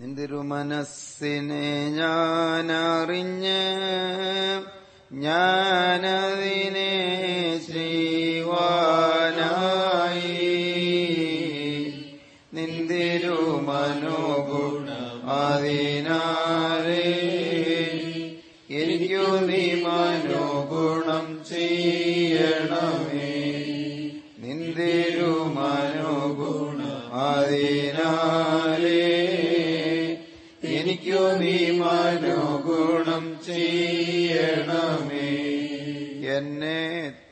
[0.00, 1.64] നിന്തിരുമനസ്സിനെ
[1.96, 3.58] ഞാനറിഞ്ഞ്
[5.24, 6.92] ഞാനതിനെ
[7.66, 9.09] ചെയ്യുവാനായി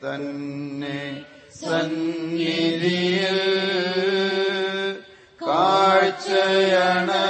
[0.09, 0.99] തന്നെ
[1.59, 3.39] സന്നിധിയിൽ
[5.41, 7.28] കാഴ്ചയണപ്പാനും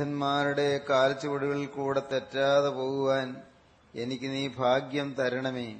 [0.00, 3.36] സിദ്ധന്മാരുടെ കാൽച്ചുവടുകളിൽ കൂടെ തെറ്റാതെ പോകുവാൻ
[3.94, 5.76] എനിക്ക് നീ ഭാഗ്യം തരണമേ.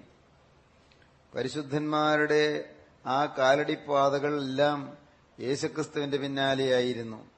[1.35, 2.65] പരിശുദ്ധന്മാരുടെ
[3.07, 4.97] ആ കാലടിപ്പാതകളെല്ലാം
[5.41, 7.31] യേശുക്രിസ്തുവിന്റെ പിന്നാലെയായിരുന്നു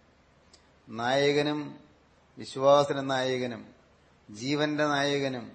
[0.88, 1.78] നായകനും
[2.38, 3.62] വിശ്വാസന നായകനും
[4.31, 5.53] ജീവന്റെ നായകനും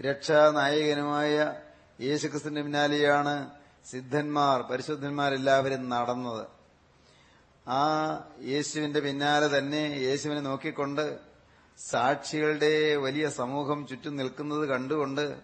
[0.00, 1.54] രക്ഷാനായകനുമായ
[2.00, 3.50] യേശുക്രിസ്തുവിന്റെ പിന്നാലെയാണ്
[3.90, 6.63] സിദ്ധന്മാർ പരിശുദ്ധന്മാരെല്ലാവരും നടന്നത്.
[7.68, 11.18] ആ യേശുവിന്റെ പിന്നാലെ തന്നെ യേശുവിനെ നോക്കിക്കൊണ്ട്
[11.78, 15.38] സാക്ഷികളുടെ വലിയ സമൂഹം ചുറ്റും നിൽക്കുന്നത് കണ്ടുകൊണ്ട്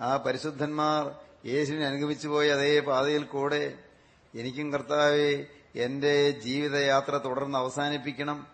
[0.00, 1.14] ആ പരിശുദ്ധന്മാർ
[1.46, 3.78] യേശുവിനെ അനുഗമിച്ചു പോയ അതേ പാതയിൽ കൂടെ
[4.34, 5.46] എനിക്കും കർത്താവെ
[5.76, 8.46] എന്റെ ജീവിതയാത്ര തുടർന്ന് അവസാനിപ്പിക്കണം.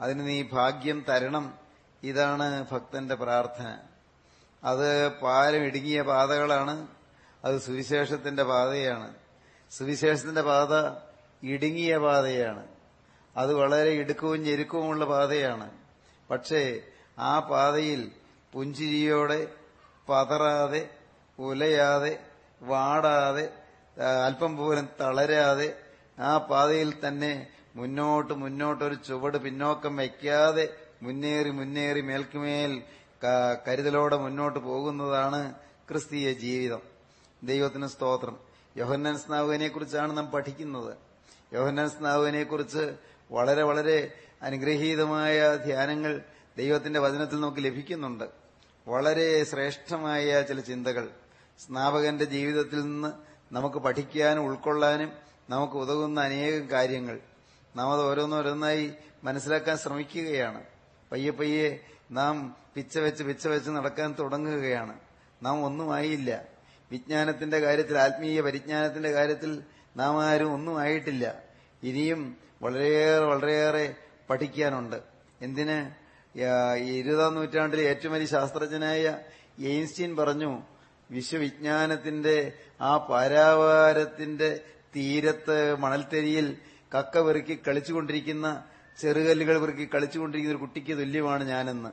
[0.00, 1.58] അതിന് നീ ഭാഗ്യം തരണം.
[2.02, 3.78] ഇതാണ് ഭക്തന്റെ പ്രാർത്ഥന.
[4.64, 6.88] അത് പാലം ഇടുങ്ങിയ പാതകളാണ്.
[7.44, 9.14] അത് സുവിശേഷത്തിന്റെ പാതയാണ്.
[9.70, 11.07] സുവിശേഷത്തിന്റെ പാത
[11.42, 12.66] ഇടുങ്ങിയ പാതയാണ്.
[13.36, 15.70] അത് വളരെ ഇടുക്കവും ഞെരുക്കവുമുള്ള പാതയാണ്.
[16.30, 16.80] പക്ഷേ
[17.18, 18.10] ആ പാതയിൽ
[18.52, 19.48] പുഞ്ചിരിയോടെ
[20.08, 20.90] പതറാതെ
[21.38, 22.20] ഉലയാതെ
[22.62, 23.50] വാടാതെ
[24.26, 25.76] അല്പം പോലും തളരാതെ
[26.18, 27.46] ആ പാതയിൽ തന്നെ
[27.76, 30.68] മുന്നോട്ട് മുന്നോട്ടൊരു ചുവട് പിന്നോക്കം വയ്ക്കാതെ
[31.02, 32.82] മുന്നേറി മുന്നേറി മേൽക്കുമേൽ
[33.68, 35.54] കരുതലോടെ മുന്നോട്ട് പോകുന്നതാണ്
[35.88, 36.80] ക്രിസ്തീയ ജീവിതം.
[37.42, 38.38] ദൈവത്തിന് സ്തോത്രം.
[38.76, 41.07] യോഹന്നാൻ സ്നാവുകനെ കുറിച്ചാണ് നാം പഠിക്കുന്നത്.
[41.52, 42.94] യോഹന്നാൻ സ്നാവുവിനെ കുറിച്ച്
[43.30, 46.22] വളരെ വളരെ അനുഗ്രഹീതമായ ധ്യാനങ്ങൾ
[46.58, 48.24] ദൈവത്തിന്റെ വചനത്തിൽ നമുക്ക് ലഭിക്കുന്നുണ്ട്.
[48.88, 51.08] വളരെ ശ്രേഷ്ഠമായ ചില ചിന്തകൾ.
[51.66, 53.12] സ്നാപകന്റെ ജീവിതത്തിൽ നിന്ന്
[53.54, 55.12] നമുക്ക് പഠിക്കാനും ഉൾക്കൊള്ളാനും
[55.50, 57.20] നമുക്ക് ഉതകുന്ന അനേകം കാര്യങ്ങൾ.
[57.76, 58.92] നാം അത് ഓരോന്നോരോന്നായി
[59.24, 60.62] മനസ്സിലാക്കാൻ ശ്രമിക്കുകയാണ്.
[61.12, 61.80] പയ്യെ പയ്യെ
[62.10, 65.00] നാം പിച്ച വെച്ച് പിച്ച വെച്ച് നടക്കാൻ തുടങ്ങുകയാണ്.
[65.42, 66.44] നാം ഒന്നുമായില്ല.
[66.92, 69.62] വിജ്ഞാനത്തിന്റെ കാര്യത്തിൽ ആത്മീയ പരിജ്ഞാനത്തിന്റെ കാര്യത്തിൽ
[69.96, 71.34] നാം ആരും ഒന്നും ആയിട്ടില്ല.
[71.82, 73.94] ഇനിയും വളരെയേറെ വളരെയേറെ
[74.30, 74.96] പഠിക്കാനുണ്ട്.
[75.40, 76.08] എന്തിന്?
[76.76, 79.18] ഇരുപതാം നൂറ്റാണ്ടിലെ ഏറ്റവും വലിയ ശാസ്ത്രജ്ഞനായ
[79.58, 80.62] എയിൻസ്റ്റീൻ പറഞ്ഞു
[81.10, 84.60] വിശ്വവിജ്ഞാനത്തിന്റെ ആ പാരാവാരത്തിന്റെ
[84.96, 86.56] തീരത്ത് മണൽത്തരിയിൽ
[86.98, 88.64] കക്ക വെറുക്കി കളിച്ചുകൊണ്ടിരിക്കുന്ന
[89.00, 91.90] ചെറുകല്ലുകൾ വെറുക്കി കളിച്ചുകൊണ്ടിരിക്കുന്ന ഒരു കുട്ടിക്ക് തുല്യമാണ് ഞാനെന്ന്.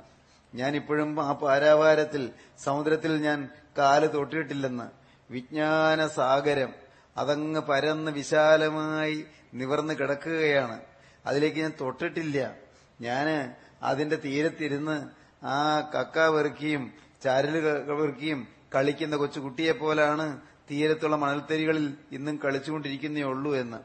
[0.55, 2.29] ഞാൻ ഇപ്പോഴും ആ പാരാവാരത്തിൽ
[2.63, 4.87] സമുദ്രത്തിൽ ഞാൻ കാൽ തൊട്ടിട്ടില്ലെന്ന്.
[5.33, 6.84] വിജ്ഞാന സാഗരം
[7.17, 10.81] അതങ്ങ് പരന്ന് വിശാലമായി നിവർന്ന് കിടക്കുകയാണ്.
[11.25, 12.55] അതിലേക്ക് ഞാൻ തൊട്ടിട്ടില്ല.
[13.01, 15.09] ഞാൻ അതിന്റെ തീരത്തിരുന്ന്
[15.45, 17.59] ആ കക്ക വെറുക്കിയും ചരൽ
[17.91, 20.41] വെറുക്കിയും കളിക്കുന്ന കൊച്ചു കുട്ടിയെ പോലാണ്
[20.71, 23.77] തീരത്തുള്ള മണൽത്തരികളിൽ ഇന്നും കളിച്ചുകൊണ്ടിരിക്കുന്നേ ഉള്ളൂ എന്ന്.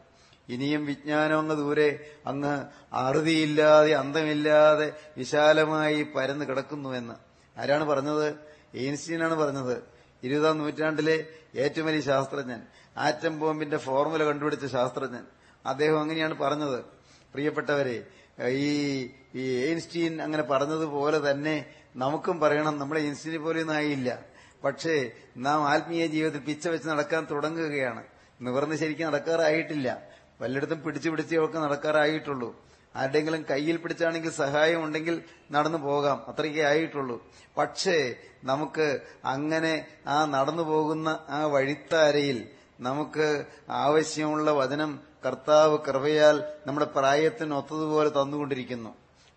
[0.53, 7.15] ഇനിയും വിജ്ഞാനം അങ്ങ് ദൂരെ അങ്ങ് അറുതിയില്ലാതെ അന്തമില്ലാതെ വിശാലമായി പരന്ന് കിടക്കുന്നുവെന്ന്
[7.61, 8.35] ആരാണ് പറഞ്ഞത്?
[8.75, 9.82] എയിൻസ്റ്റീനാണ് പറഞ്ഞത്.
[10.23, 12.62] ഇരുപതാം നൂറ്റാണ്ടിലെ ഏറ്റവും വലിയ ശാസ്ത്രജ്ഞൻ.
[13.00, 15.25] ആറ്റം ബോംബിന്റെ ഫോർമുല കണ്ടുപിടിച്ച ശാസ്ത്രജ്ഞൻ.
[15.67, 16.85] അദ്ദേഹം അങ്ങനെയാണ് പറഞ്ഞത്.
[17.32, 18.06] പ്രിയപ്പെട്ടവരെ
[18.49, 21.64] ഈ ഈ എയിൻസ്റ്റീൻ അങ്ങനെ പറഞ്ഞതുപോലെ തന്നെ
[21.97, 24.19] നമുക്കും പറയണം നമ്മളെ ഐൻസ്റ്റീനെ പോലെയൊന്നും ആയില്ല.
[24.64, 28.02] പക്ഷേ നാം ആത്മീയ ജീവിതത്തിൽ പിച്ച വെച്ച് നടക്കാൻ തുടങ്ങുകയാണ്.
[28.41, 30.03] നിവർന്ന് ശരിക്കും നടക്കാറായിട്ടില്ല.
[30.41, 32.56] പലയിടത്തും പിടിച്ചു പിടിച്ചൊക്കെ നടക്കാറായിട്ടുള്ളൂ.
[32.96, 36.25] ആരുടെങ്കിലും കയ്യിൽ പിടിച്ചാണെങ്കിൽ സഹായം ഉണ്ടെങ്കിൽ നടന്നു പോകാം.
[36.29, 37.31] അത്രയ്ക്കേ ആയിട്ടുള്ളൂ.
[37.58, 38.14] പക്ഷേ
[38.44, 42.49] നമുക്ക് അങ്ങനെ ആ നടന്നു പോകുന്ന ആ വഴിത്താരയിൽ
[42.81, 48.91] നമുക്ക് ആവശ്യമുള്ള വചനം കർത്താവ് കൃപയാൽ നമ്മുടെ പ്രായത്തിനൊത്തതുപോലെ തന്നുകൊണ്ടിരിക്കുന്നു.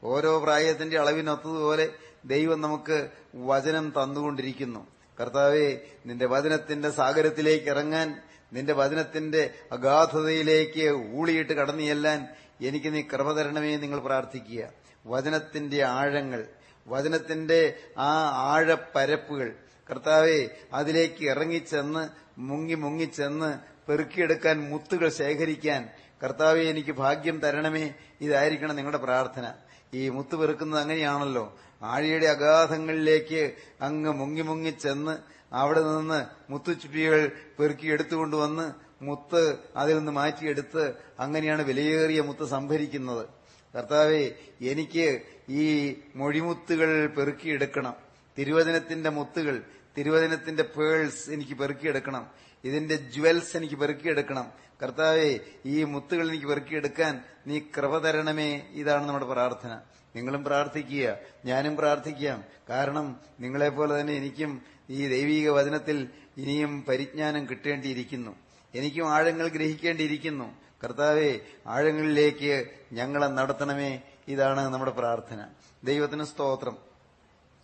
[0.04, 1.90] ഓരോ പ്രായത്തിന്റെ അളവിനൊത്തതുപോലെ
[2.26, 4.88] ദൈവം നമുക്ക് വചനം തന്നുകൊണ്ടിരിക്കുന്നു.
[5.20, 8.22] കർത്താവെ നിന്റെ വചനത്തിന്റെ സാഗരത്തിലേക്ക് ഇറങ്ങാൻ
[8.54, 12.28] നിന്റെ വചനത്തിന്റെ അഗാധതയിലേക്ക് ഊളിയിട്ട് കടന്നു ചെല്ലാൻ
[12.62, 14.70] എനിക്ക് നീ കൃപ തരണമേ നിങ്ങൾ പ്രാർത്ഥിക്കുക.
[15.06, 16.48] വചനത്തിന്റെ ആഴങ്ങൾ
[16.88, 17.60] വചനത്തിന്റെ
[17.98, 18.10] ആ
[18.54, 19.56] ആഴപ്പരപ്പുകൾ
[19.94, 25.90] കർത്താവെ അതിലേക്ക് ഇറങ്ങിച്ചെന്ന് മുങ്ങി മുങ്ങിച്ചെന്ന് പെറുക്കിയെടുക്കാൻ മുത്തുകൾ ശേഖരിക്കാൻ
[26.24, 27.94] കർത്താവെ എനിക്ക് ഭാഗ്യം തരണമേ.
[28.22, 29.54] ഇതായിരിക്കണം നിങ്ങളുടെ പ്രാർത്ഥന.
[29.94, 31.58] ഈ മുത്ത് പെറുക്കുന്നത് അങ്ങനെയാണല്ലോ.
[31.84, 35.16] ആഴിയുടെ അഗാധങ്ങളിലേക്ക് അങ്ങ് മുങ്ങി മുങ്ങി ചെന്ന്
[35.54, 38.74] അവിടെ നിന്ന് മുത്തുച്ചുപ്പികൾ പെറുക്കി എടുത്തുകൊണ്ടുവന്ന്
[39.04, 43.26] മുത്ത് അതിൽ നിന്ന് മാറ്റിയെടുത്ത് അങ്ങനെയാണ് വിലയേറിയ മുത്ത് സംഭരിക്കുന്നത്.
[43.78, 47.96] കർത്താവെ എനിക്ക് ഈ മൊഴിമുത്തുകൾ പെറുക്കിയെടുക്കണം.
[48.38, 49.64] തിരുവചനത്തിന്റെ മുത്തുകൾ
[49.98, 52.28] തിരുവചനത്തിന്റെ പേൾസ് എനിക്ക് പെറുക്കിയെടുക്കണം.
[52.64, 54.52] ഇതിന്റെ ജ്വൽസ് എനിക്ക് പെറുക്കിയെടുക്കണം.
[54.84, 58.68] കർത്താവെ ഈ മുത്തുകൾ എനിക്ക് പെറുക്കിയെടുക്കാൻ നീ കൃപ തരണമേ.
[58.72, 59.80] ഇതാണ് നമ്മുടെ പ്രാർത്ഥന.
[60.16, 61.18] നിങ്ങളും പ്രാർത്ഥിക്കുക.
[61.46, 62.44] ഞാനും പ്രാർത്ഥിക്കാം.
[62.70, 68.36] കാരണം നിങ്ങളെപ്പോലെ തന്നെ എനിക്കും ഈ ദൈവീക വചനത്തിൽ ഇനിയും പരിജ്ഞാനം കിട്ടേണ്ടിയിരിക്കുന്നു.
[68.76, 70.56] എനിക്കും ആഴങ്ങൾ ഗ്രഹിക്കേണ്ടിയിരിക്കുന്നു.
[70.84, 74.02] കർത്താവെ ആഴങ്ങളിലേക്ക് ഞങ്ങളെ നടത്തണമേ.
[74.28, 75.46] ഇതാണ് നമ്മുടെ പ്രാർത്ഥന.
[75.84, 76.93] ദൈവത്തിന് സ്തോത്രം.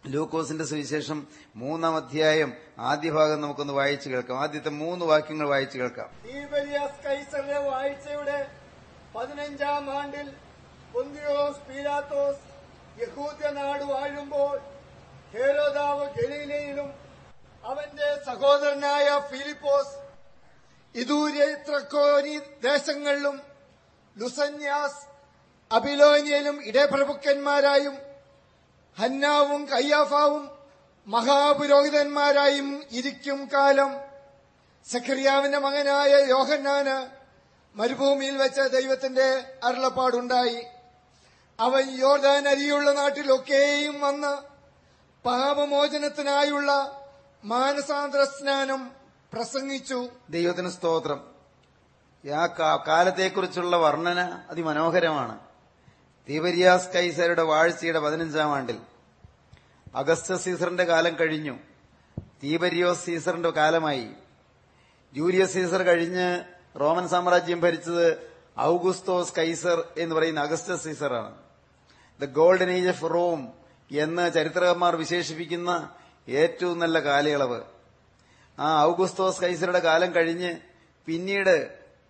[0.06, 4.40] ലൂക്കോസിന്റെ സുവിശേഷം മൂന്നാം അധ്യായം ആദ്യ ഭാഗം നമുക്കൊന്ന് വായിച്ചു കേൾക്കാം.
[4.40, 6.10] ആദ്യത്തെ മൂന്ന് വാക്യങ്ങൾ വായിച്ചു കേൾക്കാം.
[7.58, 8.48] വായിച്ചയുടെ
[9.16, 10.34] പതിനഞ്ചാം ആണ്ടിൽ
[11.70, 12.44] പീലാത്തോസ്
[13.02, 13.48] യഹൂദ്യ
[13.84, 14.60] വാഴുമ്പോൾ
[15.34, 16.94] ഹേരോദാവ് ഗലീലയിലും
[17.64, 19.96] അവന്റെ സഹോദരനായ ഫിലിപ്പോസ്
[20.96, 23.42] ഇദൂര്യത്രക്കോരി ദേശങ്ങളിലും
[24.18, 25.02] ലുസന്യാസ്
[25.72, 28.09] അബിലോനിയയിലും ഇടപ്രഭുക്കന്മാരായും
[28.98, 30.50] ഹന്നാവും കയ്യാഫാവും
[31.08, 33.96] മഹാപുരോഹിതന്മാരായും ഇരിക്കും കാലം.
[34.92, 37.20] സഖറിയാവിന്റെ മകനായ യോഹന്നാന്
[37.76, 40.66] മരുഭൂമിയിൽ വെച്ച ദൈവത്തിന്റെ അരുളപ്പാടുണ്ടായി.
[41.60, 44.50] അവൻ യോർദാൻ അരിയുള്ള നാട്ടിലൊക്കെയും വന്ന്
[45.26, 47.00] പാപമോചനത്തിനായുള്ള
[47.44, 48.92] മാനസാന്തര സ്നാനം
[49.34, 50.10] പ്രസംഗിച്ചു.
[50.30, 51.28] ദൈവത്തിന് സ്തോത്രം.
[52.88, 55.49] കാലത്തെക്കുറിച്ചുള്ള വർണന അതിമനോഹരമാണ്.
[56.30, 58.78] തീവരിയാസ് കൈസരുടെ വാഴ്ചയുടെ പതിനഞ്ചാം ആണ്ടിൽ
[59.96, 61.60] അഗസ്റ്റസ് സീസറിന്റെ കാലം കഴിഞ്ഞു.
[62.44, 64.10] തീബരിയോസ് സീസറിന്റെ കാലമായി.
[65.14, 66.44] ജൂലിയസ് സീസർ കഴിഞ്ഞ്
[66.80, 71.36] റോമൻ സാമ്രാജ്യം ഭരിച്ചത് ഔഗുസ്തോസ് കൈസർ എന്ന് പറയുന്ന Augustus സീസറാണ്.
[72.20, 73.54] The golden age of Rome
[73.92, 75.90] എന്ന് ചരിത്രകാരന്മാർ വിശേഷിപ്പിക്കുന്ന
[76.28, 77.62] ഏറ്റവും നല്ല കാലയളവ്.
[78.60, 80.56] ആ ഔഗുസ്തോസ് കൈസറുടെ കാലം കഴിഞ്ഞ്
[81.06, 81.70] പിന്നീട്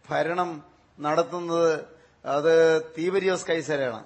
[0.09, 0.63] ഭരണം
[0.99, 4.03] നടത്തുന്നത് അത് തീവരിയോസ് കൈസരാണ്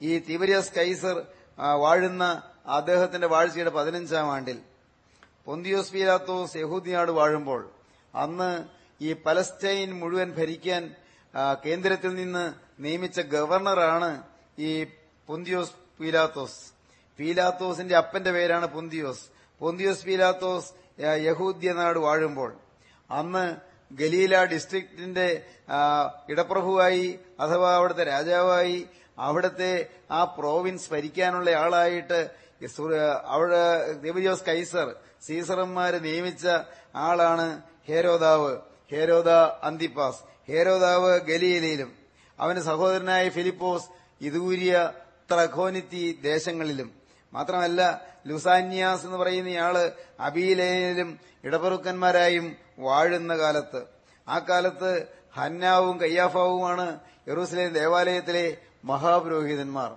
[0.00, 1.26] ഈ തീവരിയോസ് കൈസർ
[1.58, 2.24] വാഴുന്ന
[2.66, 4.58] അദ്ദേഹത്തിന്റെ വാഴ്ചയുടെ പതിനഞ്ചാം ആണ്ടിൽ
[5.44, 7.70] പൊന്തിയോസ് പീലാത്തോസ് യഹൂദിയാട് വാഴുമ്പോൾ
[8.14, 8.50] അന്ന്
[9.00, 10.94] ഈ പലസ്റ്റൈൻ മുഴുവൻ ഭരിക്കാൻ
[11.64, 14.22] കേന്ദ്രത്തിൽ നിന്ന് നിയമിച്ച ഗവർണറാണ്
[14.58, 14.84] ഈ
[15.28, 16.58] പൊന്തിയോസ് പീലാത്തോസ്.
[17.18, 19.24] പീലാത്തോസിന്റെ അപ്പന്റെ പേരാണ് പൊന്തിയോസ്.
[19.60, 20.70] പൊന്തിയോസ് പീലാത്തോസ്
[21.00, 22.50] യഹൂദ്യ നാട് വാഴുമ്പോൾ
[23.10, 25.42] അന്ന് ഗലീല ഡിസ്ട്രിക്റ്റിന്റെ
[26.28, 28.86] ഇടപ്രഭുവായി അഥവാ അവിടുത്തെ രാജാവായി
[29.18, 32.30] അവിടുത്തെ ആ പ്രോവിൻസ് ഭരിക്കാനുള്ള ആളായിട്ട്
[33.24, 34.94] അവിടെ ദേവജോസ് കൈസർ
[35.26, 36.46] സീസറന്മാര് നിയമിച്ച
[36.94, 38.56] ആളാണ് ഹേരോദാവ്.
[38.92, 39.28] ഹേരോദ
[39.62, 40.18] അന്തിപ്പാസ്.
[40.48, 41.92] ഹേരോദാവ് ഗലീലയിലും
[42.38, 43.86] അവന് സഹോദരനായ ഫിലിപ്പോസ്
[44.20, 44.92] ഇതൂരിയ
[45.32, 46.92] ത്രഖോനിത്തി ദേശങ്ങളിലും.
[47.32, 53.82] മാത്രമല്ല ലുസാന്യാസ് എന്ന് പറയുന്നയാൾ അബീലയിലും ഇടപെറുക്കന്മാരായും വാഴുന്ന കാലത്ത്.
[54.28, 59.92] ആ കാലത്ത് ഹന്നാവും കയ്യാഫാവുമാണ് യെറൂസലേം ദേവാലയത്തിലെ മഹാപുരോഹിതന്മാർ.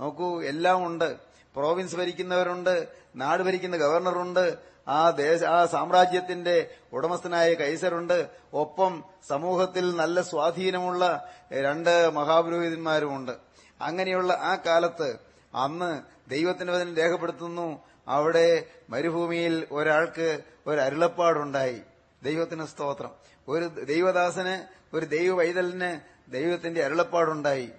[0.00, 1.16] നോക്കൂ എല്ലാം ഉണ്ട്.
[1.56, 4.58] പ്രോവിൻസ് ഭരിക്കുന്നവരുണ്ട് നാട് ഭരിക്കുന്ന ഗവർണറുണ്ട്
[4.88, 5.12] ആ
[5.48, 13.32] ആ സാമ്രാജ്യത്തിന്റെ ഉടമസ്ഥനായ കൈസറുണ്ട് ഒപ്പം സമൂഹത്തിൽ നല്ല സ്വാധീനമുള്ള രണ്ട് മഹാപുരോഹിതന്മാരുമുണ്ട്.
[13.80, 15.18] അങ്ങനെയുള്ള ആ കാലത്ത്
[15.54, 17.80] അന്ന് ദൈവത്തിന്റെ വചനം രേഖപ്പെടുത്തുന്നു.
[18.08, 21.80] അവിടെ മരുഭൂമിയിൽ ഒരാൾക്ക് ഒരു അരുളപ്പാടുണ്ടായി.
[22.22, 23.10] ദൈവത്തിന് സ്തോത്രം.
[23.48, 26.00] ഒരു ദൈവദാസന് ഒരു ദൈവ വൈതലിന്
[26.32, 27.70] ദൈവത്തിന്റെ അരുളപ്പാടുണ്ടായി.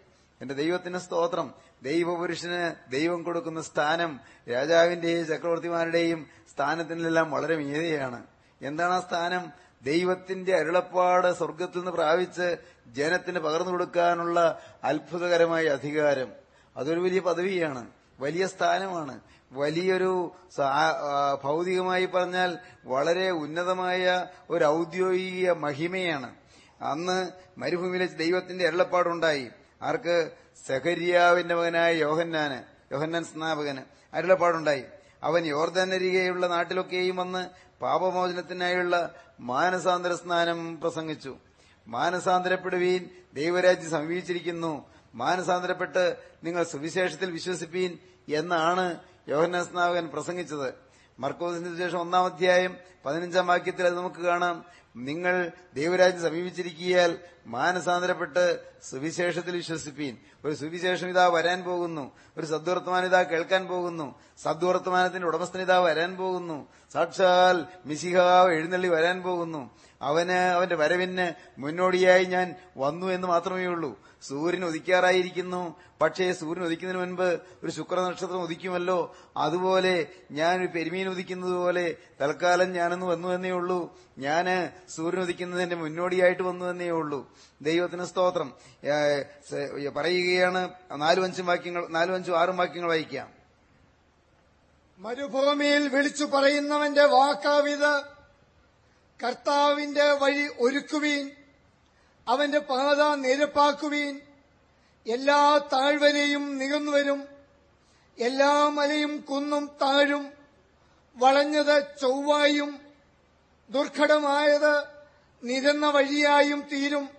[0.42, 1.54] എന്റെ ദൈവത്തിന് സ്തോത്രം.
[1.84, 4.20] ദൈവപുരുഷന് ദൈവം കൊടുക്കുന്ന സ്ഥാനം
[4.52, 8.24] രാജാവിന്റെയും ചക്രവർത്തിമാരുടെയും സ്ഥാനത്തിനെല്ലാം വളരെ മീതയാണ്.
[8.62, 9.52] എന്താണ് ആ സ്ഥാനം?
[9.84, 12.58] ദൈവത്തിന്റെ അരുളപ്പാട് സ്വർഗത്തിൽ നിന്ന് പ്രാപിച്ച്
[12.88, 16.32] ജനത്തിന് പകർന്നു കൊടുക്കാനുള്ള അത്ഭുതകരമായ അധികാരം.
[16.78, 18.03] അതൊരു വലിയ പദവിയാണ്.
[18.20, 19.20] വലിയ സ്ഥാനമാണ്.
[19.52, 20.32] വലിയൊരു
[21.44, 26.36] ഭൗതികമായി പറഞ്ഞാൽ വളരെ ഉന്നതമായ ഒരു ഔദ്യോഗിക മഹിമയാണ്.
[26.82, 29.50] അന്ന് മരുഭൂമിയിലെ ദൈവത്തിന്റെ അരുളപ്പാടുണ്ടായി.
[29.82, 30.32] ആർക്ക്?
[30.68, 33.82] സഹരിയാവിന്റെ മകനായ യോഹന്നാന് യോഹന്നാൻ സ്നാപകന്
[34.14, 34.84] അരുളപ്പാടുണ്ടായി.
[35.24, 37.50] അവൻ യോർദാനരികെയുള്ള നാട്ടിലൊക്കെയും വന്ന്
[37.82, 41.38] പാപമോചനത്തിനായുള്ള മാനസാന്തര സ്നാനം പ്രസംഗിച്ചു.
[41.88, 44.86] മാനസാന്തരപ്പെടുവീൻ ദൈവരാജ്യം സമീപിച്ചിരിക്കുന്നു.
[45.16, 47.98] മാനസാന്തരപ്പെട്ട് നിങ്ങൾ സുവിശേഷത്തിൽ വിശ്വസിപ്പീൻ
[48.34, 50.74] എന്നാണ് യോഹന്നാൻ സ്നാപകൻ പ്രസംഗിച്ചത്.
[51.20, 54.66] മർക്കോസിന് ശേഷം ഒന്നാം അധ്യായം പതിനഞ്ചാം വാക്യത്തിൽ അത് നമുക്ക് കാണാം.
[54.96, 60.18] നിങ്ങൾ ദൈവരാജ്യം സമീപിച്ചിരിക്കിയാൽ മാനസാന്തരപ്പെട്ട് സുവിശേഷത്തിൽ വിശ്വസിപ്പീൻ.
[60.46, 62.12] ഒരു സുവിശേഷം ഇതാ വരാൻ പോകുന്നു.
[62.38, 64.16] ഒരു സദ്വർത്തമാനം ഇതാ കേൾക്കാൻ പോകുന്നു.
[64.44, 66.68] സദ്വർത്തമാനത്തിന്റെ ഉടമസ്ഥൻ ഇതാ വരാൻ പോകുന്നു.
[66.94, 69.72] സാക്ഷാൽ മിശിഹാവ് എഴുന്നള്ളി വരാൻ പോകുന്നു.
[70.02, 75.76] അവന് അവന്റെ വരവിന് മുന്നോടിയായി ഞാൻ വന്നു എന്ന് മാത്രമേ ഉള്ളൂ സൂര്യൻ ഉദിക്കാറായിരിക്കുന്നു.
[76.02, 79.16] പക്ഷേ സൂര്യൻ ഉദിക്കുന്നതിന് മുൻപ് ഒരു ശുക്ര നക്ഷത്രം ഉദിക്കുമല്ലോ.
[79.38, 83.98] അതുപോലെ ഞാൻ ഒരു പെരുമീൻ ഉദിക്കുന്നത് പോലെ തൽക്കാലം ഞാനൊന്ന് വന്നു എന്നേ ഉള്ളൂ.
[84.18, 84.46] ഞാൻ
[84.96, 87.20] സൂര്യൻ ഉദിക്കുന്നതിന്റെ മുന്നോടിയായിട്ട് വന്നു എന്നേ ഉള്ളൂ.
[87.62, 88.54] ദൈവത്തിന് സ്തോത്രം.
[89.96, 93.30] പറയുകയാണ് നാലും അഞ്ചും വാക്യങ്ങൾ നാലും അഞ്ചും ആറും വാക്യങ്ങൾ വായിക്കാം.
[94.98, 97.94] മരുഭൂമിയിൽ വിളിച്ചു പറയുന്നവന്റെ വാക്കാവിത്
[99.24, 101.32] കർത്താവിന്റെ വഴി ഒരുക്കുവീൻ.
[102.28, 104.22] അവന്റെ പാത നിരപ്പാക്കുവീൻ.
[105.08, 107.28] എല്ലാ താഴ്വരയും നികന്നുവരും.
[108.20, 110.34] എല്ലാ മലയും കുന്നും താഴും.
[111.16, 112.80] വളഞ്ഞത് ചൊവ്വായും
[113.70, 114.84] ദുർഘടമായത്
[115.44, 117.10] നിരന്ന വഴിയായും തീരും.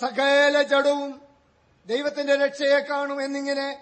[0.00, 1.20] സകല ജഡവും
[1.86, 3.78] ദൈവത്തിന്റെ രക്ഷയെ കാണും എന്നിങ്ങനെ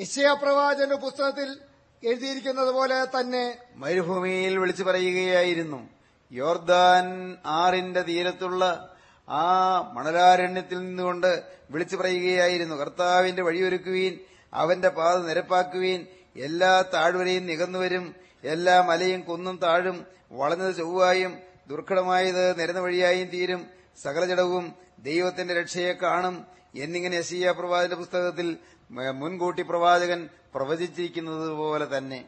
[0.00, 1.58] യശയാപ്രവാചന്റെ പുസ്തകത്തിൽ
[2.04, 5.88] എഴുതിയിരിക്കുന്നത് പോലെ തന്നെ മരുഭൂമിയിൽ വിളിച്ചു പറയുകയായിരുന്നു.
[6.32, 8.95] യോർദാൻ ആറിന്റെ തീരത്തുള്ള
[9.28, 14.18] ആ മണലാരണ്യത്തിൽ നിന്നുകൊണ്ട് വിളിച്ചു പറയുകയായിരുന്നു കർത്താവിന്റെ വഴിയൊരുക്കുവീൻ
[14.52, 16.06] അവന്റെ പാത നിരപ്പാക്കുവീൻ
[16.36, 18.14] എല്ലാ താഴ്വരയും നികന്നുവരും
[18.44, 23.66] എല്ലാ മലയും കുന്നും താഴും വളഞ്ഞത് ചൊവ്വായും ദുർഘടമായത് നിരന്ന വഴിയായും തീരും
[24.02, 28.56] സകല ജടവും ദൈവത്തിന്റെ രക്ഷയെ കാണും എന്നിങ്ങനെ എസ് പ്രവാചക പുസ്തകത്തിൽ
[28.90, 32.24] മുൻകൂട്ടി പ്രവാചകൻ പ്രവചിച്ചിരിക്കുന്നത് പോലെ തന്നെ.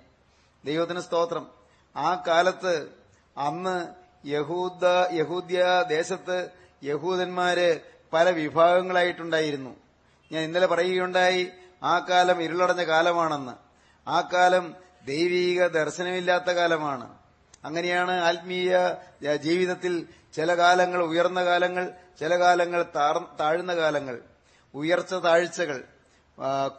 [0.64, 1.50] ദൈവത്തിന് സ്തോത്രം.
[1.96, 2.88] ആ കാലത്ത്
[3.36, 3.86] അന്ന്
[4.28, 6.48] യഹൂദ യഹൂദ്യ ദേശത്ത്
[6.85, 7.80] യഹൂദന്മാര്
[8.12, 9.76] പല വിഭാഗങ്ങളായിട്ടുണ്ടായിരുന്നു.
[10.32, 11.49] ഞാൻ ഇന്നലെ പറയുകയുണ്ടായി
[11.82, 13.52] ആ കാലം ഇരുളടഞ്ഞ കാലമാണെന്ന്.
[14.08, 17.14] ആ കാലം ദൈവീക ദർശനമില്ലാത്ത കാലമാണ്.
[17.64, 18.78] അങ്ങനെയാണ് ആത്മീയ
[19.37, 22.82] ജീവിതത്തിൽ ചില കാലങ്ങൾ ഉയർന്ന കാലങ്ങൾ ചില കാലങ്ങൾ
[23.40, 24.18] താഴ്ന്ന കാലങ്ങൾ
[24.75, 25.85] ഉയർച്ച താഴ്ചകൾ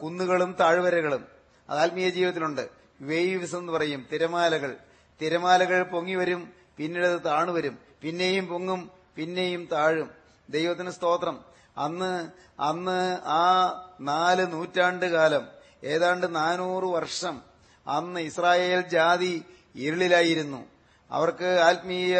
[0.03, 1.25] കുന്നുകളും താഴ്വരകളും.
[1.69, 2.69] അത് ആത്മീയ ജീവിതത്തിലുണ്ട്.
[3.01, 4.75] വേവ്സ് എന്ന് പറയും തിരമാലകൾ.
[5.21, 7.77] തിരമാലകൾ പൊങ്ങി വരും പിന്നീട് താണുവരും.
[8.01, 10.11] പിന്നെയും പൊങ്ങും പിന്നെയും താഴും.
[10.49, 11.45] ദൈവത്തിന് സ്തോത്രം.
[11.77, 12.27] അന്ന്
[12.59, 13.69] അന്ന് ആ
[14.01, 15.47] നാല് നൂറ്റാണ്ട് കാലം
[15.83, 17.41] ഏതാണ്ട് നാനൂറ് വർഷം
[17.87, 20.65] അന്ന് ഇസ്രായേൽ ജാതി ഇരുളിലായിരുന്നു.
[21.11, 22.19] അവർക്ക് ആത്മീയ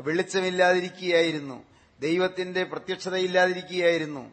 [0.00, 1.64] വെളിച്ചമില്ലാതിരിക്കുകയായിരുന്നു.
[2.00, 4.32] ദൈവത്തിന്റെ പ്രത്യക്ഷതയില്ലാതിരിക്കുകയായിരുന്നു.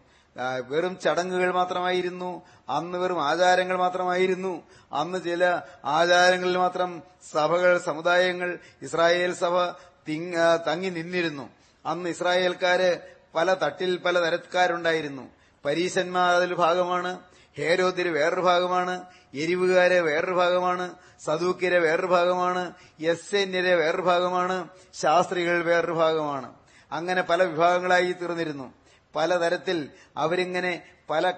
[0.70, 2.42] വെറും ചടങ്ങുകൾ മാത്രമായിരുന്നു.
[2.70, 4.64] അന്ന് വെറും ആചാരങ്ങൾ മാത്രമായിരുന്നു.
[4.94, 9.70] അന്ന് ചില ആചാരങ്ങളിൽ മാത്രം സഭകൾ സമുദായങ്ങൾ ഇസ്രായേൽ സഭ
[10.10, 11.50] തിങ്- തങ്ങി നിന്നിരുന്നു.
[11.86, 13.00] അന്ന് ഇസ്രായേൽക്കാര്
[13.36, 15.30] പല തട്ടിൽ പല തരക്കാരുണ്ടായിരുന്നു.
[15.66, 17.20] പരീശന്മാർ അതിൽ ഭാഗമാണ്
[17.58, 25.94] ഹേരോദ്യര് വേറൊരു ഭാഗമാണ് എരിവുകാരെ വേറൊരു ഭാഗമാണ് സദൂക്കിരെ വേറൊരു ഭാഗമാണ് എസ് എൻയരെ വേറൊരു ഭാഗമാണ് ശാസ്ത്രികൾ വേറൊരു
[25.94, 26.54] ഭാഗമാണ്.
[26.92, 28.74] അങ്ങനെ പല വിഭാഗങ്ങളായി തീർന്നിരുന്നു.
[29.16, 31.34] പലതരത്തിൽ അവരിങ്ങനെ പല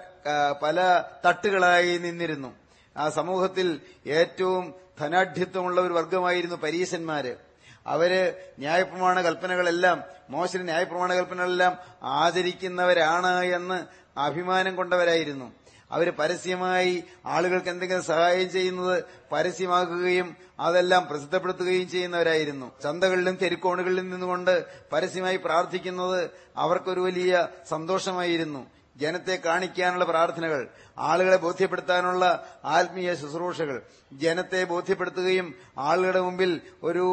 [0.62, 2.54] പല തട്ടുകളായി നിന്നിരുന്നു.
[2.96, 7.45] ആ സമൂഹത്തിൽ ഏറ്റവും ധനാഢ്യത്വമുള്ള ഒരു വർഗമായിരുന്നു പരീശന്മാര്.
[7.86, 13.78] അവർ ന്യായപ്രമാണ കൽപ്പനകളെല്ലാം മോശന് ന്യായപ്രമാണ കൽപ്പനകളെല്ലാം ആചരിക്കുന്നവരാണ് എന്ന്
[14.18, 15.52] അഭിമാനം കൊണ്ടവരായിരുന്നു.
[15.90, 22.72] അവർ പരസ്യമായി ആളുകൾക്ക് എന്തെങ്കിലും സഹായം ചെയ്യുന്നത് പരസ്യമാക്കുകയും അതെല്ലാം പ്രസിദ്ധപ്പെടുത്തുകയും ചെയ്യുന്നവരായിരുന്നു.
[22.82, 28.66] ചന്തകളിലും തെരുക്കോണുകളിലും നിന്നുകൊണ്ട് പരസ്യമായി പ്രാർത്ഥിക്കുന്നത് അവർക്കൊരു വലിയ സന്തോഷമായിരുന്നു.
[28.96, 32.24] ജനത്തെ കാണിക്കാനുള്ള പ്രാർത്ഥനകൾ ആളുകളെ ബോധ്യപ്പെടുത്താനുള്ള
[32.64, 33.82] ആത്മീയ ശുശ്രൂഷകൾ.
[34.12, 37.06] ജനത്തെ ബോധ്യപ്പെടുത്തുകയും ആളുകളുടെ മുമ്പിൽ ഒരു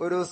[0.00, 0.24] ഒരു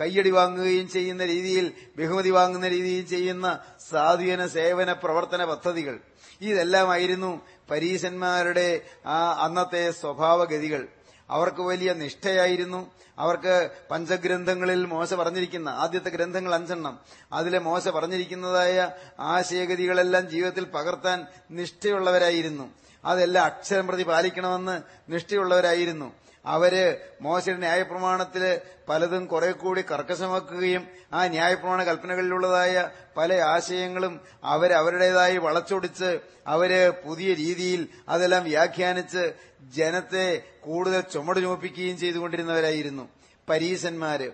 [0.00, 3.58] കയ്യടി വാങ്ങുകയും ചെയ്യുന്ന രീതിയിൽ ബഹുമതി വാങ്ങുന്ന രീതിയിൽ ചെയ്യുന്ന
[3.90, 5.98] സാധുജന സേവന പ്രവർത്തന പദ്ധതികൾ.
[6.40, 7.40] ഇതെല്ലാമായിരുന്നു
[7.70, 10.88] പരീശന്മാരുടെ ആ അന്നത്തെ സ്വഭാവഗതികൾ.
[11.30, 12.90] അവർക്ക് വലിയ നിഷ്ഠയായിരുന്നു.
[13.18, 16.98] അവർക്ക് പഞ്ചഗ്രന്ഥങ്ങളിൽ മോശ പറഞ്ഞിരിക്കുന്ന ആദ്യത്തെ ഗ്രന്ഥങ്ങൾ അഞ്ചെണ്ണം.
[17.32, 22.68] അതിലെ മോശ പറഞ്ഞിരിക്കുന്നതായ ആശയഗതികളെല്ലാം ജീവിതത്തിൽ പകർത്താൻ നിഷ്ഠയുള്ളവരായിരുന്നു.
[23.04, 26.12] അതെല്ലാം അക്ഷരം പ്രതി പാലിക്കണമെന്ന് നിഷ്ഠയുള്ളവരായിരുന്നു.
[26.46, 36.92] അവർ മോശയുടെ ന്യായപ്രമാണത്തിൽ പലതും കുറെ കൂടി കർക്കശമാക്കുകയും ആ ന്യായപ്രമാണ കൽപ്പനകളിലുള്ളതായ പല ആശയങ്ങളും അവരവരുടേതായി വളച്ചൊടിച്ച് അവർ
[37.04, 43.08] പുതിയ രീതിയിൽ അതെല്ലാം വ്യാഖ്യാനിച്ച് ജനത്തെ കൂടുതൽ ചുമട് ചുമപ്പിക്കുകയും ചെയ്തുകൊണ്ടിരുന്നവരായിരുന്നു.
[43.48, 44.30] പരീശന്മാര്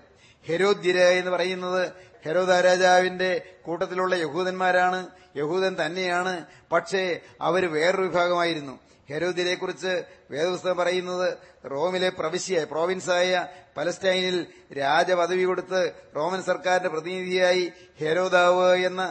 [0.46, 1.92] ഹെരോദ്യര എന്ന് പറയുന്നത്
[2.24, 5.06] ഹെരോദ രാജാവിന്റെ കൂട്ടത്തിലുള്ള യഹൂദന്മാരാണ്.
[5.36, 6.44] യഹൂദൻ തന്നെയാണ്.
[6.72, 8.85] പക്ഷേ അവർ വേറൊരു വിഭാഗമായിരുന്നു.
[9.08, 9.92] ഹെരോദ്യരെക്കുറിച്ച്
[10.32, 11.28] വേദപുസ്തകം പറയുന്നത്
[11.72, 13.30] റോമിലെ പ്രവിശ്യ പ്രോവിൻസായ
[13.76, 14.36] പലസ്റ്റൈനിൽ
[14.78, 15.80] രാജപദവി കൊടുത്ത്
[16.16, 17.64] റോമൻ സർക്കാരിന്റെ പ്രതിനിധിയായി
[18.00, 19.02] ഹെരോദാവ് എന്ന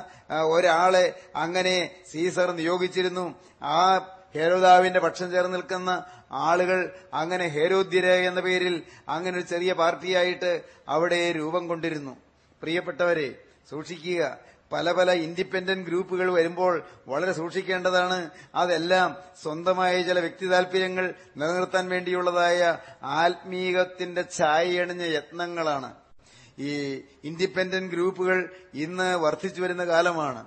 [0.56, 1.76] ഒരാളെ അങ്ങനെ
[2.12, 3.26] സീസർ നിയോഗിച്ചിരുന്നു.
[3.62, 3.80] ആ
[4.36, 5.92] ഹേരോദാവിന്റെ പക്ഷം ചേർന്ന് നിൽക്കുന്ന
[6.32, 6.80] ആളുകൾ
[7.14, 8.76] അങ്ങനെ ഹേരോദ്യര എന്ന പേരിൽ
[9.08, 10.52] അങ്ങനെ ഒരു ചെറിയ പാർട്ടിയായിട്ട്
[10.96, 12.14] അവിടെ രൂപം കൊണ്ടിരുന്നു.
[12.62, 13.30] പ്രിയപ്പെട്ടവരെ
[13.72, 14.22] സൂക്ഷിക്കുക
[14.72, 24.26] പല പല ഇൻഡിപെൻഡന്റ് ഗ്രൂപ്പുകൾ വരുമ്പോൾ വളരെ സൂക്ഷിക്കേണ്ടതാണ് അതെല്ലാം സ്വന്തമായ ചില വ്യക്തി താല്പര്യങ്ങൾ നിലനിർത്താൻ വേണ്ടിയുള്ളതായ ആത്മീകത്തിന്റെ
[24.38, 25.94] ഛായയണിഞ്ഞ യത്നങ്ങളാണ്.
[26.60, 30.46] ഈ ഇൻഡിപെൻഡന്റ് ഗ്രൂപ്പുകൾ ഇന്ന് വർദ്ധിച്ചു വരുന്ന കാലമാണ്.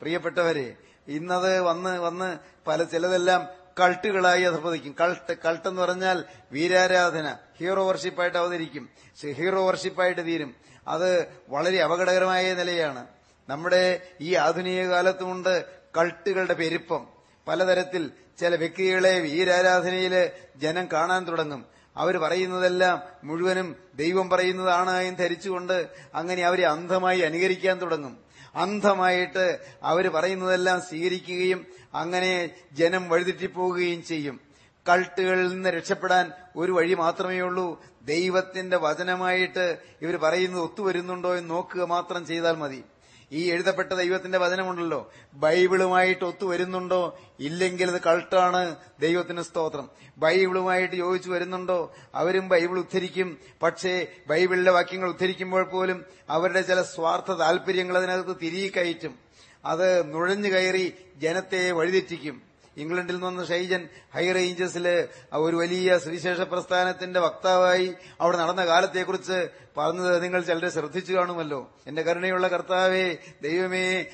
[0.00, 0.74] പ്രിയപ്പെട്ടവരെ
[1.08, 3.48] ഇന്നത് വന്ന് വന്ന് പല ചിലതെല്ലാം
[3.80, 4.96] കൾട്ടുകളായി അധപതിക്കും.
[5.00, 8.88] കൾട്ട് കൾട്ട് എന്ന് പറഞ്ഞാൽ വീരാരാധന ഹീറോ വർഷിപ്പായിട്ട് അവതരിക്കും.
[9.32, 10.54] ഹീറോ വർഷിപ്പായിട്ട് തീരും.
[10.88, 13.06] അത് വളരെ അപകടകരമായ നിലയാണ്.
[13.50, 15.64] നമ്മുടെ ഈ ആധുനിക കാലത്തുമുണ്ട്
[15.96, 17.06] കൾട്ടുകളുടെ പെരുപ്പം.
[17.48, 21.64] പലതരത്തിൽ ചില വ്യക്തികളെ വീരാരാധനയിൽ ജനം കാണാൻ തുടങ്ങും.
[21.96, 28.18] അവർ പറയുന്നതെല്ലാം മുഴുവനും ദൈവം പറയുന്നതാണ് എന്ന് ധരിച്ചുകൊണ്ട് അങ്ങനെ അവരെ അന്ധമായി അനുകരിക്കാൻ തുടങ്ങും.
[28.54, 34.40] അന്ധമായിട്ട് അവർ പറയുന്നതെല്ലാം സ്വീകരിക്കുകയും അങ്ങനെ ജനം വഴിതെറ്റിപ്പോവുകയും ചെയ്യും.
[34.88, 37.84] കൾട്ടുകളിൽ നിന്ന് രക്ഷപ്പെടാൻ ഒരു വഴി മാത്രമേ ഉള്ളൂ.
[38.02, 42.84] ദൈവത്തിന്റെ വചനമായിട്ട് ഇവർ പറയുന്നത് ഒത്തുവരുന്നുണ്ടോ എന്ന് നോക്കുക മാത്രം ചെയ്താൽ മതി.
[43.32, 45.12] ഈ എഴുതപ്പെട്ട ദൈവത്തിന്റെ വചനമുണ്ടല്ലോ.
[45.34, 47.20] ബൈബിളുമായിട്ട് ഒത്തു വരുന്നുണ്ടോ?
[47.40, 49.90] ഇല്ലെങ്കിൽ അത് കൾട്ടാണ് ദൈവത്തിന് സ്തോത്രം.
[50.18, 51.94] ബൈബിളുമായിട്ട് യോജിച്ചു വരുന്നുണ്ടോ?
[52.14, 53.38] അവരും ബൈബിൾ ഉദ്ധരിക്കും.
[53.62, 59.18] പക്ഷേ ബൈബിളിലെ വാക്യങ്ങൾ ഉദ്ധരിക്കുമ്പോൾ പോലും അവരുടെ ചില സ്വാർത്ഥ താല്പര്യങ്ങൾ അതിനകത്ത് തിരികെ കയറ്റും.
[59.64, 62.49] അത് നുഴഞ്ഞു കയറി ജനത്തെ വഴിതെറ്റിക്കും.
[62.76, 70.42] ഇംഗ്ലണ്ടിൽ നിന്ന് ഷൈജൻ ഹൈ റേഞ്ചസിൽ ഒരു വലിയ സുവിശേഷ പ്രസ്ഥാനത്തിന്റെ വക്താവായി അവിടെ നടന്ന കാലത്തെക്കുറിച്ച് പറഞ്ഞത് നിങ്ങൾ
[70.42, 71.70] ചിലരെ ശ്രദ്ധിച്ചു കാണുമല്ലോ.
[71.86, 74.06] എന്റെ കരുണയുള്ള കർത്താവേ ദൈവമേ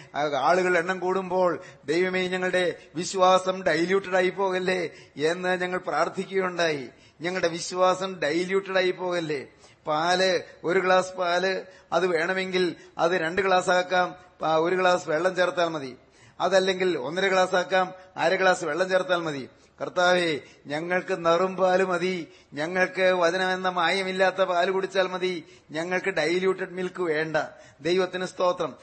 [0.43, 6.89] ആളുകൾ എണ്ണം കൂടുമ്പോൾ ദൈവമേ ഞങ്ങളുടെ വിശ്വാസം ഡൈല്യൂട്ടഡ് ആയി പോകല്ലേ എന്ന് ഞങ്ങൾ പ്രാർത്ഥിക്കുകയുണ്ടായി.
[7.21, 9.47] ഞങ്ങളുടെ വിശ്വാസം ഡൈല്യൂട്ടഡ് ആയി പോകല്ലേ?
[9.87, 14.15] പാൽ ഒരു ഗ്ലാസ് പാൽ അത് വേണമെങ്കിൽ അത് രണ്ട് ഗ്ലാസ് ആക്കാം.
[14.61, 15.97] ഒരു ഗ്ലാസ് വെള്ളം ചേർത്താൽ മതി.
[16.41, 19.49] അതല്ലെങ്കിൽ ഒന്നര ഗ്ലാസ് ആക്കാം അര ഗ്ലാസ് വെള്ളം ചേർത്താൽ മതി.
[19.81, 22.29] കർത്താവേ ഞങ്ങൾക്ക് നറും പാൽ മതി.
[22.53, 25.45] ഞങ്ങൾക്ക് വചനമെന്ന മായമില്ലാത്ത പാൽ കുടിച്ചാൽ മതി.
[25.71, 27.37] ഞങ്ങൾക്ക് ഡൈല്യൂട്ടഡ് മിൽക്ക് വേണ്ട.
[27.81, 28.77] ദൈവത്തിന് സ്തോത്രം.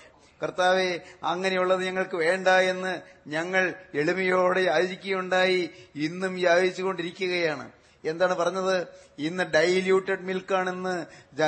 [0.44, 5.70] കർത്താവെ അങ്ങനെയുള്ളത് ഞങ്ങൾക്ക് വേണ്ട എന്ന് ഞങ്ങൾ എളിമയോടെ യാചിക്കുകയുണ്ടായി.
[5.96, 7.72] ഇന്നും യാചിച്ചുകൊണ്ടിരിക്കുകയാണ്.
[8.06, 8.88] എന്താണ് പറഞ്ഞത്?
[9.20, 11.06] ഇന്ന് ഡൈല്യൂട്ടഡ് മിൽക്കാണെന്ന്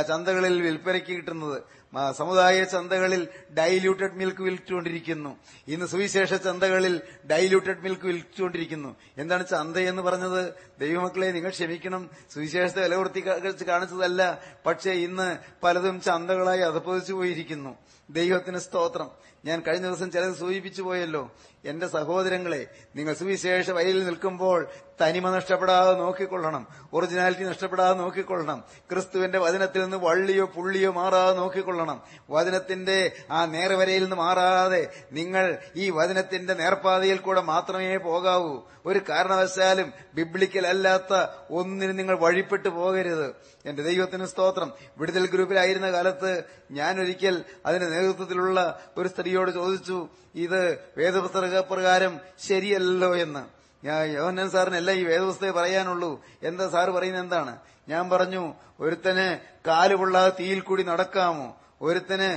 [0.08, 1.64] ചന്തകളിൽ വിൽപ്പനയ്ക്ക് കിട്ടുന്നത്.
[2.12, 3.28] സമുദായ ചന്തകളിൽ
[3.58, 5.38] ഡൈല്യൂട്ടഡ് മിൽക്ക് വിൽച്ചുകൊണ്ടിരിക്കുന്നു.
[5.68, 8.96] ഇന്ന് സുവിശേഷ ചന്തകളിൽ ഡൈല്യൂട്ടഡ് മിൽക്ക് വിൽച്ചുകൊണ്ടിരിക്കുന്നു.
[9.18, 10.54] എന്താണ് ചന്തയെന്ന് പറഞ്ഞത്?
[10.80, 12.10] ദൈവമക്കളെ നിങ്ങൾ ക്ഷമിക്കണം.
[12.34, 14.42] സുവിശേഷത്തെ വില കൊടുത്തി കാണിച്ചതല്ല.
[14.66, 17.78] പക്ഷേ ഇന്ന് പലതും ചന്തകളായി അധപ്പതിച്ചു പോയിരിക്കുന്നു
[18.10, 19.10] ദൈവത്തിന് സ്തോത്രം.
[19.46, 21.32] ഞാൻ കഴിഞ്ഞ ദിവസം ചിലത് സൂചിപ്പിച്ചു പോയല്ലോ.
[21.66, 24.68] എന്റെ സഹോദരങ്ങളെ നിങ്ങൾ സുവിശേഷ വയലിൽ നിൽക്കുമ്പോൾ
[25.02, 26.68] തനിമ നഷ്ടപ്പെടാതെ നോക്കിക്കൊള്ളണം.
[26.94, 28.64] ഒറിജിനാലിറ്റി നഷ്ടപ്പെടാതെ നോക്കിക്കൊള്ളണം.
[28.92, 32.02] ക്രിസ്തുവിന്റെ വചനത്തിൽ നിന്ന് വള്ളിയോ പുള്ളിയോ മാറാതെ നോക്കിക്കൊള്ളണം.
[32.30, 38.62] വചനത്തിന്റെ ആ നേർവരയിൽ നിന്ന് മാറാതെ നിങ്ങൾ ഈ വചനത്തിന്റെ നേർപ്പാതയിൽ കൂടെ മാത്രമേ പോകാവൂ.
[38.86, 43.55] ഒരു കാരണവശാലും ബിബ്ലിക്കൽ അല്ലാത്ത ഒന്നിനും നിങ്ങൾ വഴിപ്പെട്ടു പോകരുത്.
[43.66, 44.74] എന്റെ ദൈവത്തിന് സ്തോത്രം.
[44.98, 53.44] വിടുതൽ ഗ്രൂപ്പിലായിരുന്ന കാലത്ത് ഞാൻ ഒരിക്കൽ അതിന്റെ നേതൃത്വത്തിലുള്ള ഒരു സ്ത്രീയോട് ചോദിച്ചു ഇത് വേദപുസ്തക പ്രകാരം ശരിയല്ലോ എന്ന്?
[53.86, 56.22] ഞാൻ യോഹന്നൻ സാറിനല്ല ഈ വേദപുസ്തകം പറയാനുള്ളൂ.
[56.44, 57.58] എന്താ സാറ് പറയുന്നത് എന്താണ്?
[57.90, 59.28] ഞാൻ പറഞ്ഞു ഒരുത്തന്
[59.68, 61.58] കാലുകൊള്ളാതെ തീയിൽ കൂടി നടക്കാമോ?
[61.82, 62.30] ഒരുത്തന്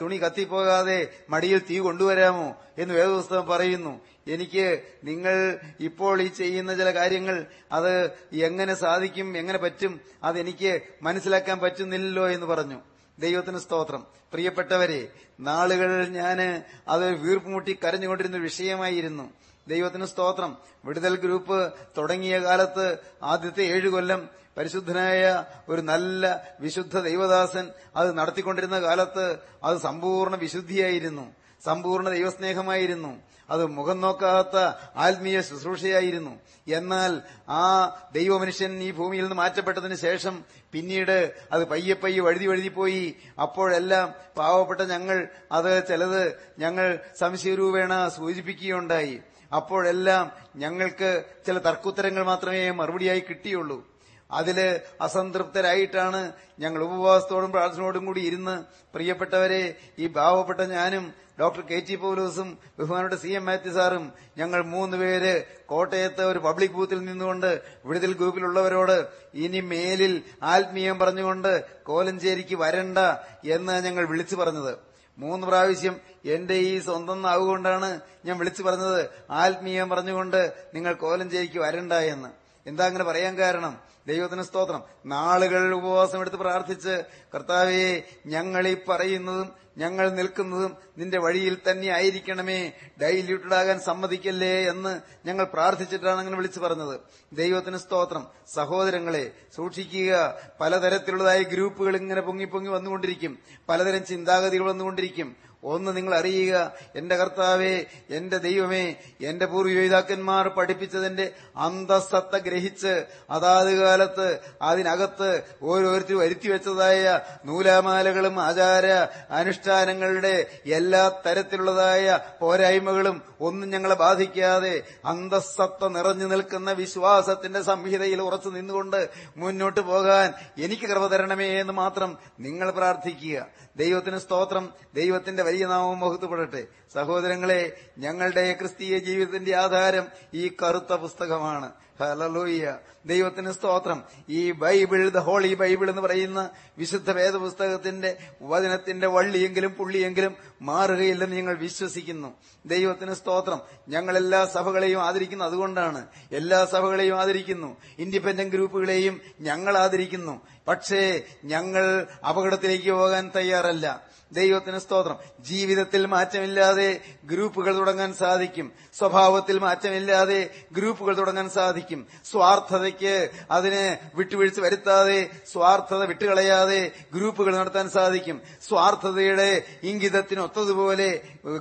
[0.00, 2.56] തുണി കത്തിപ്പോകാതെ മടിയിൽ തീ കൊണ്ടുവരാമോ?
[2.78, 4.00] എന്ന് വേദപുസ്തകം പറയുന്നു.
[4.28, 12.28] എനിക്ക് നിങ്ങൾ ഇപ്പോൾ ഈ ചെയ്യുന്ന ചില കാര്യങ്ങൾ അത് എങ്ങനെ സാധിക്കും എങ്ങനെ പറ്റും അതെനിക്ക് മനസ്സിലാക്കാൻ പറ്റുന്നില്ലല്ലോ
[12.28, 12.80] എന്ന് പറഞ്ഞു.
[13.18, 14.06] ദൈവത്തിന് സ്തോത്രം.
[14.32, 15.08] പ്രിയപ്പെട്ടവരെ
[15.40, 19.32] നാളുകൾ ഞാൻ അത് വീർപ്പുമുട്ടി കരഞ്ഞുകൊണ്ടിരുന്ന വിഷയമായിരുന്നു.
[19.68, 20.58] ദൈവത്തിന് സ്തോത്രം.
[20.84, 29.36] വിടുതൽ ഗ്രൂപ്പ് തുടങ്ങിയ കാലത്ത് ആദ്യത്തെ ഏഴു കൊല്ലം പരിശുദ്ധനായ ഒരു നല്ല വിശുദ്ധ ദൈവദാസൻ അത് നടത്തിക്കൊണ്ടിരുന്ന കാലത്ത്
[29.64, 31.34] അത് സമ്പൂർണ വിശുദ്ധിയായിരുന്നു.
[31.64, 33.31] സമ്പൂർണ ദൈവസ്നേഹമായിരുന്നു.
[33.50, 34.56] അത് മുഖം നോക്കാത്ത
[34.96, 36.40] ആത്മീയ ശുശ്രൂഷയായിരുന്നു.
[36.68, 37.64] എന്നാൽ ആ
[38.12, 45.28] ദൈവമനുഷ്യൻ ഈ ഭൂമിയിൽ നിന്ന് മാറ്റപ്പെട്ടതിന് ശേഷം പിന്നീട് അത് പയ്യെ പയ്യെ വഴുതി വഴുതിപ്പോയി അപ്പോഴെല്ലാം പാവപ്പെട്ട ഞങ്ങൾ
[45.52, 49.20] അത് ചിലത് ഞങ്ങൾ സംശയരൂപേണ സൂചിപ്പിക്കുകയുണ്ടായി.
[49.54, 53.92] അപ്പോഴെല്ലാം ഞങ്ങൾക്ക് ചില തർക്കുത്തരങ്ങൾ മാത്രമേ മറുപടിയായി കിട്ടിയുള്ളൂ.
[54.30, 62.58] അതിൽ അസംതൃപ്തരായിട്ടാണ് ഞങ്ങൾ ഉപവാസത്തോടും പ്രാർത്ഥനയോടും കൂടി ഇരുന്ന് പ്രിയപ്പെട്ടവരെ ഈ ഭാവപ്പെട്ട ഞാനും ഡോക്ടർ കെ ടി പൗലോസും
[62.78, 69.08] ബഹുമാനോട് സി എം മാത്യു സാറും ഞങ്ങൾ മൂന്ന് പേര് കോട്ടയത്ത് ഒരു പബ്ലിക് ബൂത്തിൽ നിന്നുകൊണ്ട് വിടുതൽ ഗ്രൂപ്പിലുള്ളവരോട്
[69.34, 72.98] ഇനി മേലിൽ ആത്മീയം പറഞ്ഞുകൊണ്ട് കോലഞ്ചേരിക്ക് വരണ്ട
[73.44, 74.78] എന്ന് ഞങ്ങൾ വിളിച്ചു പറഞ്ഞത്.
[75.18, 79.10] മൂന്ന് പ്രാവശ്യം എന്റെ ഈ സ്വന്തം നാവുകൊണ്ടാണ് ഞാൻ വിളിച്ചു പറഞ്ഞത്.
[79.30, 82.28] ആത്മീയം പറഞ്ഞുകൊണ്ട് നിങ്ങൾ കോലഞ്ചേരിക്ക് വരണ്ട എന്ന്.
[82.66, 83.80] എന്താ അങ്ങനെ പറയാൻ കാരണം?
[84.06, 84.82] ദൈവത്തിന് സ്തോത്രം.
[85.06, 87.02] നാളുകൾ ഉപവാസം എടുത്ത് പ്രാർത്ഥിച്ച്
[87.34, 92.72] കർത്താവെ ഞങ്ങൾ ഈ പറയുന്നതും ഞങ്ങൾ നിൽക്കുന്നതും നിന്റെ വഴിയിൽ തന്നെ ആയിരിക്കണമേ.
[93.02, 97.00] ഡൈല്യൂട്ടഡ് ആകാൻ സമ്മതിക്കല്ലേ എന്ന് ഞങ്ങൾ പ്രാർത്ഥിച്ചിട്ടാണ് അങ്ങനെ വിളിച്ചു പറഞ്ഞത്.
[97.32, 98.26] ദൈവത്തിന് സ്തോത്രം.
[98.54, 100.38] സഹോദരങ്ങളെ സൂക്ഷിക്കുക.
[100.60, 103.38] പലതരത്തിലുള്ളതായ ഗ്രൂപ്പുകൾ ഇങ്ങനെ പൊങ്ങി പൊങ്ങി വന്നുകൊണ്ടിരിക്കും.
[103.68, 105.36] പലതരം ചിന്താഗതികൾ വന്നുകൊണ്ടിരിക്കും.
[105.62, 115.42] ഒന്ന് നിങ്ങൾ അറിയുക എന്റെ കർത്താവേ എന്റെ ദൈവമേ എന്റെ പൂർവപിതാക്കന്മാർ പഠിപ്പിച്ചതിന്റെ അന്തസ്സത്ത ഗ്രഹിച്ച് അതാത് കാലത്ത് അതിനകത്ത്
[115.62, 118.86] ഓരോരുത്തരും വരുത്തി വെച്ചതായ നൂലാമാലകളും ആചാര
[119.30, 129.80] അനുഷ്ഠാനങ്ങളുടെ എല്ലാ തരത്തിലുള്ളതായ പോരായ്മകളും ഒന്നും ഞങ്ങളെ ബാധിക്കാതെ അന്തസ്സത്ത നിറഞ്ഞു നിൽക്കുന്ന വിശ്വാസത്തിന്റെ സംഹിതയിൽ ഉറച്ചു നിന്നുകൊണ്ട് മുന്നോട്ട്
[129.80, 133.46] പോകാൻ എനിക്ക് കൃപ തരണമേ എന്ന് മാത്രം നിങ്ങൾ പ്രാർത്ഥിക്കുക.
[133.76, 134.72] ദൈവത്തിന് സ്തോത്രം.
[134.94, 136.66] ദൈവത്തിന്റെ വലിയ നാമം മഹത്വപ്പെടട്ടെ.
[136.94, 141.72] സഹോദരങ്ങളെ ഞങ്ങളുടെ ക്രിസ്തീയ ജീവിതത്തിന്റെ ആധാരം ഈ കറുത്ത പുസ്തകമാണ്.
[142.02, 144.02] ഹലലൂയ്യ ദൈവത്തിന് സ്തോത്രം.
[144.28, 152.34] ഈ ബൈബിൾ ദ ഹോളി ബൈബിൾ എന്ന് പറയുന്ന വിശുദ്ധ വേദപുസ്തകത്തിന്റെ വചനത്തിന്റെ വള്ളിയെങ്കിലും പുള്ളിയെങ്കിലും മാറുകയില്ലെന്ന് ഞങ്ങൾ വിശ്വസിക്കുന്നു.
[152.66, 153.60] ദൈവത്തിന് സ്തോത്രം.
[153.88, 155.44] ഞങ്ങൾ എല്ലാ സഭകളെയും ആദരിക്കുന്നു.
[155.44, 157.76] അതുകൊണ്ടാണ് എല്ലാ സഭകളെയും ആദരിക്കുന്നു.
[157.98, 160.40] ഇൻഡിപെൻഡന്റ് ഗ്രൂപ്പുകളെയും ഞങ്ങൾ ആദരിക്കുന്നു.
[160.68, 164.11] പക്ഷേ ഞങ്ങൾ അപകടത്തിലേക്ക് പോകാൻ തയ്യാറല്ല.
[164.32, 165.16] ദൈവത്തിന് സ്തോത്രം.
[165.40, 168.72] ജീവിതത്തിൽ മാറ്റമില്ലാതെ ഗ്രൂപ്പുകൾ തുടങ്ങാൻ സാധിക്കും.
[168.98, 172.06] സ്വഭാവത്തിൽ മാറ്റമില്ലാതെ ഗ്രൂപ്പുകൾ തുടങ്ങാൻ സാധിക്കും.
[172.30, 173.82] സ്വാർത്ഥതയ്ക്ക് അതിന്
[174.16, 178.40] വിട്ടുവീഴ്ച വരുത്താതെ സ്വാർത്ഥത വിട്ടുകളയാതെ ഗ്രൂപ്പുകൾ നടത്താൻ സാധിക്കും.
[178.68, 181.08] സ്വാർത്ഥതയുടെ ഇംഗിതത്തിന് ഒത്തതുപോലെ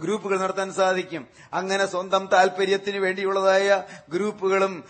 [0.03, 1.27] ഗ്രൂപ്പുകൾ നടത്താൻ സാധിക്കും.
[1.53, 4.83] അങ്ങനെ സ്വന്തം താല്പര്യത്തിന് വേണ്ടിയുള്ളതായ ഗ്രൂപ്പുകളും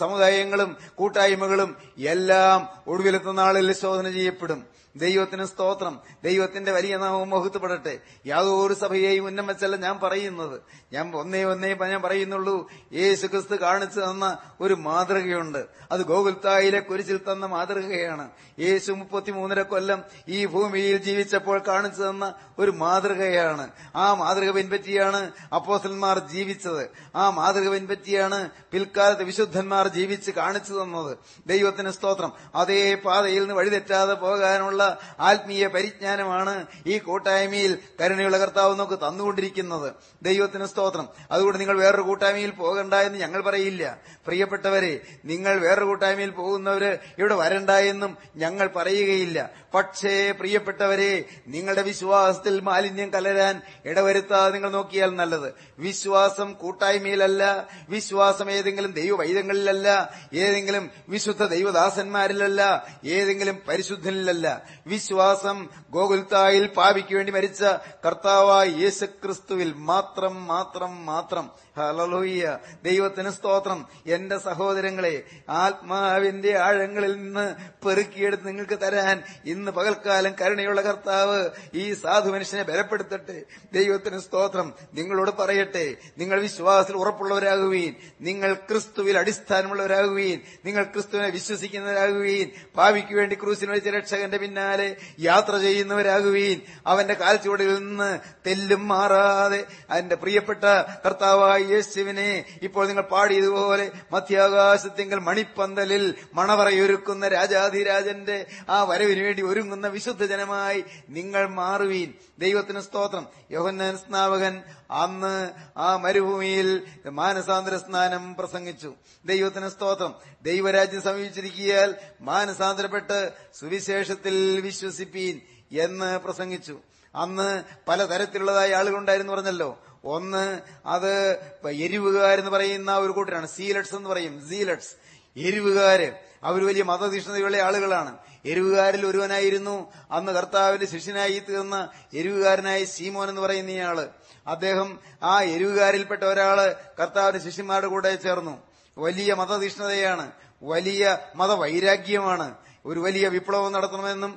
[0.00, 4.75] സമുദായങ്ങളും കൂട്ടായ്മകളും എല്ലാം ഒടുവിലെത്തുന്ന നാളിൽ ശോധന ചെയ്യപ്പെടും.
[4.96, 6.00] ദൈവത്തിന് സ്തോത്രം.
[6.24, 7.98] ദൈവത്തിന്റെ വലിയ നാമം മഹത്വപ്പെടട്ടെ.
[8.26, 10.60] യാതൊരു സഭയെയും ഉന്നം ഞാൻ പറയുന്നത്.
[10.92, 12.70] ഞാൻ ഒന്നേ ഒന്നേ ഞാൻ പറയുന്നുള്ളൂ.
[12.92, 15.66] യേശു ക്രിസ്തു കാണിച്ചു തന്ന ഒരു മാതൃകയുണ്ട്.
[15.92, 18.30] അത് ഗോകുൽത്തായിലെ കുരിശിൽ തന്ന മാതൃകയാണ്.
[18.58, 23.68] യേശു മുപ്പത്തിമൂന്നര കൊല്ലം ഈ ഭൂമിയിൽ ജീവിച്ചപ്പോൾ കാണിച്ചു തന്ന ഒരു മാതൃകയാണ്.
[23.96, 26.90] ആ മാതൃക പിൻപറ്റിയാണ് അപ്പോസന്മാർ ജീവിച്ചത്.
[27.16, 31.18] ആ മാതൃക പിൻപറ്റിയാണ് പിൽക്കാലത്ത് വിശുദ്ധന്മാർ ജീവിച്ച് കാണിച്ചു തന്നത്.
[31.46, 32.32] ദൈവത്തിന് സ്തോത്രം.
[32.54, 34.85] അതേ പാതയിൽ നിന്ന് വഴിതെറ്റാതെ പോകാനുള്ള
[35.20, 39.92] ആത്മീയ പരിജ്ഞാനമാണ് ഈ കൂട്ടായ്മയിൽ കരുണയുള്ള കർത്താവ് നമുക്ക് തന്നുകൊണ്ടിരിക്കുന്നത്.
[40.22, 41.08] ദൈവത്തിന് സ്തോത്രം.
[41.30, 43.98] അതുകൊണ്ട് നിങ്ങൾ വേറൊരു കൂട്ടായ്മയിൽ പോകണ്ട എന്ന് ഞങ്ങൾ പറയില്ല.
[44.26, 49.50] പ്രിയപ്പെട്ടവരെ നിങ്ങൾ വേറൊരു കൂട്ടായ്മയിൽ പോകുന്നവര് ഇവിടെ വരണ്ട എന്നും ഞങ്ങൾ പറയുകയില്ല.
[49.74, 55.52] പക്ഷേ പ്രിയപ്പെട്ടവരെ നിങ്ങളുടെ വിശ്വാസത്തിൽ മാലിന്യം കലരാൻ ഇടവരുത്താതെ നിങ്ങൾ നോക്കിയാൽ നല്ലത്.
[55.78, 64.66] വിശ്വാസം കൂട്ടായ്മയിലല്ല വിശ്വാസം ഏതെങ്കിലും ദൈവവൈദ്യങ്ങളിലല്ല ഏതെങ്കിലും വിശുദ്ധ ദൈവദാസന്മാരിലല്ല ഏതെങ്കിലും പരിശുദ്ധനിലല്ല.
[64.86, 65.58] വിശ്വാസം
[65.90, 67.62] ഗോകുൽത്തായിൽ പാപിക്ക് വേണ്ടി മരിച്ച
[68.04, 71.46] കർത്താവായ യേശുക്രിസ്തുവിൽ മാത്രം മാത്രം മാത്രം
[71.78, 73.86] ഹലലോയ്യ ദൈവത്തിന് സ്തോത്രം.
[74.06, 77.54] എന്റെ സഹോദരങ്ങളെ ആത്മാവിന്റെ ആഴങ്ങളിൽ നിന്ന്
[77.86, 83.42] പെറുക്കിയെടുത്ത് നിങ്ങൾക്ക് തരാൻ ഇന്ന് പകൽക്കാലം കരുണയുള്ള കർത്താവ് ഈ സാധു മനുഷ്യനെ ബലപ്പെടുത്തട്ടെ.
[83.72, 84.74] ദൈവത്തിന് സ്തോത്രം.
[84.94, 85.96] നിങ്ങളോട് പറയട്ടെ.
[86.18, 94.96] നിങ്ങൾ വിശ്വാസത്തിൽ ഉറപ്പുള്ളവരാകുകയും നിങ്ങൾ ക്രിസ്തുവിൽ അടിസ്ഥാനമുള്ളവരാകുകയും നിങ്ങൾ ക്രിസ്തുവിനെ വിശ്വസിക്കുന്നവരാകുകയും ഭാവിക്ക് വേണ്ടി ക്രൂസിന് വെച്ച രക്ഷകന്റെ പിന്നാലെ
[95.20, 99.64] യാത്ര ചെയ്യുന്നവരാകുകയും അവന്റെ കാൽച്ചുവടിൽ നിന്ന് തെല്ലും മാറാതെ.
[99.90, 100.64] അതിന്റെ പ്രിയപ്പെട്ട
[101.06, 110.84] കർത്താവായ യേശുവിനെ ഇപ്പോൾ നിങ്ങൾ പാടിയതുപോലെ മധ്യാകാശത്തിങ്കൽ മണിപ്പന്തലിൽ മണവറയൊരുക്കുന്ന രാജാധിരാജന്റെ ആ വരവിന് വേണ്ടി ഒരുങ്ങുന്ന വിശുദ്ധ ജനമായി
[111.08, 112.12] നിങ്ങൾ മാറുവീൻ.
[112.38, 113.26] ദൈവത്തിന് സ്തോത്രം.
[113.50, 118.94] യോഹന്നാൻ സ്നാവകൻ അന്ന് ആ മരുഭൂമിയിൽ മാനസാന്തര സ്നാനം പ്രസംഗിച്ചു.
[119.24, 120.14] ദൈവത്തിന് സ്തോത്രം.
[120.42, 125.40] ദൈവരാജ്യം സമീപിച്ചിരിക്കിയാൽ മാനസാന്തരപ്പെട്ട് സുവിശേഷത്തിൽ വിശ്വസിപ്പീൻ
[125.80, 126.78] എന്ന് പ്രസംഗിച്ചു.
[127.14, 129.78] അന്ന് പലതരത്തിലുള്ളതായ ആളുകളുണ്ടായിരുന്നു പറഞ്ഞല്ലോ.
[130.06, 131.34] ഒന്ന് അത്
[131.70, 133.46] എരിവുകാർ എന്ന് പറയുന്ന ഒരു കൂട്ടരാണ്.
[133.46, 134.48] സീലറ്റ്സ് എന്ന് പറയും.
[134.48, 134.94] സീലറ്റ്സ്
[135.36, 138.18] എരിവുകാര് അവർ വലിയ മതതീഷ്ണതയുള്ള ആളുകളാണ്.
[138.44, 139.92] എരിവുകാരിൽ ഒരുവനായിരുന്നു.
[140.10, 144.08] അന്ന് കർത്താവിന്റെ ശിഷ്യനായി തീർന്ന എരിവുകാരനായ സീമോൻ എന്ന് പറയുന്ന ഇയാൾ.
[144.46, 148.62] അദ്ദേഹം ആ എരിവുകാരിൽപ്പെട്ട ഒരാൾ കർത്താവിന്റെ ശിഷ്യന്മാരുടെ കൂടെ ചേർന്നു.
[148.98, 150.30] വലിയ മതതീഷ്ണതയാണ്
[150.62, 152.54] വലിയ മതവൈരാഗ്യമാണ്.
[152.86, 154.32] ഒരു വലിയ വിപ്ലവം നടത്തണമെന്നും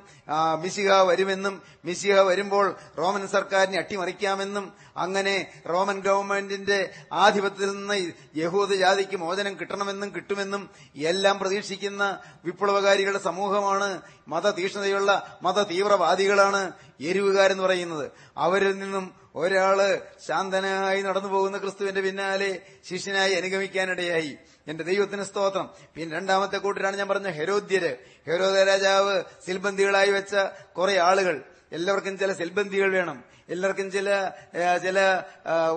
[0.62, 2.66] മിശിക വരുമെന്നും മിശിഹ വരുമ്പോൾ
[2.98, 5.34] റോമൻ സർക്കാരിനെ അട്ടിമറിക്കാമെന്നും അങ്ങനെ
[5.70, 6.78] റോമൻ ഗവൺമെന്റിന്റെ
[7.12, 7.96] ആധിപത്യത്തിൽ നിന്ന്
[8.36, 10.70] യഹൂദ ജാതിക്ക് മോചനം കിട്ടണമെന്നും കിട്ടുമെന്നും
[11.04, 13.88] എല്ലാം പ്രതീക്ഷിക്കുന്ന വിപ്ലവകാരികളുടെ സമൂഹമാണ്
[14.28, 15.10] മതതീഷ്ണതയുള്ള
[15.42, 16.62] മത തീവ്രവാദികളാണ്
[17.00, 18.06] എരിവുകാരെന്ന് പറയുന്നത്.
[18.36, 19.04] അവരിൽ നിന്നും
[19.36, 24.38] ഒരാൾ ശാന്തനായി നടന്നു പോകുന്ന ക്രിസ്തുവിന്റെ പിന്നാലെ ശിഷ്യനായി അനുഗമിക്കാനിടയായി.
[24.68, 25.70] എന്റെ ദൈവത്തിന് സ്തോത്രം.
[25.94, 27.96] പിന്നെ രണ്ടാമത്തെ കൂട്ടരാണ് ഞാൻ പറഞ്ഞ ഹെരോദ്യര്.
[28.26, 30.36] ഹെരോദ രാജാവ് സിൽബന്ദികളായി വെച്ച
[30.78, 31.42] കുറെ ആളുകൾ.
[31.72, 33.24] എല്ലാവർക്കും ചില സിൽബന്ദികൾ വേണം.
[33.48, 34.30] എല്ലാവർക്കും ചില
[34.82, 35.22] ചില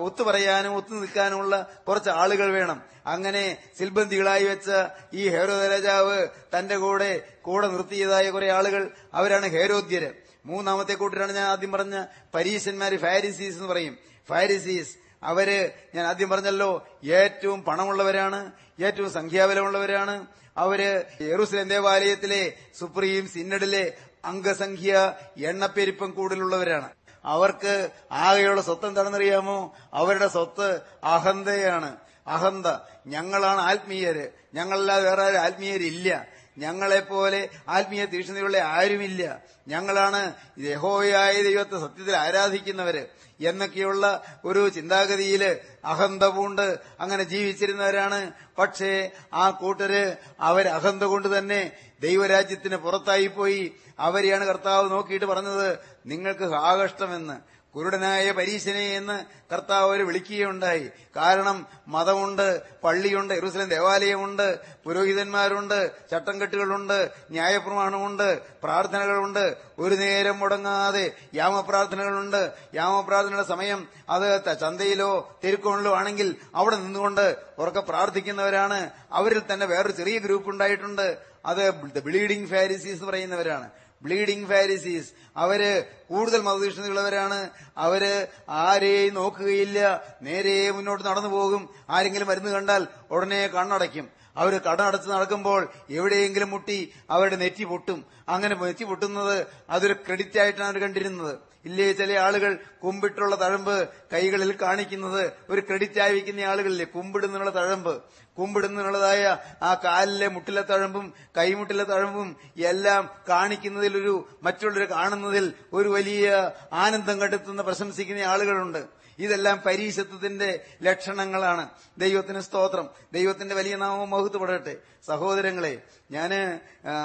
[0.00, 2.82] ഒത്തു പറയാനും ഒത്തു നിൽക്കാനുമുള്ള കുറച്ച് ആളുകൾ വേണം.
[3.06, 4.70] അങ്ങനെ സിൽബന്ധികളായി വെച്ച
[5.14, 6.26] ഈ ഹേരോദ രാജാവ്
[6.58, 10.23] തന്റെ കൂടെ കൂടെ നിർത്തിയതായ കുറെ ആളുകൾ അവരാണ് ഹേരോദ്യര്.
[10.44, 12.04] മൂന്നാമത്തെ കൂട്ടരാണ് ഞാൻ ആദ്യം പറഞ്ഞ
[12.34, 13.98] പരീശന്മാര് ഫാരിസീസ് എന്ന് പറയും.
[14.28, 18.52] ഫാരിസീസ് അവർ ഞാൻ ആദ്യം പറഞ്ഞല്ലോ ഏറ്റവും പണമുള്ളവരാണ്
[18.84, 20.26] ഏറ്റവും സംഖ്യാബലമുള്ളവരാണ്.
[20.56, 26.88] അവർ യെറുസലേം ദേവാലയത്തിലെ സുപ്രീം സിന്നഡിലെ അംഗസംഖ്യ എണ്ണപ്പെരുപ്പം കൂടുതലുള്ളവരാണ്.
[27.24, 29.76] അവർക്ക് ആകെയുള്ള സ്വത്ത് എന്താണെന്നറിയാമോ?
[29.94, 31.96] അവരുടെ സ്വത്ത് അഹന്തയാണ്.
[32.26, 32.66] അഹന്ത.
[33.06, 34.28] ഞങ്ങളാണ് ആത്മീയര്.
[34.54, 36.26] ഞങ്ങളല്ലാതെ വേറെ ആത്മീയരില്ല.
[36.58, 39.42] ഞങ്ങളെപ്പോലെ ആത്മീയ തീക്ഷ്ണതയുള്ള ആരുമില്ല.
[39.68, 43.06] ഞങ്ങളാണ് യഹോയായ ദൈവത്തെ സത്യത്തിൽ ആരാധിക്കുന്നവര്
[43.40, 48.30] എന്നൊക്കെയുള്ള ഒരു ചിന്താഗതിയിൽ അഹന്ത പൂണ്ട് അങ്ങനെ ജീവിച്ചിരുന്നവരാണ്.
[48.58, 53.72] പക്ഷേ ആ കൂട്ടര് അവർ അഹന്ത കൊണ്ട് തന്നെ ദൈവരാജ്യത്തിന് പുറത്തായിപ്പോയി.
[53.98, 57.53] അവരെയാണ് കർത്താവ് നോക്കിയിട്ട് പറഞ്ഞത് നിങ്ങൾക്ക് ആകഷ്ടമെന്ന്.
[57.74, 59.16] കുരുടനായ പരീശനെ എന്ന്
[59.52, 60.90] കർത്താവ് അവർ വിളിക്കുകയുണ്ടായി.
[61.16, 69.56] കാരണം മതമുണ്ട് പള്ളിയുണ്ട് എറുസലം ദേവാലയമുണ്ട് പുരോഹിതന്മാരുണ്ട് ചട്ടംകെട്ടുകളുണ്ട് ന്യായപ്രമാണമുണ്ട് പ്രാർത്ഥനകളുണ്ട്.
[69.78, 72.52] ഒരു നേരം മുടങ്ങാതെ യാമപ്രാർത്ഥനകളുണ്ട്.
[72.74, 78.90] യാമപ്രാർത്ഥനയുടെ സമയം അത് ചന്തയിലോ തെരുക്കോണിലോ ആണെങ്കിൽ അവിടെ നിന്നുകൊണ്ട് ഉറക്കെ പ്രാർത്ഥിക്കുന്നവരാണ്.
[79.12, 81.70] അവരിൽ തന്നെ വേറൊരു ചെറിയ ഗ്രൂപ്പ് ഉണ്ടായിട്ടുണ്ട് അത്
[82.04, 83.83] ബ്ലീഡിംഗ് ഫാരിസീസ് പറയുന്നവരാണ്.
[84.04, 89.78] ബ്ലീഡിംഗ് ഫാരിസീസ് അവർ കൂടുതൽ മതതീഷ്ണതയുള്ളവരാണ് അവർ ആരെയും നോക്കുകയില്ല.
[90.22, 91.68] നേരെ മുന്നോട്ട് നടന്നു പോകും.
[91.90, 94.08] ആരെങ്കിലും മരുന്ന് കണ്ടാൽ ഉടനെ കണ്ണടയ്ക്കും.
[94.36, 98.04] അവർ കടമടച്ച് നടക്കുമ്പോൾ എവിടെയെങ്കിലും മുട്ടി അവരുടെ നെറ്റി പൊട്ടും.
[98.28, 101.53] അങ്ങനെ നെറ്റി പൊട്ടുന്നത് അതൊരു ക്രെഡിറ്റ് ആയിട്ടാണ് അവർ കണ്ടിരുന്നത്.
[101.64, 105.32] ഇല്ലേ ചില ആളുകൾ കുമ്പിട്ടുള്ള തഴമ്പ് കൈകളിൽ കാണിക്കുന്നത്.
[105.50, 106.84] ഒരു ക്രെഡിറ്റ് വയ്ക്കുന്ന ആളുകളില്ലേ?
[106.84, 108.02] കുമ്പിടുന്നുള്ള തഴമ്പ്.
[108.38, 117.20] കുമ്പിടുന്നുള്ളതായ ആ കാലിലെ മുട്ടിലെ തഴമ്പും കൈമുട്ടിലെ തഴമ്പും എല്ലാം കാണിക്കുന്നതിൽ ഒരു മറ്റുള്ളവർ കാണുന്നതിൽ ഒരു വലിയ ആനന്ദം
[117.20, 119.03] കണ്ടെത്തുന്ന പ്രശംസിക്കുന്ന ആളുകളുണ്ട്.
[119.18, 121.68] ഇതെല്ലാം പരീശത്വത്തിന്റെ ലക്ഷണങ്ങളാണ്.
[121.98, 122.88] ദൈവത്തിന് സ്തോത്രം.
[123.12, 124.76] ദൈവത്തിന്റെ വലിയ നാമം മഹത്വപ്പെടട്ടെ.
[125.06, 126.60] സഹോദരങ്ങളെ ഞാൻ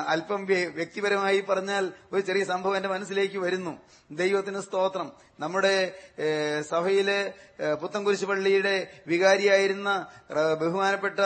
[0.08, 3.78] അല്പം വ്യക്തിപരമായി പറഞ്ഞാൽ ഒരു ചെറിയ സംഭവം എന്റെ മനസ്സിലേക്ക് വരുന്നു.
[4.12, 5.12] ദൈവത്തിന് സ്തോത്രം.
[5.40, 6.00] നമ്മുടെ
[6.62, 7.34] സഭയിലെ
[7.82, 10.08] പുത്തൻകുരിശ് പള്ളിയുടെ വികാരിയായിരുന്ന
[10.62, 11.20] ബഹുമാനപ്പെട്ട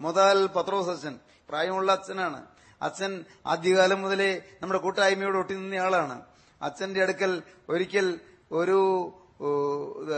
[0.00, 1.18] മൊതാൽ പത്രോസ് അച്ഛൻ.
[1.48, 2.46] പ്രായമുള്ള അച്ഛനാണ്.
[2.82, 6.22] അച്ഛൻ ആദ്യകാലം മുതലേ നമ്മുടെ കൂട്ടായ്മയോട് ഒട്ടി നിന്നയാളാണ്
[6.62, 8.20] അച്ഛന്റെ അടുക്കൽ ഒരിക്കൽ
[8.52, 8.80] ഒരു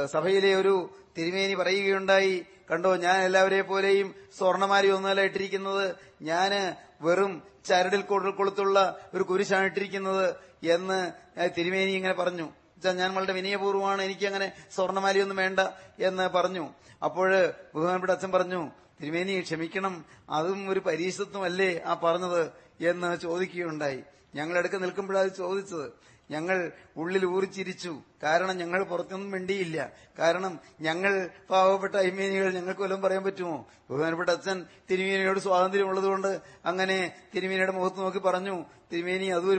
[0.06, 2.44] സഭയിലെ ഒരു തിരുമേനി പറയുകയുണ്ടായി.
[2.70, 5.96] കണ്ടോ ഞാൻ എല്ലാവരെ പോലെയും സ്വർണമാരി ഒന്നല്ല ഇട്ടിരിക്കുന്നത്.
[6.22, 10.34] ഞാൻ വെറും ചരടിൽ കൊളുത്തുള്ള ഒരു കുരിശാണ് ഇട്ടിരിക്കുന്നത്
[10.66, 11.12] എന്ന്
[11.58, 12.48] തിരുമേനി ഇങ്ങനെ പറഞ്ഞു.
[12.78, 15.60] "ച്ചാ, ഞാൻ വളരെ വിനയപൂർവമാണ് എനിക്ക് അങ്ങനെ സ്വർണമാലിയൊന്നും വേണ്ട
[16.00, 16.68] എന്ന് പറഞ്ഞു.
[17.02, 18.70] അപ്പോഴ് ബഹുമാനപ്പെട്ട അച്ഛൻ പറഞ്ഞു
[19.02, 20.04] തിരുമേനി ക്ഷമിക്കണം.
[20.30, 22.50] അതും ഒരു പരീക്ഷത്വമല്ലേ ആ പറഞ്ഞത്?
[22.84, 24.00] എന്ന് ചോദിക്കുകയുണ്ടായി.
[24.34, 25.90] ഞങ്ങളെടുക്ക് നിൽക്കുമ്പോഴാണ് ചോദിച്ചത്.
[26.30, 28.02] ഞങ്ങൾ ഉള്ളിൽ ഊറിച്ചിരിച്ചു.
[28.22, 29.92] കാരണം ഞങ്ങൾ പുറത്തൊന്നും മിണ്ടിയില്ല.
[30.18, 33.66] കാരണം ഞങ്ങൾ പാവപ്പെട്ട അയ്മേനികൾ ഞങ്ങൾക്ക് വല്ലതും പറയാൻ പറ്റുമോ?
[33.90, 39.58] ബഹുമാനപ്പെട്ട അച്ഛൻ തിരുമേനിയോട് സ്വാതന്ത്ര്യമുള്ളതുകൊണ്ട് അങ്ങനെ തിരുമേനിയുടെ മുഖത്ത് നോക്കി പറഞ്ഞു തിരുമേനി അതും ഒരു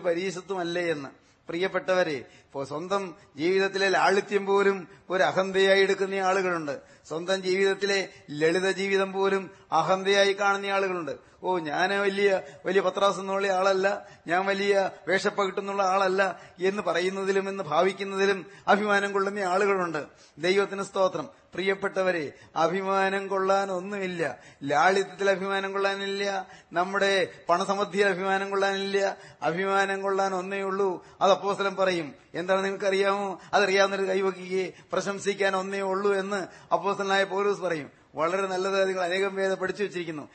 [0.79, 1.22] എന്ന്.
[1.49, 2.25] പ്രിയപ്പെട്ടവരെ
[2.63, 6.81] സ്വന്തം ജീവിതത്തിലെ ലാളിത്യം പോലും ഒരു അഹന്തയായി എടുക്കുന്ന ആളുകളുണ്ട്.
[7.07, 11.11] സ്വന്തം ജീവിതത്തിലെ ലളിത ജീവിതം പോലും അഹന്തയായി കാണുന്ന ആളുകളുണ്ട്.
[11.43, 18.45] ഓ ഞാൻ വലിയ വലിയ പത്രാസ് എന്നുള്ള ആളല്ല ഞാൻ വലിയ വേഷപ്പകിട്ടുന്നുള്ള ആളല്ല എന്ന് പറയുന്നതിലും എന്ന് ഭാവിക്കുന്നതിലും
[18.67, 20.05] അഭിമാനം കൊള്ളുന്ന ആളുകളുണ്ട്.
[20.37, 21.29] ദൈവത്തിന് സ്തോത്രം.
[21.53, 24.39] പ്രിയപ്പെട്ടവരെ അഭിമാനം കൊള്ളാൻ ഒന്നുമില്ല.
[24.63, 26.47] ലാളിത്യത്തിൽ അഭിമാനം കൊള്ളാനില്ല.
[26.73, 29.17] നമ്മുടെ പണസമൃദ്ധിയിൽ അഭിമാനം കൊള്ളാനില്ല.
[29.41, 31.05] അഭിമാനം കൊള്ളാൻ ഒന്നേ ഉള്ളൂ.
[31.21, 32.15] അത് അപ്പോസ്തലൻ പറയും.
[32.35, 33.41] എന്താണ് നിങ്ങൾക്കറിയാമോ?
[33.53, 37.91] അതറിയാവുന്നൊരു കൈവക്കുകയെ പ്രശംസിക്കാൻ ഒന്നേ ഉള്ളൂ എന്ന് അപ്പോസ്തലനായ പൗരൂസ് പറയും.
[38.15, 40.27] വളരെ നല്ലത് നിങ്ങൾ അനേകം പേരെ പഠിച്ചു വെച്ചിരിക്കുന്നു.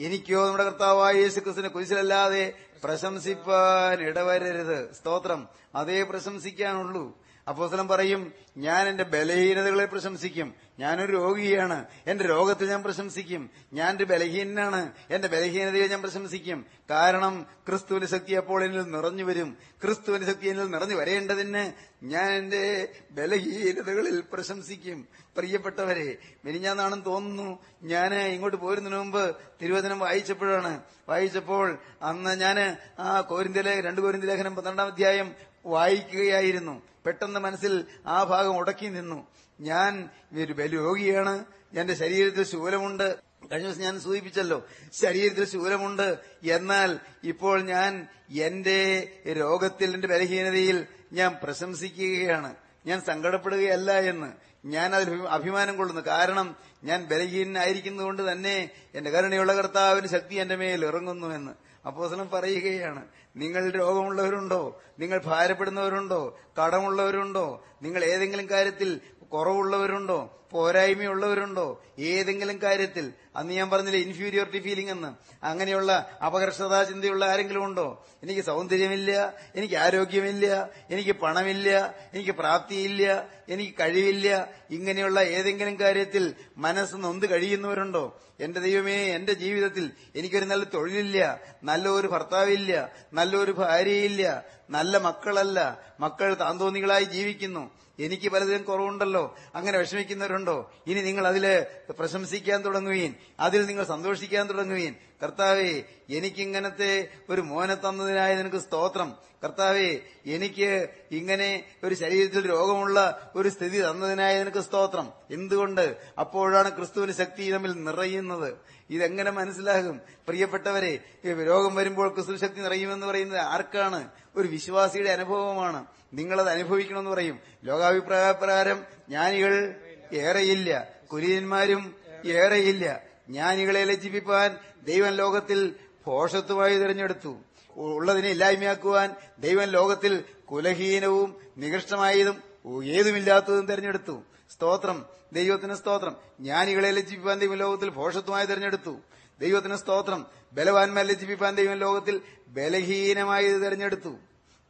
[0.00, 2.52] എനിക്കോ നമ്മുടെ കർത്താവായ യേശു ക്രിസ്തുവിനെ കുരിശിലല്ലാതെ
[2.84, 4.94] പ്രശംസിപ്പാൻ ഇടവരരുത്.
[4.94, 5.48] സ്തോത്രം.
[5.74, 7.25] അതേ പ്രശംസിക്കാനുള്ളൂ.
[7.48, 10.54] അപ്പോസ്തലൻ പറയും ഞാൻ എന്റെ ബലഹീനതകളെ പ്രശംസിക്കും.
[10.78, 11.84] ഞാനൊരു രോഗിയാണ്.
[12.06, 13.50] എന്റെ രോഗത്തെ ഞാൻ പ്രശംസിക്കും.
[13.72, 14.92] ഞാൻ ഒരു ബലഹീനനാണ്.
[15.10, 16.66] എന്റെ ബലഹീനതയെ ഞാൻ പ്രശംസിക്കും.
[16.90, 19.56] കാരണം ക്രിസ്തുവിന്റെ ശക്തി അപ്പോൾ എന്നിൽ നിറഞ്ഞു വരും.
[19.84, 21.72] ക്രിസ്തുവിന്റെ ശക്തി എന്നിൽ നിറഞ്ഞു വരേണ്ടതിന്
[22.04, 25.08] ഞാൻ എന്റെ ബലഹീനതകളിൽ പ്രശംസിക്കും.
[25.36, 27.58] പ്രിയപ്പെട്ടവരെ മിനിഞ്ഞാന്നാണെന്ന് തോന്നുന്നു.
[27.82, 30.80] ഞാൻ ഇങ്ങോട്ട് പോരുന്നതിന് മുമ്പ് തിരുവചനം വായിച്ചപ്പോഴാണ്.
[31.08, 35.34] വായിച്ചപ്പോൾ അന്ന് ഞാൻ ആ കോരിന്ത്യലെ രണ്ട് കോരിന്തി ലേഖനം പന്ത്രണ്ടാം അധ്യായം
[35.66, 36.82] വായിക്കുകയായിരുന്നു.
[37.06, 39.26] പെട്ടെന്ന് മനസ്സിൽ ആ ഭാഗം ഉടക്കി നിന്നു.
[39.60, 40.10] ഞാൻ
[40.42, 41.44] ഒരു ബലരോഗിയാണ്.
[41.76, 43.16] എന്റെ ശരീരത്തിൽ ശൂലമുണ്ട്.
[43.52, 46.18] കഴിഞ്ഞ ദിവസം ഞാൻ സൂചിപ്പിച്ചല്ലോ ശരീരത്തിൽ ശൂലമുണ്ട്.
[46.44, 52.54] എന്നാൽ ഇപ്പോൾ ഞാൻ എന്റെ രോഗത്തിൽ എന്റെ ബലഹീനതയിൽ ഞാൻ പ്രശംസിക്കുകയാണ്.
[52.86, 54.32] ഞാൻ സങ്കടപ്പെടുകയല്ല എന്ന്.
[54.64, 56.02] ഞാൻ അതിൽ അഭിമാനം കൊള്ളുന്നു.
[56.06, 61.52] കാരണം ഞാൻ ബലഹീനായിരിക്കുന്നതുകൊണ്ട് തന്നെ എന്റെ കരുണയുള്ള കർത്താവിന് ശക്തി എന്റെ മേൽ ഇറങ്ങുന്നു എന്ന്
[61.86, 63.04] അപ്പോസനം പറയുകയാണ്.
[63.36, 64.80] നിങ്ങൾ രോഗമുള്ളവരുണ്ടോ?
[64.98, 66.38] നിങ്ങൾ ഭാരപ്പെടുന്നവരുണ്ടോ?
[66.64, 67.64] കടമുള്ളവരുണ്ടോ?
[67.82, 69.00] നിങ്ങൾ ഏതെങ്കിലും കാര്യത്തിൽ
[69.32, 70.32] കുറവുള്ളവരുണ്ടോ?
[70.50, 71.82] പോരായ്മയുള്ളവരുണ്ടോ?
[71.98, 75.14] ഏതെങ്കിലും കാര്യത്തിൽ അന്ന് ഞാൻ പറഞ്ഞില്ലേ ഇൻഫീരിയോറിറ്റി ഫീലിംഗ് എന്ന്.
[75.44, 78.06] അങ്ങനെയുള്ള അപകർഷതാ ചിന്തയുള്ള ആരെങ്കിലും ഉണ്ടോ?
[78.22, 84.48] എനിക്ക് സൗന്ദര്യമില്ല എനിക്ക് ആരോഗ്യമില്ല എനിക്ക് പണമില്ല എനിക്ക് പ്രാപ്തിയില്ല എനിക്ക് കഴിവില്ല.
[84.70, 88.20] ഇങ്ങനെയുള്ള ഏതെങ്കിലും കാര്യത്തിൽ മനസ്സ് നൊന്ത് കഴിയുന്നവരുണ്ടോ?
[88.40, 95.78] എന്റെ ദൈവമേ എന്റെ ജീവിതത്തിൽ എനിക്കൊരു നല്ല തൊഴിലില്ല നല്ലൊരു ഭർത്താവില്ല നല്ലൊരു ഭാര്യയില്ല നല്ല മക്കളല്ല.
[96.00, 97.70] മക്കൾ താന്തോന്നികളായി ജീവിക്കുന്നു.
[97.98, 99.36] എനിക്ക് പലതിലും കുറവുണ്ടല്ലോ.
[99.54, 100.70] അങ്ങനെ വിഷമിക്കുന്നവരുണ്ടോ?
[100.86, 108.56] ഇനി നിങ്ങൾ അതിൽ പ്രശംസിക്കാൻ തുടങ്ങുകയും അതിൽ നിങ്ങൾ സന്തോഷിക്കാൻ തുടങ്ങുകയും കർത്താവെ എനിക്കിങ്ങനത്തെ ഒരു മോനെ തന്നതിനായ നിനക്ക്
[108.56, 109.16] സ്തോത്രം.
[109.44, 115.12] കർത്താവെ എനിക്ക് ഇങ്ങനെ ഒരു ശരീരത്തിൽ രോഗമുള്ള ഒരു സ്ഥിതി തന്നതിനായ നിനക്ക് സ്തോത്രം.
[115.30, 115.96] എന്തുകൊണ്ട്?
[116.18, 118.54] അപ്പോഴാണ് ക്രിസ്തുവിന് ശക്തി തമ്മിൽ നിറയുന്നത്.
[118.90, 120.00] ഇതെങ്ങനെ മനസ്സിലാകും?
[120.26, 124.08] പ്രിയപ്പെട്ടവരെ രോഗം വരുമ്പോൾ ക്രിസ്തു ശക്തി നിറയുമെന്ന് പറയുന്നത് ആർക്കാണ്?
[124.36, 125.86] ഒരു വിശ്വാസിയുടെ അനുഭവമാണ്.
[126.14, 127.38] നിങ്ങളത് അനുഭവിക്കണമെന്ന് പറയും.
[127.64, 129.74] ലോകാഭിപ്രായ പ്രകാരം ജ്ഞാനികൾ
[130.12, 130.88] ഏറെയില്ല.
[131.12, 133.00] കുലീനന്മാരും ഏറെയില്ല.
[133.28, 135.74] ജ്ഞാനികളെ ലജ്ജിപ്പിക്കാൻ ദൈവം ലോകത്തിൽ
[136.06, 137.36] ഭോഷത്വമായി തിരഞ്ഞെടുത്തു.
[137.76, 142.42] ഉള്ളതിനെ ഇല്ലായ്മയാക്കുവാൻ ദൈവം ലോകത്തിൽ കുലഹീനവും നികൃഷ്ടമായതും
[142.84, 144.22] ഏതുമില്ലാത്തതും തിരഞ്ഞെടുത്തു.
[144.50, 145.06] സ്തോത്രം.
[145.32, 146.16] ദൈവത്തിന് സ്തോത്രം.
[146.40, 148.96] ജ്ഞാനികളെ ലജ്ജിപ്പിക്കാൻ ദൈവം ലോകത്തിൽ ഭോഷത്വമായി തിരഞ്ഞെടുത്തു.
[149.40, 150.26] ദൈവത്തിന് സ്തോത്രം.
[150.52, 154.16] ബലവാന്മാരെ ലജ്ജിപ്പിക്കാൻ ദൈവം ലോകത്തിൽ ബലഹീനമായത് തിരഞ്ഞെടുത്തു.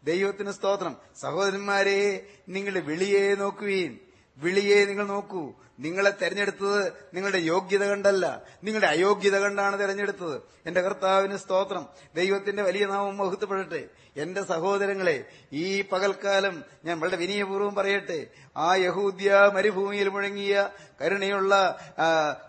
[0.07, 0.97] ദൈവത്തിന് സ്തോത്രം.
[1.16, 4.06] സഹോദരന്മാരെ നിങ്ങളുടെ വിളിയെ നോക്കുകയും
[4.38, 5.53] വിളിയെ നിങ്ങൾ നോക്കൂ.
[5.79, 8.42] നിങ്ങളെ തെരഞ്ഞെടുത്തത് നിങ്ങളുടെ യോഗ്യത കണ്ടല്ല.
[8.64, 10.40] നിങ്ങളുടെ അയോഗ്യത കണ്ടാണ് തെരഞ്ഞെടുത്തത്.
[10.66, 11.87] എന്റെ കർത്താവിന് സ്തോത്രം.
[12.14, 13.85] ദൈവത്തിന്റെ വലിയ നാമം മഹത്വപ്പെടട്ടെ.
[14.16, 18.27] എന്റെ സഹോദരങ്ങളെ ഈ പകൽക്കാലം ഞാൻ വളരെ വിനയപൂർവം പറയട്ടെ.
[18.57, 20.68] ആ യഹൂദ്യ മരുഭൂമിയിൽ മുഴങ്ങിയ
[21.03, 21.79] കരുണയുള്ള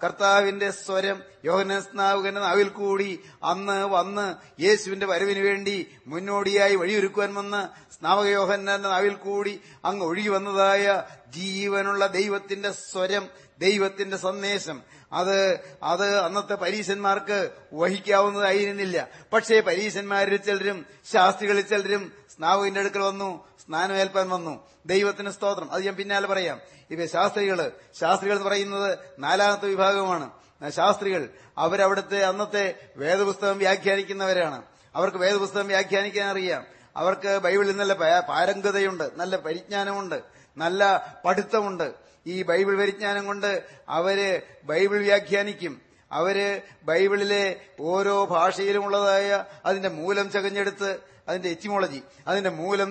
[0.03, 8.89] കർത്താവിന്റെ സ്വരം യോഹനസ്നാവുകന്റെ നാവിൽ കൂടി അന്ന് വന്ന് യേശുവിന്റെ വരവിന് വേണ്ടി മുന്നോടിയായി വഴിയൊരുക്കുവാൻ വന്ന സ്നാവക യോഹന്നാന്റെ
[8.89, 13.29] നാവിൽ കൂടി അങ്ങ് ഒഴുകി വന്നതായ ജീവനുള്ള ദൈവത്തിന്റെ സ്വരം
[13.59, 14.83] ദൈവത്തിന്റെ സന്ദേശം.
[15.13, 24.67] അത് അത് അന്നത്തെ പരീശന്മാർക്ക് വഹിക്കാവുന്നതായിരുന്നില്ല പക്ഷേ പരീശന്മാരിൽ ചിലരും ശാസ്ത്രികളിൽ ചിലരും സ്നാവുവിന്റെ അടുക്കൽ വന്നു സ്നാനമേൽപ്പാൻ വന്നു.
[24.85, 25.71] ദൈവത്തിന് സ്തോത്രം.
[25.71, 26.61] അത് ഞാൻ പിന്നാലെ പറയാം.
[26.91, 30.29] ഇവ ശാസ്ത്രികൾ ശാസ്ത്രികൾ എന്ന് പറയുന്നത് നാലാമത്തെ വിഭാഗമാണ്
[30.69, 34.61] ശാസ്ത്രികൾ അവരവിടുത്തെ അന്നത്തെ വേദപുസ്തകം വ്യാഖ്യാനിക്കുന്നവരാണ്.
[34.95, 36.76] അവർക്ക് വേദപുസ്തകം വ്യാഖ്യാനിക്കാൻ അറിയാം.
[36.97, 40.17] അവർക്ക് ബൈബിളിൽ നല്ല പാരംഗതയുണ്ട് നല്ല പരിജ്ഞാനമുണ്ട്
[40.57, 40.81] നല്ല
[41.25, 41.87] പഠിത്തമുണ്ട്.
[42.27, 43.51] ഈ ബൈബിൾ പരിജ്ഞാനം കൊണ്ട്
[43.89, 45.81] അവർ ബൈബിൾ വ്യാഖ്യാനിക്കും.
[46.11, 46.37] അവർ
[46.83, 47.43] ബൈബിളിലെ
[47.79, 49.29] ഓരോ ഭാഷയിലുമുള്ളതായ
[49.65, 50.89] അതിന്റെ മൂലം ചകഞ്ഞെടുത്ത്
[51.27, 52.89] അതിന്റെ എറ്റിമോളജി അതിന്റെ മൂലം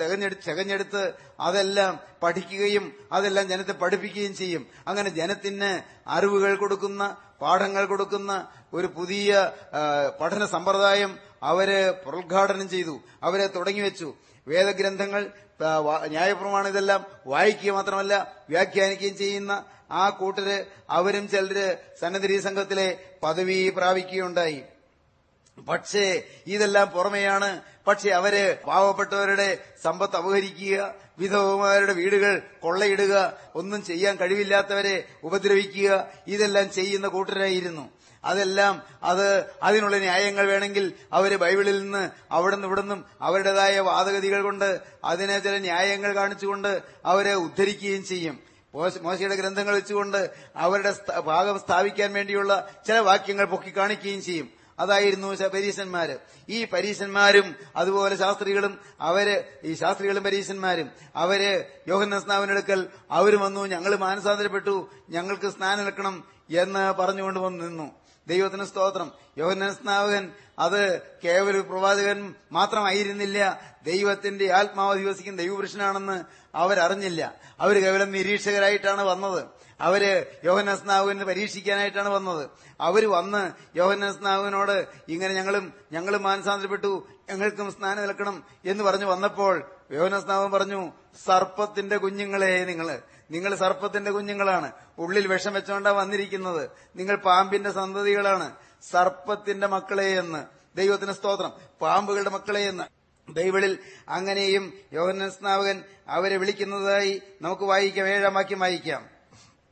[0.00, 1.02] തെകഞ്ഞെടുത്ത് ചകഞ്ഞെടുത്ത്
[1.40, 1.92] അതെല്ലാം
[2.22, 4.66] പഠിക്കുകയും അതെല്ലാം ജനത്തെ പഠിപ്പിക്കുകയും ചെയ്യും.
[4.88, 5.70] അങ്ങനെ ജനത്തിന്
[6.06, 9.52] അറിവുകൾ കൊടുക്കുന്ന പാഠങ്ങൾ കൊടുക്കുന്ന ഒരു പുതിയ
[10.20, 14.14] പഠന സമ്പ്രദായം അവർ പ്രോദ്ഘാടനം ചെയ്തു അവരെ തുടങ്ങിവെച്ചു
[14.48, 15.30] വേദഗ്രന്ഥങ്ങൾ
[16.06, 24.62] ന്യായപ്രമാണം ഇതെല്ലാം വായിക്കുക മാത്രമല്ല വ്യാഖ്യാനിക്കുകയും ചെയ്യുന്ന ആ കൂട്ടര് അവരും ചിലര് സന്നദ്ധി സംഘത്തിലെ പദവി പ്രാപിക്കുകയുണ്ടായി.
[25.68, 27.62] പക്ഷേ ഇതെല്ലാം പുറമെയാണ്.
[27.86, 37.88] പക്ഷെ അവർ പാവപ്പെട്ടവരുടെ സമ്പത്ത് അപഹരിക്കുക വിധവമാരുടെ വീടുകൾ കൊള്ളയിടുക ഒന്നും ചെയ്യാൻ കഴിവില്ലാത്തവരെ ഉപദ്രവിക്കുക ഇതെല്ലാം ചെയ്യുന്ന കൂട്ടരായിരുന്നു.
[38.24, 45.58] അതെല്ലാം അത് അതിനുള്ള ന്യായങ്ങൾ വേണമെങ്കിൽ അവർ ബൈബിളിൽ നിന്ന് അവിടുന്ന് ഇവിടുന്നും അവരുടേതായ വാദഗതികൾ കൊണ്ട് അതിനെ ചില
[45.58, 48.38] ന്യായങ്ങൾ കാണിച്ചുകൊണ്ട് അവരെ ഉദ്ധരിക്കുകയും ചെയ്യും.
[48.74, 54.57] മോശ- മോശയുടെ ഗ്രന്ഥങ്ങൾ വെച്ചുകൊണ്ട് അവരുടെ ഭാഗം സ്ഥാപിക്കാൻ വേണ്ടിയുള്ള ചില വാക്യങ്ങൾ പൊക്കി കാണിക്കുകയും ചെയ്യും.
[54.78, 56.18] അതായിരുന്നു പരീശന്മാര്.
[56.48, 64.88] ഈ പരീശന്മാരും അതുപോലെ ശാസ്ത്രികളും അവർ ഈ ശാസ്ത്രികളും പരീശന്മാരും അവർ യോഹന്ന സ്നാവിനെടുക്കൽ അവർ വന്നു ഞങ്ങൾ മാനസാന്തരപ്പെട്ടു
[65.10, 67.90] ഞങ്ങൾക്ക് സ്നാനം എടുക്കണം എന്ന് പറഞ്ഞുകൊണ്ട് വന്നു നിന്നു.
[68.26, 69.12] ദൈവത്തിന് സ്തോത്രം.
[69.38, 73.60] യോഹന്നസ്നാവകൻ അത് കേവല പ്രവാചകൻ മാത്രമായിരുന്നില്ല.
[73.84, 77.34] ദൈവത്തിന്റെ ആത്മാവ് ദിവസിക്കുന്ന ദൈവപുരുഷനാണെന്ന് അവരറിഞ്ഞില്ല.
[77.60, 79.57] അവർ കേവലം നിരീക്ഷകരായിട്ടാണ് വന്നത്.
[79.80, 82.50] അവർ യോഹനസ്നാവിനെ പരീക്ഷിക്കാനായിട്ടാണ് വന്നത്.
[82.80, 90.92] അവർ വന്ന് യോഹനസ്നാവിനോട് ഇങ്ങനെ ഞങ്ങളും ഞങ്ങളും മാനസാന്തരപ്പെട്ടു ഞങ്ങൾക്കും സ്നാനം നിൽക്കണം എന്ന് പറഞ്ഞു വന്നപ്പോൾ യോഹനസ്നാവൻ പറഞ്ഞു
[91.26, 92.98] സർപ്പത്തിന്റെ കുഞ്ഞുങ്ങളെ നിങ്ങൾ
[93.30, 94.72] നിങ്ങൾ സർപ്പത്തിന്റെ കുഞ്ഞുങ്ങളാണ്.
[94.98, 96.70] ഉള്ളിൽ വിഷം വെച്ചോണ്ടാ വന്നിരിക്കുന്നത്.
[96.96, 98.52] നിങ്ങൾ പാമ്പിന്റെ സന്തതികളാണ്.
[98.90, 100.44] സർപ്പത്തിന്റെ മക്കളെ എന്ന്.
[100.76, 101.52] ദൈവത്തിന് സ്തോത്രം.
[101.80, 102.84] പാമ്പുകളുടെ മക്കളെ എന്ന്.
[103.32, 103.78] ബൈബിളിൽ
[104.08, 109.17] അങ്ങനെയും യോഹനസ്നാവകൻ സ്നാവകൻ അവരെ വിളിക്കുന്നതായി നമുക്ക് വായിക്കാം ഏഴാം വാക്യം വായിക്കാം.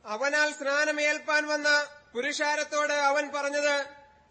[0.07, 3.85] അവനാൽ സ്നാനമേൽപ്പാൻ വന്ന പുരുഷാരത്തോട് അവൻ പറഞ്ഞത്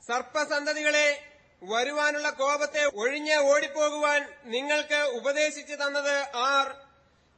[0.06, 1.22] സർപ്പസന്തതികളെ
[1.62, 6.74] വരുവാനുള്ള കോപത്തെ ഒഴിഞ്ഞ് ഓടിപ്പോകുവാൻ നിങ്ങൾക്ക് ഉപദേശിച്ചു തന്നത് ആർ.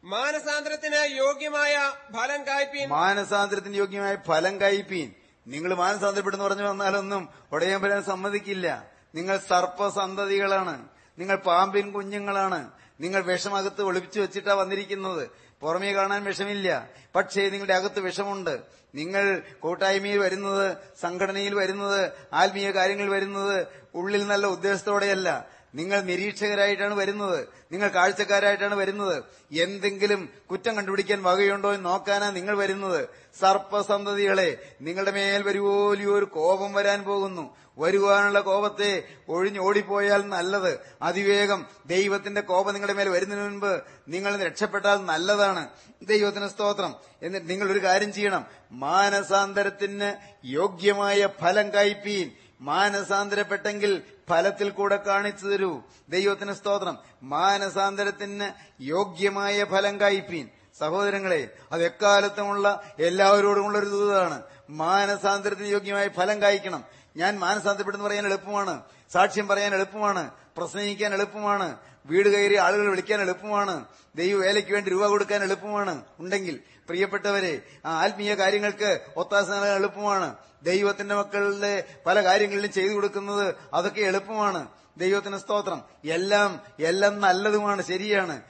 [0.05, 5.15] മാനസാന്തരത്തിന് യോഗ്യമായ ഫലം കായ്പീൻ മാനസാന്തരത്തിന് യോഗ്യമായ ഫലം കായ്പീൻ
[5.47, 8.91] നിങ്ങൾ മാനസാന്തരപ്പെടുന്നു പറഞ്ഞു വന്നാലൊന്നും ഉടയാൻ സമ്മതിക്കില്ല.
[9.15, 10.89] നിങ്ങൾ സർപ്പസന്തതികളാണ്.
[11.19, 12.71] നിങ്ങൾ പാമ്പിൻ കുഞ്ഞുങ്ങളാണ്.
[13.01, 15.31] നിങ്ങൾ വിഷമകത്ത് ഒളിപ്പിച്ചു വെച്ചിട്ടാ വന്നിരിക്കുന്നത്.
[15.63, 16.89] പുറമേ കാണാൻ വിഷമില്ല.
[17.15, 18.59] പക്ഷേ നിങ്ങളുടെ അകത്ത് വിഷമുണ്ട്
[18.95, 25.59] നിങ്ങൾ കൂട്ടായ്മയിൽ വരുന്നത് സംഘടനയിൽ വരുന്നത് ആത്മീയ കാര്യങ്ങളിൽ വരുന്നത് ഉള്ളിൽ നല്ല ഉദ്ദേശത്തോടെയല്ല.
[25.75, 27.49] നിങ്ങൾ നിരീക്ഷകരായിട്ടാണ് വരുന്നത്.
[27.73, 29.25] നിങ്ങൾ കാഴ്ചക്കാരായിട്ടാണ് വരുന്നത്.
[29.53, 33.09] എന്തെങ്കിലും കുറ്റം കണ്ടുപിടിക്കാൻ വകയുണ്ടോ എന്ന് നോക്കാനാ നിങ്ങൾ വരുന്നത്.
[33.41, 37.57] സർപ്പസന്തതികളെ നിങ്ങളുടെ മേൽ വരുവോലിയൊരു കോപം വരാൻ പോകുന്നു.
[37.79, 40.79] വരുവാനുള്ള കോപത്തെ ഒഴിഞ്ഞ് ഓടിപ്പോയാൽ നല്ലത്.
[41.03, 45.69] അതിവേഗം ദൈവത്തിന്റെ കോപം നിങ്ങളുടെ മേൽ വരുന്നതിന് മുൻപ് നിങ്ങൾ രക്ഷപ്പെട്ടാൽ നല്ലതാണ്.
[46.03, 46.95] ദൈവത്തിന് സ്തോത്രം.
[47.23, 48.47] എന്നിട്ട് നിങ്ങൾ ഒരു കാര്യം ചെയ്യണം.
[48.73, 55.83] മാനസാന്തരത്തിന് യോഗ്യമായ ഫലം കായ്പീൻ മാനസാന്തരപ്പെട്ടെങ്കിൽ ഫലത്തിൽ കൂടെ കാണിച്ചു തരൂ.
[56.09, 56.99] ദൈവത്തിന് സ്തോത്രം.
[57.23, 58.51] മാനസാന്തരത്തിന്
[58.81, 60.49] യോഗ്യമായ ഫലം കായ്പീൻ
[60.79, 64.43] സഹോദരങ്ങളെ അത് എക്കാലത്തുമുള്ള എല്ലാവരോടുമുള്ള ഒരു ദൂതാണ്.
[64.71, 66.85] മാനസാന്തരത്തിന് യോഗ്യമായ ഫലം കായ്ക്കണം.
[67.19, 68.83] ഞാൻ മാനസാന്തരപ്പെടുന്നു പറയാൻ എളുപ്പമാണ്.
[69.13, 70.31] സാക്ഷ്യം പറയാൻ എളുപ്പമാണ്.
[70.57, 71.77] പ്രസംഗിക്കാൻ എളുപ്പമാണ്.
[72.07, 73.85] വീട് കയറി ആളുകൾ വിളിക്കാൻ എളുപ്പമാണ്.
[74.15, 76.03] ദൈവ വേലയ്ക്ക് വേണ്ടി രൂപ കൊടുക്കാൻ എളുപ്പമാണ്.
[76.19, 80.37] ഉണ്ടെങ്കിൽ പ്രിയപ്പെട്ടവരെ ആത്മീയ കാര്യങ്ങൾക്ക് ഒത്താശ നൽകാൻ എളുപ്പമാണ്.
[80.63, 84.69] ദൈവത്തിന്റെ മക്കളുടെ പല കാര്യങ്ങളിലും ചെയ്തു കൊടുക്കുന്നത് അതൊക്കെ എളുപ്പമാണ്.
[84.97, 85.83] ദൈവത്തിന് സ്തോത്രം.
[86.05, 87.83] എല്ലാം എല്ലാം നല്ലതുമാണ്.
[87.83, 88.43] ശരിയാണ്.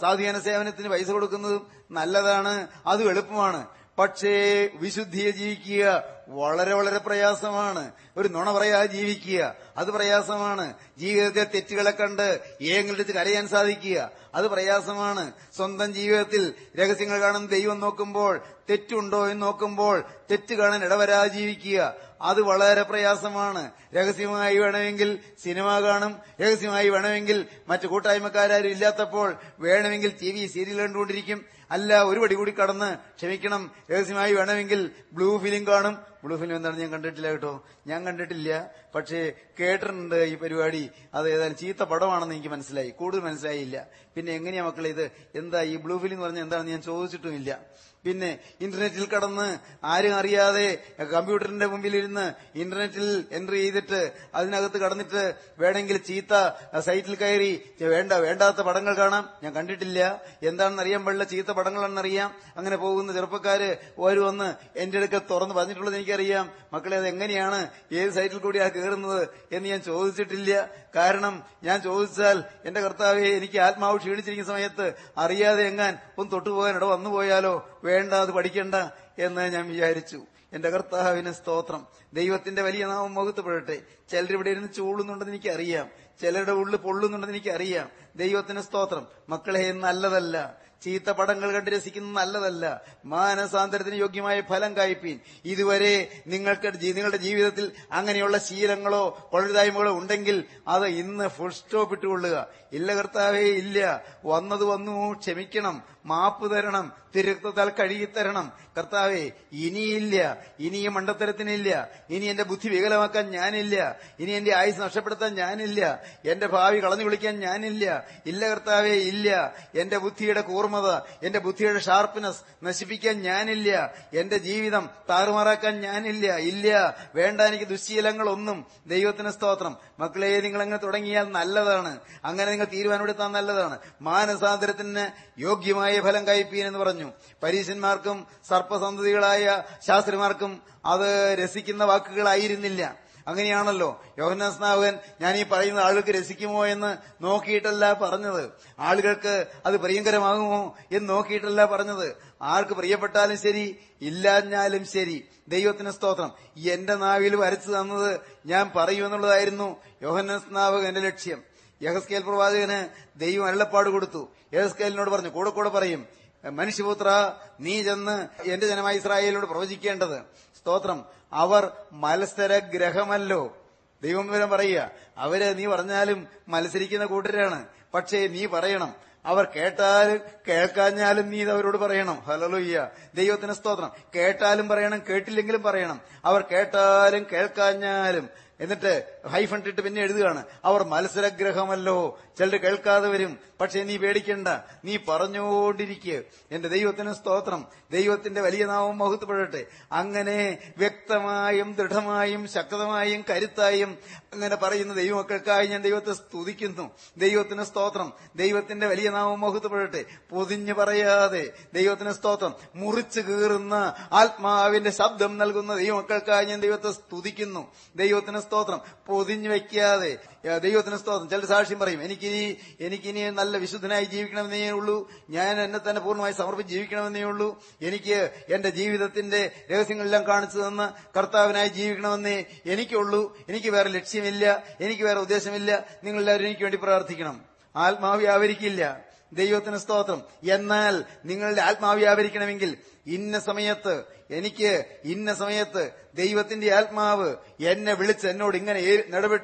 [0.00, 2.66] സാധുജന സേവനത്തിന് പൈസ കൊടുക്കുന്നതും നല്ലതാണ്.
[2.86, 3.66] അതും എളുപ്പമാണ്.
[3.98, 7.90] പക്ഷേ വിശുദ്ധിയെ ജീവിക്കുക വളരെ വളരെ പ്രയാസമാണ്.
[8.16, 9.54] ഒരു നുണ പറയാ ജീവിക്കുക.
[9.76, 10.74] അത് പ്രയാസമാണ്.
[10.98, 14.10] ജീവിതത്തെ തെറ്റുകളെ കണ്ട് ഏങ്ങലെടുത്ത് കരയാൻ സാധിക്കുക.
[14.34, 15.32] അത് പ്രയാസമാണ്.
[15.56, 21.94] സ്വന്തം ജീവിതത്തിൽ രഹസ്യങ്ങൾ കാണുന്ന ദൈവം നോക്കുമ്പോൾ തെറ്റുണ്ടോ എന്ന് നോക്കുമ്പോൾ തെറ്റ് കാണാൻ ഇടവരാ ജീവിക്കുക.
[22.22, 23.70] അത് വളരെ പ്രയാസമാണ്.
[23.96, 26.18] രഹസ്യമായി വേണമെങ്കിൽ സിനിമ കാണും.
[26.42, 31.44] രഹസ്യമായി വേണമെങ്കിൽ മറ്റു കൂട്ടായ്മക്കാരും ഇല്ലാത്തപ്പോൾ വേണമെങ്കിൽ ടി വി സീരിയൽ കണ്ടുകൊണ്ടിരിക്കും.
[31.70, 33.70] അല്ല ഒരു പടി കൂടി കടന്ന് ക്ഷമിക്കണം.
[33.92, 36.07] രഹസ്യമായി വേണമെങ്കിൽ ബ്ലൂ ഫിലിം കാണും.
[36.24, 37.64] ബ്ലൂ ഫിലിം എന്താണ് ഞാൻ കണ്ടിട്ടില്ല കേട്ടോ.
[37.86, 38.70] ഞാൻ കണ്ടിട്ടില്ല.
[38.94, 40.90] പക്ഷേ കേട്ടിട്ടുണ്ട് ഈ പരിപാടി.
[41.14, 42.90] അത് ഏതായാലും ചീത്ത പടമാണെന്ന് എനിക്ക് മനസ്സിലായി.
[42.90, 43.86] കൂടുതൽ മനസ്സിലായില്ല.
[44.14, 45.10] പിന്നെ എങ്ങനെയാ മക്കളെ ഇത്?
[45.34, 47.60] എന്താ ഈ ബ്ലൂ ഫിലിം എന്ന് പറഞ്ഞാൽ എന്താണെന്ന് ഞാൻ ചോദിച്ചിട്ടുമില്ല.
[48.04, 50.78] പിന്നെ ഇന്റർനെറ്റിൽ കടന്ന് ആരും അറിയാതെ
[51.12, 56.34] കമ്പ്യൂട്ടറിന്റെ മുമ്പിലിരുന്ന് ഇന്റർനെറ്റിൽ എൻട്രി ചെയ്തിട്ട് അതിനകത്ത് കടന്നിട്ട് വേണമെങ്കിൽ ചീത്ത
[56.80, 59.28] സൈറ്റിൽ കയറി വേണ്ട വേണ്ടാത്ത പടങ്ങൾ കാണാം.
[59.42, 60.22] ഞാൻ കണ്ടിട്ടില്ല.
[60.42, 61.24] എന്താണെന്ന് അറിയാൻ പാടില്ല.
[61.24, 66.52] ചീത്ത പടങ്ങളാണെന്നറിയാം അങ്ങനെ പോകുന്ന ചെറുപ്പക്കാര് ഓരോ വന്ന് എന്റെ അടുക്ക തുറന്ന് പറഞ്ഞിട്ടുള്ളത് എനിക്കറിയാം.
[66.72, 70.68] മക്കളെ അത് എങ്ങനെയാണ് ഏത് സൈറ്റിൽ കൂടിയാണ് കയറുന്നത് എന്ന് ഞാൻ ചോദിച്ചിട്ടില്ല.
[70.96, 77.10] കാരണം ഞാൻ ചോദിച്ചാൽ എന്റെ കർത്താവെ എനിക്ക് ആത്മാവ് ക്ഷീണിച്ചിരിക്കുന്ന സമയത്ത് അറിയാതെ എങ്ങാൻ ഒന്ന് തൊട്ടുപോകാൻ ഇട വന്നു
[77.10, 78.74] പോയാലോ വേണ്ട അത് പഠിക്കണ്ട
[79.18, 80.22] എന്ന് ഞാൻ വിചാരിച്ചു.
[80.52, 81.86] എന്റെ കർത്താവിന് സ്തോത്രം.
[82.12, 85.90] ദൈവത്തിന്റെ വലിയ നാമം മുഖത്തുപെടട്ടെ ചിലരിവിടെ ഇരുന്ന് ചൂളുന്നുണ്ടെന്ന് എനിക്കറിയാം.
[86.20, 87.88] ചിലരുടെ ഉള്ളിൽ പൊള്ളുന്നുണ്ടെന്ന് എനിക്കറിയാം.
[88.16, 89.06] ദൈവത്തിന് സ്തോത്രം.
[89.28, 90.68] മക്കളെ നല്ലതല്ല.
[90.82, 92.82] ചീത്ത പടങ്ങൾ കണ്ട് രസിക്കുന്നത് നല്ലതല്ല.
[93.04, 95.20] മാനസാന്തരത്തിന് യോഗ്യമായ ഫലം കായ്പീൻ.
[95.44, 102.48] ഇതുവരെ നിങ്ങൾക്ക് നിങ്ങളുടെ ജീവിതത്തിൽ അങ്ങനെയുള്ള ശീലങ്ങളോ കൊള്ളരുതായ്മകളോ ഉണ്ടെങ്കിൽ അത് ഇന്ന് ഫുൾ സ്റ്റോപ്പ് ഇട്ടുകൊള്ളുക.
[102.72, 104.04] ഇല്ല കർത്താവേ ഇല്ല.
[104.24, 105.82] വന്നത് വന്നു ക്ഷമിക്കണം.
[106.08, 108.52] മാപ്പ് തരണം തിരക്തത്താൽ കഴുകിത്തരണം.
[108.78, 116.02] കർത്താവേ ഇനിയില്ല ഇനി ഈ മണ്ടത്തരത്തിനില്ല ഇനി എന്റെ ബുദ്ധി വികലമാക്കാൻ ഞാനില്ല ഇനി എന്റെ ആയുസ് നഷ്ടപ്പെടുത്താൻ ഞാനില്ല
[116.24, 118.04] എന്റെ ഭാവി കളഞ്ഞു വിളിക്കാൻ ഞാനില്ല.
[118.26, 119.54] ഇല്ല കർത്താവേ ഇല്ല.
[119.74, 123.94] എന്റെ ബുദ്ധിയുടെ കൂർമ്മത എന്റെ ബുദ്ധിയുടെ ഷാർപ്പ്നെസ് നശിപ്പിക്കാൻ ഞാനില്ല.
[124.14, 126.36] എന്റെ ജീവിതം താറുമാറാക്കാൻ ഞാനില്ല.
[126.36, 126.96] ഇല്ല.
[127.14, 129.76] വേണ്ട എനിക്ക് ദുശ്ശീലങ്ങളൊന്നും ദൈവത്തിന് സ്തോത്രം.
[129.98, 131.98] മക്കളെ നിങ്ങൾ അങ്ങനെ തുടങ്ങിയാൽ നല്ലതാണ്.
[132.24, 133.78] അങ്ങനെ നിങ്ങൾ തീരുമാനമെടുത്താൽ നല്ലതാണ്.
[134.02, 135.06] മാനസാന്തരത്തിന്
[135.40, 137.12] യോഗ്യമായ ഫലം കയ്പീൻ എന്ന് പറഞ്ഞു.
[137.42, 143.08] പരീശന്മാർക്കും സർപ്പസന്തതികളായ ശാസ്ത്രിമാർക്കും അത് രസിക്കുന്ന വാക്കുകളായിരുന്നില്ല.
[143.28, 144.04] അങ്ങനെയാണല്ലോ.
[144.18, 148.50] യോഹന്നാൻ സ്നാപകൻ ഞാൻ ഈ പറയുന്ന ആളുകൾക്ക് രസിക്കുമോ എന്ന് നോക്കിയിട്ടല്ല പറഞ്ഞത്.
[148.78, 152.16] ആളുകൾക്ക് അത് പ്രിയങ്കരമാകുമോ എന്ന് നോക്കിയിട്ടല്ല പറഞ്ഞത്.
[152.42, 155.24] ആർക്ക് പ്രിയപ്പെട്ടാലും ശരി ഇല്ലാഞ്ഞാലും ശരി.
[155.48, 156.32] ദൈവത്തിന് സ്തോത്രം.
[156.56, 161.47] എന്റെ നാവിൽ വരച്ചു തന്നത് ഞാൻ പറയൂ എന്നുള്ളതായിരുന്നു യോഹനസ്നാവകന്റെ ലക്ഷ്യം.
[161.82, 164.28] യഹസ്കേൽ പ്രവാചകന് ദൈവം അരുളപ്പാട് കൊടുത്തു.
[164.54, 166.06] യഹസ്കേലിനോട് പറഞ്ഞു കൂടെ കൂടെ പറയും
[166.50, 170.18] മനുഷ്യപുത്ര നീ ചെന്ന് എന്റെ ജനമായ ഇസ്രായേലിനോട് പ്രവചിക്കേണ്ടത്.
[170.58, 171.04] സ്തോത്രം.
[171.32, 173.56] അവർ മത്സര ഗ്രഹമല്ലോ
[174.02, 177.66] ദൈവം വിവരം പറയുക അവർ നീ പറഞ്ഞാലും മത്സരിക്കുന്ന കൂട്ടരാണ്.
[177.94, 178.94] പക്ഷേ നീ പറയണം.
[179.26, 182.20] അവർ കേട്ടാലും കേൾക്കാഞ്ഞാലും നീ അവരോട് പറയണം.
[182.20, 183.90] ഹലലുയ്യ ദൈവത്തിന് സ്തോത്രം.
[184.16, 186.00] കേട്ടാലും പറയണം കേട്ടില്ലെങ്കിലും പറയണം.
[186.24, 188.28] അവർ കേട്ടാലും കേൾക്കാഞ്ഞാലും
[188.60, 188.92] എന്നിട്ട്
[189.26, 190.44] ഹൈഫൺ ഇട്ട് പിന്നെ എഴുതുകയാണ്.
[190.64, 193.38] അവർ മത്സരഗ്രഹമല്ലോ ചിലർ കേൾക്കാതെ വരും.
[193.60, 194.48] പക്ഷെ നീ പേടിക്കണ്ട.
[194.84, 196.20] നീ പറഞ്ഞുകൊണ്ടിരിക്കുക
[196.50, 197.66] എന്റെ ദൈവത്തിന് സ്തോത്രം.
[197.90, 199.66] ദൈവത്തിന്റെ വലിയ നാമം മഹത്വപ്പെടട്ടെ.
[199.92, 203.98] അങ്ങനെ വ്യക്തമായും ദൃഢമായും ശക്തമായും കരുത്തായും
[204.32, 206.90] അങ്ങനെ പറയുന്ന ദൈവമക്കൾക്കായി ഞാൻ ദൈവത്തെ സ്തുതിക്കുന്നു.
[207.16, 208.12] ദൈവത്തിന് സ്തോത്രം.
[208.36, 210.04] ദൈവത്തിന്റെ വലിയ നാമം മഹത്വപ്പെടട്ടെ.
[210.30, 212.54] പൊതിഞ്ഞു പറയാതെ ദൈവത്തിന് സ്തോത്രം.
[212.74, 217.72] മുറിച്ചു കീറുന്ന ആത്മാവിന്റെ ശബ്ദം നൽകുന്ന ദൈവമക്കൾക്കായി ഞാൻ ദൈവത്തെ സ്തുതിക്കുന്നു.
[217.96, 218.80] ദൈവത്തിന് സ്തോത്രം.
[219.06, 220.18] പൊതിഞ്ഞു വയ്ക്കാതെ
[220.58, 221.28] ദൈവത്തിന് സ്തോത്രം.
[221.28, 225.12] ചില സാക്ഷ്യം പറയും എനിക്കിനി എനിക്കിനി നല്ല വിശുദ്ധനായി ജീവിക്കണമെന്നേ ഉള്ളൂ.
[225.30, 227.62] ഞാൻ എന്നെ തന്നെ പൂർണമായി സമർപ്പിച്ച് ജീവിക്കണമെന്നേ ഉള്ളൂ.
[227.82, 233.38] എനിക്ക് എന്റെ ജീവിതത്തിന്റെ രഹസ്യങ്ങളെല്ലാം കാണിച്ചു തന്ന കർത്താവിനായി ജീവിക്കണമെന്നേ എനിക്കുള്ളൂ.
[233.48, 234.64] എനിക്ക് വേറെ ലക്ഷ്യമില്ല.
[234.80, 235.84] എനിക്ക് വേറെ ഉദ്ദേശമില്ല.
[236.04, 237.40] നിങ്ങളെല്ലാവരും എനിക്ക് വേണ്ടി പ്രാർത്ഥിക്കണം.
[237.76, 239.07] ആത്മാവ് വ്യാപരിക്കില്ല.
[239.32, 240.22] ദൈവത്തിന് സ്തോത്രം.
[240.50, 242.76] എന്നാൽ നിങ്ങളുടെ ആത്മാവ് വ്യാപരിക്കണമെങ്കിൽ
[243.06, 248.80] ഇന്ന സമയത്ത് എനിക്ക് ഇന്ന സമയത്ത് ദൈവത്തിന്റെ ആത്മാവ് എന്നെ വിളിച്ച് എന്നോട് ഇങ്ങനെ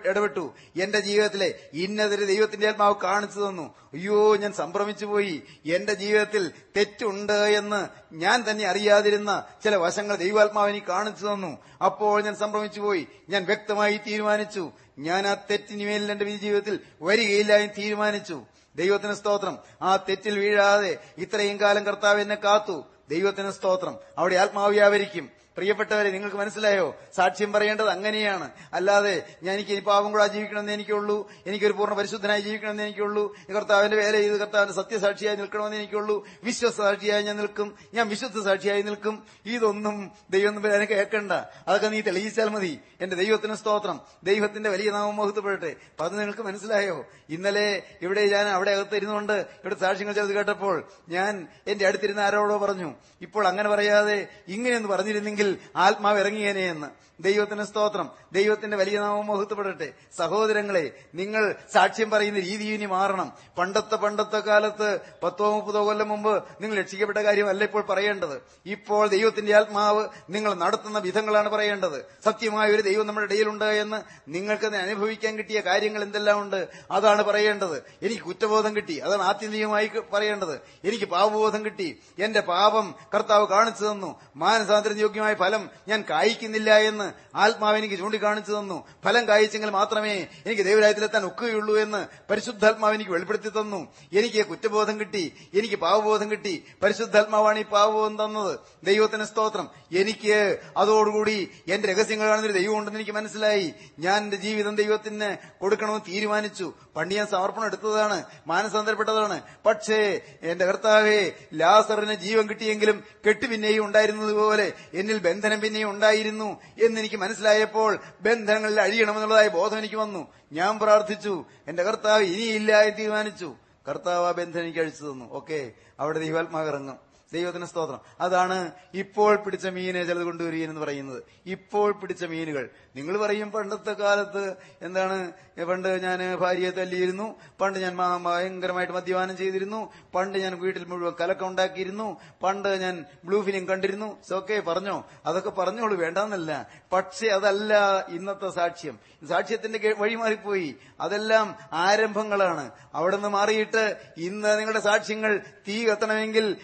[0.07, 0.55] ഇടപെട്ടു.
[0.81, 3.75] എന്റെ ജീവിതത്തിലെ ഇന്നതൊരു ദൈവത്തിന്റെ ആത്മാവ് കാണിച്ചു തന്നു.
[3.95, 5.43] അയ്യോ ഞാൻ സംഭ്രമിച്ചു പോയി.
[5.67, 11.59] എന്റെ ജീവിതത്തിൽ തെറ്റുണ്ട് എന്ന് ഞാൻ തന്നെ അറിയാതിരുന്ന ചില വശങ്ങൾ ദൈവാത്മാവ് എനിക്ക് കാണിച്ചു തന്നു.
[11.85, 13.07] അപ്പോൾ ഞാൻ സംഭ്രമിച്ചു പോയി.
[13.29, 14.73] ഞാൻ വ്യക്തമായി തീരുമാനിച്ചു.
[14.99, 18.43] ഞാൻ ആ തെറ്റിനുമേലിൽ എന്റെ ജീവിതത്തിൽ വരികയില്ല എന്ന് തീരുമാനിച്ചു.
[18.77, 19.59] ദൈവത്തിന് സ്തോത്രം.
[19.83, 22.85] ആ തെറ്റിൽ വീഴാതെ ഇത്രയും കാലം കർത്താവ് എന്നെ കാത്തു.
[23.09, 23.99] ദൈവത്തിന് സ്തോത്രം.
[24.19, 25.44] അവിടെ ആത്മാവ് വ്യാപരിക്കും.
[25.57, 26.97] പ്രിയപ്പെട്ടവരെ നിങ്ങൾക്ക് മനസ്സിലായോ?
[27.17, 28.51] സാക്ഷ്യം പറയേണ്ടത് അങ്ങനെയാണ്.
[28.73, 31.31] അല്ലാതെ ഞാൻ എനിക്ക് പാവം കൂടാ ജീവിക്കണമെന്ന് എനിക്കുള്ളൂ.
[31.47, 33.37] എനിക്കൊരു പൂർണ പരിശുദ്ധനായി ജീവിക്കണമെന്ന് എനിക്കുള്ളൂ.
[33.57, 36.29] കർത്താവിന്റെ വേല ചെയ്ത് കർത്താവിന്റെ സത്യസാക്ഷിയായി നിൽക്കണമെന്ന് എനിക്കുള്ളൂ.
[36.45, 37.75] വിശ്വസ സാക്ഷിയായി ഞാൻ നിൽക്കും.
[37.95, 39.23] ഞാൻ വിശുദ്ധ സാക്ഷിയായി നിൽക്കും.
[39.47, 41.33] ഇതൊന്നും ദൈവം തമ്മിൽ കേൾക്കണ്ട.
[41.69, 42.81] അതൊക്കെ നീ തെളിയിച്ചാൽ മതി.
[43.01, 44.01] എന്റെ ദൈവത്തിന് സ്തോത്രം.
[44.25, 47.05] ദൈവത്തിന്റെ വലിയ നാമം മുഹത്തപ്പെടട്ടെ അപ്പൊ അത് നിങ്ങൾക്ക് മനസ്സിലായോ?
[47.31, 53.47] ഇന്നലെ ഇവിടെ ഞാൻ അവിടെ അകത്തിരുന്നുകൊണ്ട് ഇവിടെ സാക്ഷ്യങ്ങൾ ചെയ്ത് കേട്ടപ്പോൾ ഞാൻ എന്റെ അടുത്തിരുന്ന ആരോടോ പറഞ്ഞു ഇപ്പോൾ
[53.47, 55.44] അങ്ങനെ പറയാതെ ഇങ്ങനെയൊന്ന് പറഞ്ഞിരുന്നെങ്കിൽ
[55.77, 56.87] ആത്മാവ് ഇറങ്ങിയേനെ എന്ന്.
[57.21, 58.11] ദൈവത്തിന് സ്തോത്രം.
[58.33, 63.33] ദൈവത്തിന്റെ വലിയ നാമം മുഹത്തപ്പെടട്ടെ സഹോദരങ്ങളെ നിങ്ങൾ സാക്ഷ്യം പറയുന്ന രീതി ഇനി മാറണം.
[63.59, 68.43] പണ്ടത്തെ പണ്ടത്തെ കാലത്ത് പത്തോ മുപ്പതോ കൊല്ലം മുമ്പ് നിങ്ങൾ രക്ഷിക്കപ്പെട്ട കാര്യമല്ല ഇപ്പോൾ പറയേണ്ടത്.
[68.67, 72.05] ഇപ്പോൾ ദൈവത്തിന്റെ ആത്മാവ് നിങ്ങൾ നടത്തുന്ന വിധങ്ങളാണ് പറയേണ്ടത്.
[72.25, 77.83] സത്യമായ ഒരു ദൈവം നമ്മുടെ ഇടയിലുണ്ട് എന്ന് നിങ്ങൾക്ക് അനുഭവിക്കാൻ കിട്ടിയ കാര്യങ്ങൾ എന്തെല്ലാം ഉണ്ട് അതാണ് പറയേണ്ടത്.
[78.03, 80.61] എനിക്ക് കുറ്റബോധം കിട്ടി അതാണ് ആത്യന്തികമായി പറയേണ്ടത്.
[80.85, 84.21] എനിക്ക് പാപബോധം കിട്ടി എന്റെ പാപം കർത്താവ് കാണിച്ചു തന്നു.
[84.37, 87.04] മാനസാന്തരം യോഗ്യമായ ഫലം ഞാൻ കായ്ക്കുന്നില്ല എന്ന്
[87.35, 88.87] ആത്മാവ് എനിക്ക് ചൂണ്ടിക്കാണിച്ചു തന്നു.
[89.05, 93.93] ഫലം കായ്ച്ചെങ്കിൽ മാത്രമേ എനിക്ക് ദൈവരാജ്യത്തിലെത്താൻ ഒക്കുകയുള്ളൂ എന്ന് പരിശുദ്ധാത്മാവ് എനിക്ക് വെളിപ്പെടുത്തി തന്നു.
[94.13, 95.33] എനിക്ക് കുറ്റബോധം കിട്ടി.
[95.55, 96.65] എനിക്ക് പാവബോധം കിട്ടി.
[96.83, 98.59] പരിശുദ്ധാത്മാവാണ് ഈ പാവബോധം തന്നത്.
[98.85, 99.71] ദൈവത്തിന് സ്തോത്രം.
[99.97, 103.75] എനിക്ക് അതോടുകൂടി എന്റെ രഹസ്യങ്ങൾ കാണുന്നൊരു ദൈവമുണ്ടെന്ന് എനിക്ക് മനസ്സിലായി.
[103.99, 106.75] ഞാൻ എന്റെ ജീവിതം ദൈവത്തിന് കൊടുക്കണമെന്ന് തീരുമാനിച്ചു.
[106.97, 109.41] പണ്ട് ഞാൻ സമർപ്പണം എടുത്തതാണ് മാനസാന്തരപ്പെട്ടതാണ്.
[109.67, 117.99] പക്ഷേ എന്റെ കർത്താവേ ലാസറിന് ജീവൻ കിട്ടിയെങ്കിലും കെട്ട് പിന്നെയും ഉണ്ടായിരുന്നതുപോലെ എന്നിൽ ബന്ധനം പിന്നെയും ഉണ്ടായിരുന്നു എന്നെനിക്ക് മനസ്സിലായപ്പോൾ
[118.21, 120.29] ബന്ധനങ്ങളിൽ അഴിയണമെന്നുള്ളതായ ബോധം എനിക്ക് വന്നു.
[120.53, 123.55] ഞാൻ പ്രാർത്ഥിച്ചു എന്റെ കർത്താവ് ഇനിയില്ല എന്ന് തീരുമാനിച്ചു.
[123.89, 125.33] കർത്താവ് ആ ബന്ധനം എനിക്ക് അഴിച്ചു തന്നു.
[125.33, 127.14] ഓക്കെ അവിടെ ദൈവാത്മാവ് ഇറങ്ങും.
[127.35, 128.01] ദൈവത്തിന് സ്തോത്രം.
[128.21, 128.59] അതാണ്
[128.95, 131.23] ഇപ്പോൾ പിടിച്ച മീനെ ചിലത് കൊണ്ടുവരികയെന്ന് പറയുന്നത്.
[131.47, 132.69] ഇപ്പോൾ പിടിച്ച മീനുകൾ.
[132.97, 135.33] നിങ്ങൾ പറയും പണ്ടത്തെ കാലത്ത് എന്താണ്
[135.69, 142.21] പണ്ട് ഞാൻ ഭാര്യയെ തല്ലിയിരുന്നു പണ്ട് ഞാൻ ഭയങ്കരമായിട്ട് മദ്യപാനം ചെയ്തിരുന്നു പണ്ട് ഞാൻ വീട്ടിൽ മുഴുവൻ കലക്കം ഉണ്ടാക്കിയിരുന്നു
[142.43, 144.17] പണ്ട് ഞാൻ ബ്ലൂ ഫിലിം കണ്ടിരുന്നു.
[144.35, 145.05] ഓക്കെ പറഞ്ഞോ?
[145.27, 146.69] അതൊക്കെ പറഞ്ഞോളൂ വേണ്ടെന്നല്ല.
[146.93, 147.75] പക്ഷേ അതല്ല
[148.09, 148.99] ഇന്നത്തെ സാക്ഷ്യം.
[149.29, 152.71] സാക്ഷ്യത്തിന്റെ വഴി മാറിപ്പോയി അതെല്ലാം ആരംഭങ്ങളാണ്.
[152.95, 156.57] അവിടെ നിന്ന് മാറിയിട്ട് ഇന്ന് നിങ്ങളുടെ സാക്ഷ്യങ്ങൾ തീ കത്തണമെങ്കിൽ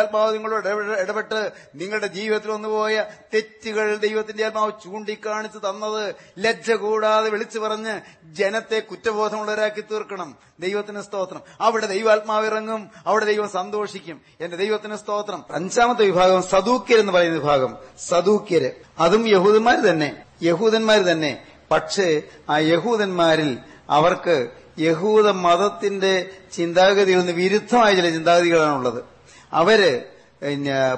[0.00, 0.68] പരിശുദ്ധാത്മാവ് നിങ്ങളോട്
[1.00, 9.80] ഇടപെട്ട് നിങ്ങളുടെ ജീവിതത്തിൽ വന്നുപോയ തെറ്റുകൾ ദൈവത്തിന്റെ ആത്മാവ് ചൂണ്ടിക്കാണിച്ച് തന്നത് ലജ്ജ കൂടാതെ വിളിച്ചു പറഞ്ഞ് ജനത്തെ കുറ്റബോധമുള്ളവരാക്കി
[9.80, 10.36] തീർക്കണം.
[10.60, 11.40] ദൈവത്തിന് സ്തോത്രം.
[11.60, 14.20] അവിടെ ദൈവാത്മാവ് ഇറങ്ങും അവിടെ ദൈവം സന്തോഷിക്കും.
[14.40, 15.44] എന്റെ ദൈവത്തിന് സ്തോത്രം.
[15.50, 17.76] അഞ്ചാമത്തെ വിഭാഗം സദൂക്യർ എന്ന് പറയുന്ന വിഭാഗം.
[18.08, 18.70] സദൂക്യര്.
[18.98, 20.22] അതും യഹൂദന്മാർ തന്നെ.
[20.42, 21.46] യഹൂദന്മാർ തന്നെ.
[21.70, 23.58] പക്ഷേ ആ യഹൂദന്മാരിൽ
[23.90, 24.48] അവർക്ക്
[24.78, 29.04] യഹൂദ മതത്തിന്റെ ചിന്താഗതിയിൽ നിന്ന് വിരുദ്ധമായ ചില ചിന്താഗതികളാണുള്ളത്.
[29.52, 30.04] അവർ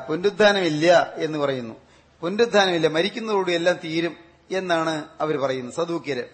[0.08, 1.74] പുനരുദ്ധാനമില്ല എന്ന് പറയുന്നു.
[2.20, 4.16] പുനരുദ്ധാനമില്ല മരിക്കുന്നതോടുകൂടി എല്ലാം തീരും
[4.50, 6.24] എന്നാണ് അവർ പറയുന്നത് സദൂക്യര്.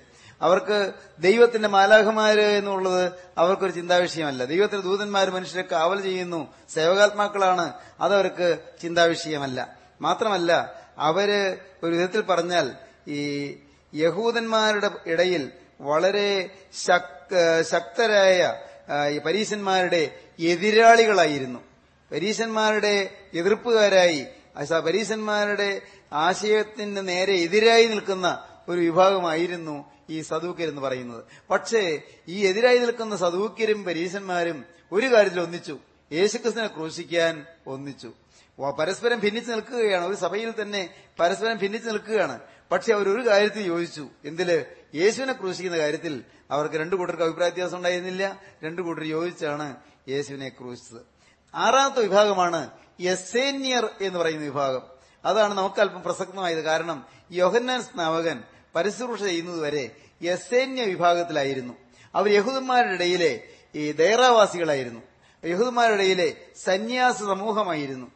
[0.42, 4.44] അവർക്ക് ദൈവത്തിന്റെ മാലാഖമാര് എന്നുള്ളത് അവർക്കൊരു ചിന്താവിഷയമല്ല.
[4.44, 9.76] ദൈവത്തിന്റെ ദൂതന്മാർ മനുഷ്യരെ കാവൽ ചെയ്യുന്നു സേവകാത്മാക്കളാണ് അതവർക്ക് ചിന്താവിഷയമല്ല.
[10.00, 10.52] മാത്രമല്ല
[10.98, 11.30] അവർ
[11.82, 12.72] ഒരു വിധത്തിൽ പറഞ്ഞാൽ
[13.08, 13.22] ഈ
[13.94, 16.50] യഹൂദന്മാരുടെ ഇടയിൽ വളരെ
[17.62, 18.54] ശക്തരായ
[19.26, 21.67] പരീശന്മാരുടെ എതിരാളികളായിരുന്നു.
[22.12, 24.26] പരീശന്മാരുടെ എതിർപ്പുകാരായി
[24.84, 25.82] പരീശന്മാരുടെ
[26.12, 31.24] ആശയത്തിന് നേരെ എതിരായി നിൽക്കുന്ന ഒരു വിഭാഗമായിരുന്നു ഈ സദൂക്യരെന്ന് പറയുന്നത്.
[31.50, 35.78] പക്ഷേ ഈ എതിരായി നിൽക്കുന്ന സദൂക്യരും പരീശന്മാരും ഒരു കാര്യത്തിൽ ഒന്നിച്ചു.
[36.12, 38.12] യേശുക്രിസ്തുനെ ക്രൂശിക്കാൻ ഒന്നിച്ചു.
[38.78, 40.04] പരസ്പരം ഭിന്നിച്ചു നിൽക്കുകയാണ്.
[40.04, 40.90] ഒരു സഭയിൽ തന്നെ
[41.20, 42.40] പരസ്പരം ഭിന്നിച്ചു നിൽക്കുകയാണ്.
[42.72, 44.08] പക്ഷെ അവർ ഒരു കാര്യത്തിൽ യോജിച്ചു.
[44.24, 44.64] എന്തിൽ?
[44.94, 48.40] യേശുവിനെ ക്രൂശിക്കുന്ന കാര്യത്തിൽ അവർക്ക് രണ്ടു കൂട്ടർക്ക് അഭിപ്രായ വ്യത്യാസം ഉണ്ടായിരുന്നില്ല.
[48.64, 49.76] രണ്ടു കൂട്ടർ യോജിച്ചാണ്
[50.08, 51.17] യേശുവിനെ ക്രൂശിച്ചത്.
[51.54, 52.70] ആറാമത്തെ വിഭാഗമാണ്
[53.00, 54.82] യസേന്യർ എന്ന് പറയുന്ന വിഭാഗം.
[55.24, 56.60] അതാണ് നമുക്ക് അല്പം പ്രസക്തമായത്.
[56.60, 58.42] കാരണം യോഹന്നാൻ സ്നാവകൻ
[58.74, 59.90] പരിശുശ്രൂഷ ചെയ്യുന്നതുവരെ
[60.22, 61.74] യസേന്യ വിഭാഗത്തിലായിരുന്നു.
[62.14, 63.40] അവർ യഹൂദന്മാരുടെ ഇടയിലെ
[63.74, 65.00] ഈ ദേറാവാസികളായിരുന്നു.
[65.44, 68.06] യഹൂദന്മാരുടെ ഇടയിലെ സന്യാസ സമൂഹമായിരുന്നു.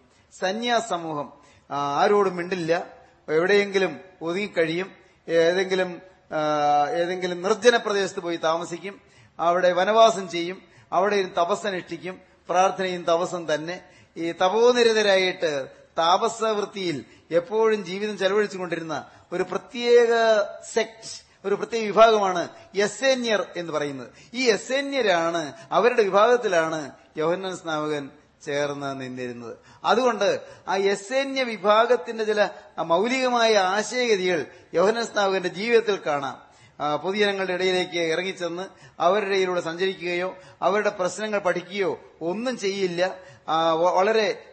[0.41, 1.33] സന്യാസ സമൂഹം.
[1.71, 2.87] ആരോടും മിണ്ടില്ല.
[3.29, 4.91] എവിടെയെങ്കിലും ഒതുങ്ങിക്കഴിയും.
[5.29, 6.03] ഏതെങ്കിലും
[6.91, 9.01] ഏതെങ്കിലും നിർജന പ്രദേശത്ത് പോയി താമസിക്കും.
[9.41, 10.63] അവിടെ വനവാസം ചെയ്യും.
[10.93, 12.32] അവിടെ തപസ്സനുഷ്ഠിക്കും.
[12.53, 13.77] പ്രാർത്ഥനയും തപസ്സും തന്നെ
[14.17, 15.53] ഈ തപോനിരതരായിട്ട്
[15.99, 18.97] താപസവൃത്തിയിൽ എപ്പോഴും ജീവിതം ചെലവഴിച്ചുകൊണ്ടിരുന്ന
[19.33, 20.11] ഒരു പ്രത്യേക
[20.75, 21.13] സെക്ട്
[21.45, 22.43] ഒരു പ്രത്യേക വിഭാഗമാണ്
[22.75, 24.11] യസേന്യർ എന്ന് പറയുന്നത്.
[24.35, 25.43] ഈ യസേന്യരാണ്
[25.73, 26.81] അവരുടെ വിഭാഗത്തിലാണ്
[27.17, 28.05] യോഹന്നാൻ സ്നാവകൻ
[28.45, 29.55] ചേർന്ന് നിന്നിരുന്നത്.
[29.85, 30.29] അതുകൊണ്ട്
[30.69, 32.49] ആ യസേന്യ വിഭാഗത്തിന്റെ ചില
[32.79, 34.41] മൗലികമായ ആശയഗതികൾ
[34.75, 36.37] യോഹന്നാൻ സ്നാവകന്റെ ജീവിതത്തിൽ കാണാം.
[37.03, 38.63] പൊതുജനങ്ങളുടെ ഇടയിലേക്ക് ഇറങ്ങിച്ചെന്ന്
[39.01, 43.17] അവരുടെ ഇടയിലൂടെ സഞ്ചരിക്കുകയോ അവരുടെ പ്രശ്നങ്ങൾ പഠിക്കുകയോ ഒന്നും ചെയ്യില്ല.
[43.79, 44.45] വളരെ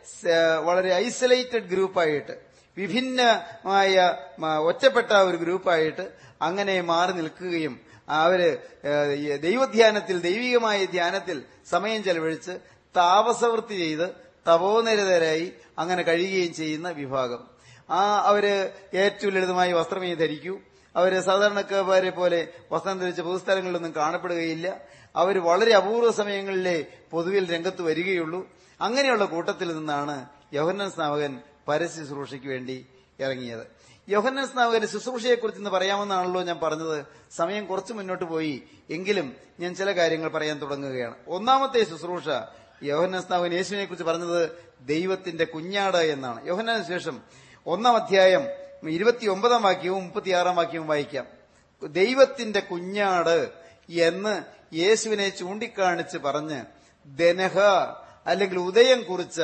[0.63, 2.35] വളരെ ഐസൊലേറ്റഡ് ഗ്രൂപ്പായിട്ട്
[2.77, 4.15] വിഭിന്നമായ
[4.59, 6.11] ഒറ്റപ്പെട്ട ഒരു ഗ്രൂപ്പായിട്ട്
[6.41, 8.57] അങ്ങനെ മാറി നിൽക്കുകയും അവർ
[9.41, 12.51] ദൈവധ്യാനത്തിൽ ദൈവികമായ ധ്യാനത്തിൽ സമയം ചെലവഴിച്ച്
[12.97, 14.07] താപസവൃത്തി ചെയ്ത്
[14.47, 17.41] തപോനിരതരായി അങ്ങനെ കഴിയുകയും ചെയ്യുന്ന വിഭാഗം.
[17.89, 18.45] ആ അവർ
[18.93, 20.59] ഏറ്റവും ലളിതമായി വസ്ത്രമേ ധരിക്കൂ.
[20.99, 24.81] അവർ സാധാരണക്കാരെ പോലെ വസ്ത്രം ധരിച്ച പൊതുസ്ഥലങ്ങളിലൊന്നും കാണപ്പെടുകയില്ല.
[25.15, 28.49] അവർ വളരെ അപൂർവ സമയങ്ങളിലെ പൊതുവിൽ രംഗത്ത് വരികയുള്ളൂ.
[28.81, 32.85] അങ്ങനെയുള്ള കൂട്ടത്തിൽ നിന്നാണ് യോഹന്നൻ സ്നാവകൻ പരസ്യ ശുശ്രൂഷയ്ക്ക് വേണ്ടി
[33.19, 33.67] ഇറങ്ങിയത്.
[34.09, 37.05] യോഹന്നൻ സ്നാവകന്റെ ശുശ്രൂഷയെക്കുറിച്ച് ഇന്ന് പറയാമെന്നാണല്ലോ ഞാൻ പറഞ്ഞത്.
[37.35, 38.63] സമയം കുറച്ച് മുന്നോട്ട് പോയി.
[38.89, 41.15] എങ്കിലും ഞാൻ ചില കാര്യങ്ങൾ പറയാൻ തുടങ്ങുകയാണ്.
[41.27, 42.29] ഒന്നാമത്തെ ശുശ്രൂഷ
[42.83, 44.49] യോഹന്നൻ സ്നാവകൻ യേശുവിനെ കുറിച്ച് പറഞ്ഞത്
[44.81, 46.47] ദൈവത്തിന്റെ കുഞ്ഞാട് എന്നാണ്.
[46.47, 47.21] യോഹന്നാന് ശേഷം
[47.65, 48.47] ഒന്നാം അധ്യായം
[48.87, 51.27] ഇരുപത്തിയൊമ്പതാം വാക്യവും മുപ്പത്തിയാറാം വാക്യവും വായിക്കാം.
[51.87, 53.49] ദൈവത്തിന്റെ കുഞ്ഞാട്
[53.89, 54.41] എന്ന്
[54.75, 56.63] യേശുവിനെ ചൂണ്ടിക്കാണിച്ച് പറഞ്ഞ്
[57.05, 57.59] ദനഹ
[58.25, 59.41] അല്ലെങ്കിൽ ഉദയം കുറിച്ച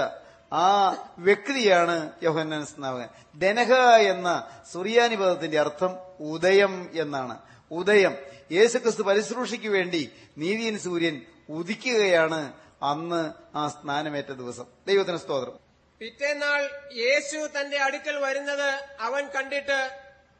[0.53, 3.07] ആ വ്യക്തിയാണ് യോഹന്നാൻ സ്നാവകൻ.
[3.35, 7.37] ദനഹ എന്ന സുറിയാനി പദത്തിന്റെ അർത്ഥം ഉദയം എന്നാണ്.
[7.71, 8.15] ഉദയം.
[8.51, 14.65] യേശുക്രിസ്തു പരിശ്രൂഷയ്ക്ക് വേണ്ടി നീതിയൻ സൂര്യൻ ഉദിക്കുകയാണ് അന്ന് ആ സ്നാനമേറ്റ ദിവസം.
[14.87, 15.64] ദൈവത്തിന് സ്തോത്രം.
[16.01, 16.61] പിറ്റേന്നാൾ
[16.93, 18.69] യേശു തന്റെ അടുക്കൽ വരുന്നത്
[18.99, 19.79] അവൻ കണ്ടിട്ട്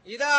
[0.06, 0.34] ഇതാ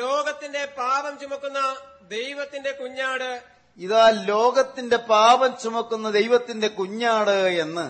[0.00, 1.60] ലോകത്തിന്റെ പാപം ചുമക്കുന്ന
[2.08, 3.30] ദൈവത്തിന്റെ കുഞ്ഞാട്.
[3.78, 7.86] ഇതാ ലോകത്തിന്റെ പാപം ചുമക്കുന്ന ദൈവത്തിന്റെ കുഞ്ഞാട് എന്ന്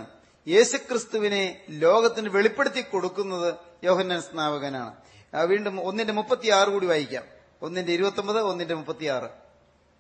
[0.47, 3.51] യേശുക്രിസ്തുവിനെ ലോകത്തിന് വെളിപ്പെടുത്തി കൊടുക്കുന്നത്
[3.85, 4.93] യോഹന്നാൻ സ്നാപകനാണ്
[5.33, 7.25] വീണ്ടും ഒന്നിന്റെ മുപ്പത്തിയാറ് കൂടി വായിക്കാം.
[7.63, 9.29] ഒന്നിന്റെ ഇരുപത്തൊമ്പത് ഒന്നിന്റെ മുപ്പത്തിയാറ്.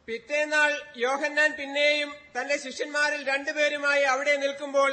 [0.09, 4.91] പിറ്റേന്നാൾ യോഹന്നാൻ പിന്നെയും തന്റെ ശിഷ്യന്മാരിൽ രണ്ടുപേരുമായി അവിടെ നിൽക്കുമ്പോൾ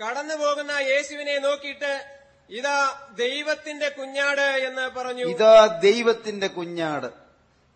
[0.00, 2.18] കടന്നുപോകുന്ന യേശുവിനെ നോക്കിയിട്ട്
[2.50, 5.24] ഇതാ ദൈവത്തിന്റെ കുഞ്ഞാട് എന്ന് പറഞ്ഞു.
[5.24, 7.06] ഇതാ ദൈവത്തിന്റെ കുഞ്ഞാട്.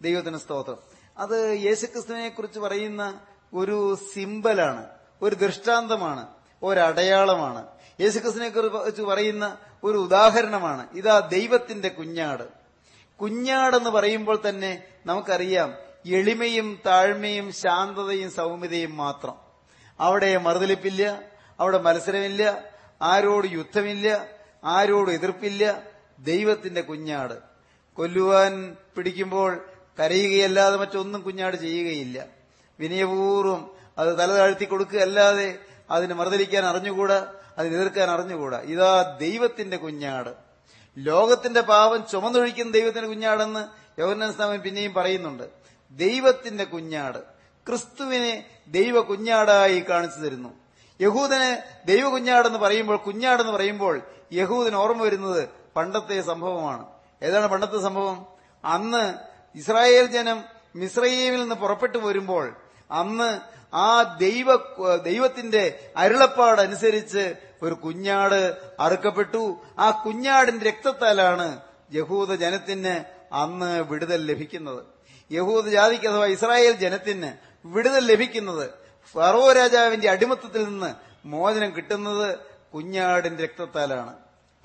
[0.02, 0.76] ദൈവത്തിന് സ്തോത്രം.
[1.18, 3.20] അത് യേശുക്രിസ്തുവിനെ കുറിച്ച് പറയുന്ന
[3.54, 4.86] ഒരു സിംബലാണ്
[5.22, 6.26] ഒരു ദൃഷ്ടാന്തമാണ്
[6.62, 7.66] ഒരടയാളമാണ്.
[8.00, 12.48] യേശുക്രിസ്തുവിനെ കുറിച്ച് പറയുന്ന ഒരു ഉദാഹരണമാണ് ഇതാ ദൈവത്തിന്റെ കുഞ്ഞാട്.
[13.20, 15.74] കുഞ്ഞാടെന്ന് പറയുമ്പോൾ തന്നെ നമുക്കറിയാം
[16.06, 19.34] എളിമയും താഴ്മയും ശാന്തതയും സൗമ്യതയും മാത്രം.
[20.00, 21.20] അവിടെ മറുതലിപ്പില്ല
[21.60, 22.64] അവിടെ മത്സരമില്ല
[23.02, 24.26] ആരോട് യുദ്ധമില്ല
[24.64, 25.82] ആരോട് എതിർപ്പില്ല.
[26.18, 27.34] ദൈവത്തിന്റെ കുഞ്ഞാട്.
[27.92, 29.64] കൊല്ലുവാൻ പിടിക്കുമ്പോൾ
[30.00, 32.26] കരയുകയല്ലാതെ മറ്റൊന്നും കുഞ്ഞാട് ചെയ്യുകയില്ല.
[32.80, 35.58] വിനയപൂർവം അത് തല താഴ്ത്തി കൊടുക്കുകയല്ലാതെ
[35.90, 38.60] അതിന് മറുതലിക്കാൻ അറിഞ്ഞുകൂടാ അതിന് എതിർക്കാൻ അറിഞ്ഞുകൂടാ.
[38.60, 40.34] ഇതാ ദൈവത്തിന്റെ കുഞ്ഞാട്.
[40.98, 43.66] ലോകത്തിന്റെ പാപം ചുമന്നൊഴിക്കുന്ന ദൈവത്തിന്റെ കുഞ്ഞാടെന്ന്
[44.00, 45.50] യോഹന്നാൻ സ്നാമൻ പിന്നെയും പറയുന്നുണ്ട്.
[45.90, 47.18] ദൈവത്തിന്റെ കുഞ്ഞാട്.
[47.68, 50.67] ക്രിസ്തുവിനെ ദൈവ കുഞ്ഞാടായി കാണിച്ചു തരുന്നു.
[51.00, 54.00] യഹൂദന് ദൈവ കുഞ്ഞാടെന്ന് പറയുമ്പോൾ കുഞ്ഞാടെന്ന് പറയുമ്പോൾ
[54.32, 56.86] യഹൂദന് ഓർമ്മ വരുന്നത് പണ്ടത്തെ സംഭവമാണ്.
[57.22, 58.26] ഏതാണ് പണ്ടത്തെ സംഭവം?
[58.64, 59.14] അന്ന്
[59.58, 60.44] ഇസ്രായേൽ ജനം
[60.76, 62.56] മിസ്രൈമിൽ നിന്ന് പുറപ്പെട്ടു വരുമ്പോൾ
[62.90, 63.40] അന്ന്
[63.74, 64.56] ആ ദൈവ
[64.96, 69.56] ദൈവത്തിന്റെ അരുളപ്പാടനുസരിച്ച് ഒരു കുഞ്ഞാട് അറുക്കപ്പെട്ടു.
[69.78, 71.60] ആ കുഞ്ഞാടിന്റെ രക്തത്താലാണ്
[71.94, 74.84] യഹൂദ ജനത്തിന് അന്ന് വിടുതൽ ലഭിക്കുന്നത്.
[75.32, 77.32] യഹൂദ ജാതിക്ക് അഥവാ ഇസ്രായേൽ ജനത്തിന്
[77.64, 78.87] വിടുതൽ ലഭിക്കുന്നത്.
[79.12, 80.94] ഫറോ രാജാവിന്റെ അടിമത്തത്തിൽ നിന്ന്
[81.24, 82.38] മോചനം കിട്ടുന്നത്
[82.74, 84.14] കുഞ്ഞാടിന്റെ രക്തത്താലാണ്.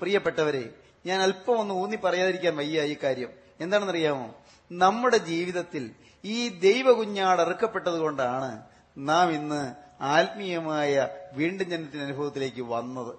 [0.00, 0.70] പ്രിയപ്പെട്ടവരെ
[1.06, 3.30] ഞാൻ അല്പം ഒന്ന് ഊന്നി പറയാതിരിക്കാൻ വയ്യ ഈ കാര്യം.
[3.60, 4.34] എന്താണെന്നറിയാമോ?
[4.72, 5.90] നമ്മുടെ ജീവിതത്തിൽ
[6.24, 8.62] ഈ ദൈവ കുഞ്ഞാട് അറുക്കപ്പെട്ടത് കൊണ്ടാണ്
[8.98, 13.14] നാം ഇന്ന് ആത്മീയമായ വീണ്ടും ജനത്തിന്റെ അനുഭവത്തിലേക്ക് വന്നത്.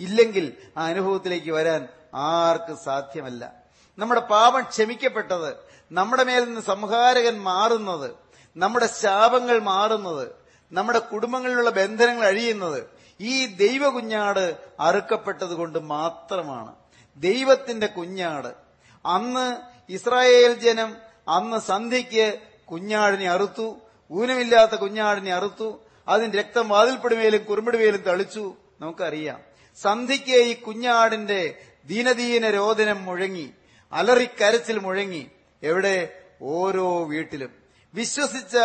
[0.00, 3.54] ഇല്ലെങ്കിൽ ആ അനുഭവത്തിലേക്ക് വരാൻ ആർക്ക് സാധ്യമല്ല.
[3.98, 5.56] നമ്മുടെ പാപം ക്ഷമിക്കപ്പെട്ടത്
[5.92, 8.10] നമ്മുടെ മേൽ നിന്ന് സംഹാരകൻ മാറുന്നത്
[8.56, 10.43] നമ്മുടെ ശാപങ്ങൾ മാറുന്നത്
[10.74, 12.84] നമ്മുടെ കുടുംബങ്ങളിലുള്ള ബന്ധനങ്ങൾ അഴിയുന്നത്
[13.20, 16.74] ഈ ദൈവ കുഞ്ഞാട് അറുക്കപ്പെട്ടത് മാത്രമാണ്.
[17.16, 18.48] ദൈവത്തിന്റെ കുഞ്ഞാട്.
[19.06, 19.56] അന്ന്
[19.92, 20.96] ഇസ്രായേൽ ജനം
[21.28, 23.76] അന്ന് സന്ധ്യയ്ക്ക് കുഞ്ഞാടിനെ അറുത്തു
[24.10, 28.54] ഊനമില്ലാത്ത കുഞ്ഞാടിനെ അറുത്തു അതിന്റെ രക്തം വാതിൽപ്പെടുമേലും കുറുമ്പടിമേലും തളിച്ചു.
[28.80, 29.40] നമുക്കറിയാം.
[29.82, 33.50] സന്ധിക്ക് ഈ കുഞ്ഞാടിന്റെ ദീനദീന രോദനം മുഴങ്ങി
[33.92, 35.30] അലറിക്കരച്ചിൽ മുഴങ്ങി
[35.62, 36.22] എവിടെ?
[36.42, 37.50] ഓരോ വീട്ടിലും.
[37.94, 38.56] വിശ്വസിച്ച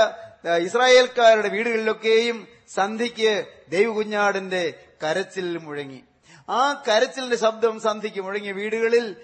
[0.45, 4.73] ഇസ്രായേൽക്കാരുടെ വീടുകളിലൊക്കെയും സന്ധിക്ക് ദൈവകുഞ്ഞാടിന്റെ
[5.03, 6.03] കരച്ചിൽ മുഴങ്ങി.
[6.49, 9.15] ആ കരച്ചിലിന്റെ ശബ്ദം സന്ധിക്ക് മുഴങ്ങിയ വീടുകളിൽ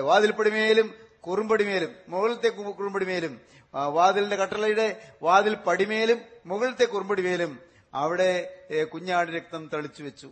[0.00, 3.40] വാതിൽപ്പടിമേലും കുറുമ്പടിമേലും മുകളിലത്തെ കുറുമ്പടിമേലും
[3.88, 7.58] വാതിലിന്റെ കട്ടളയുടെ വാതിൽ പടിമേലും മുകളിലത്തെ കുറുമ്പടിമേലും
[7.94, 8.56] അവിടെ
[8.92, 10.30] കുഞ്ഞാട് രക്തം തളിച്ചു വെച്ചു.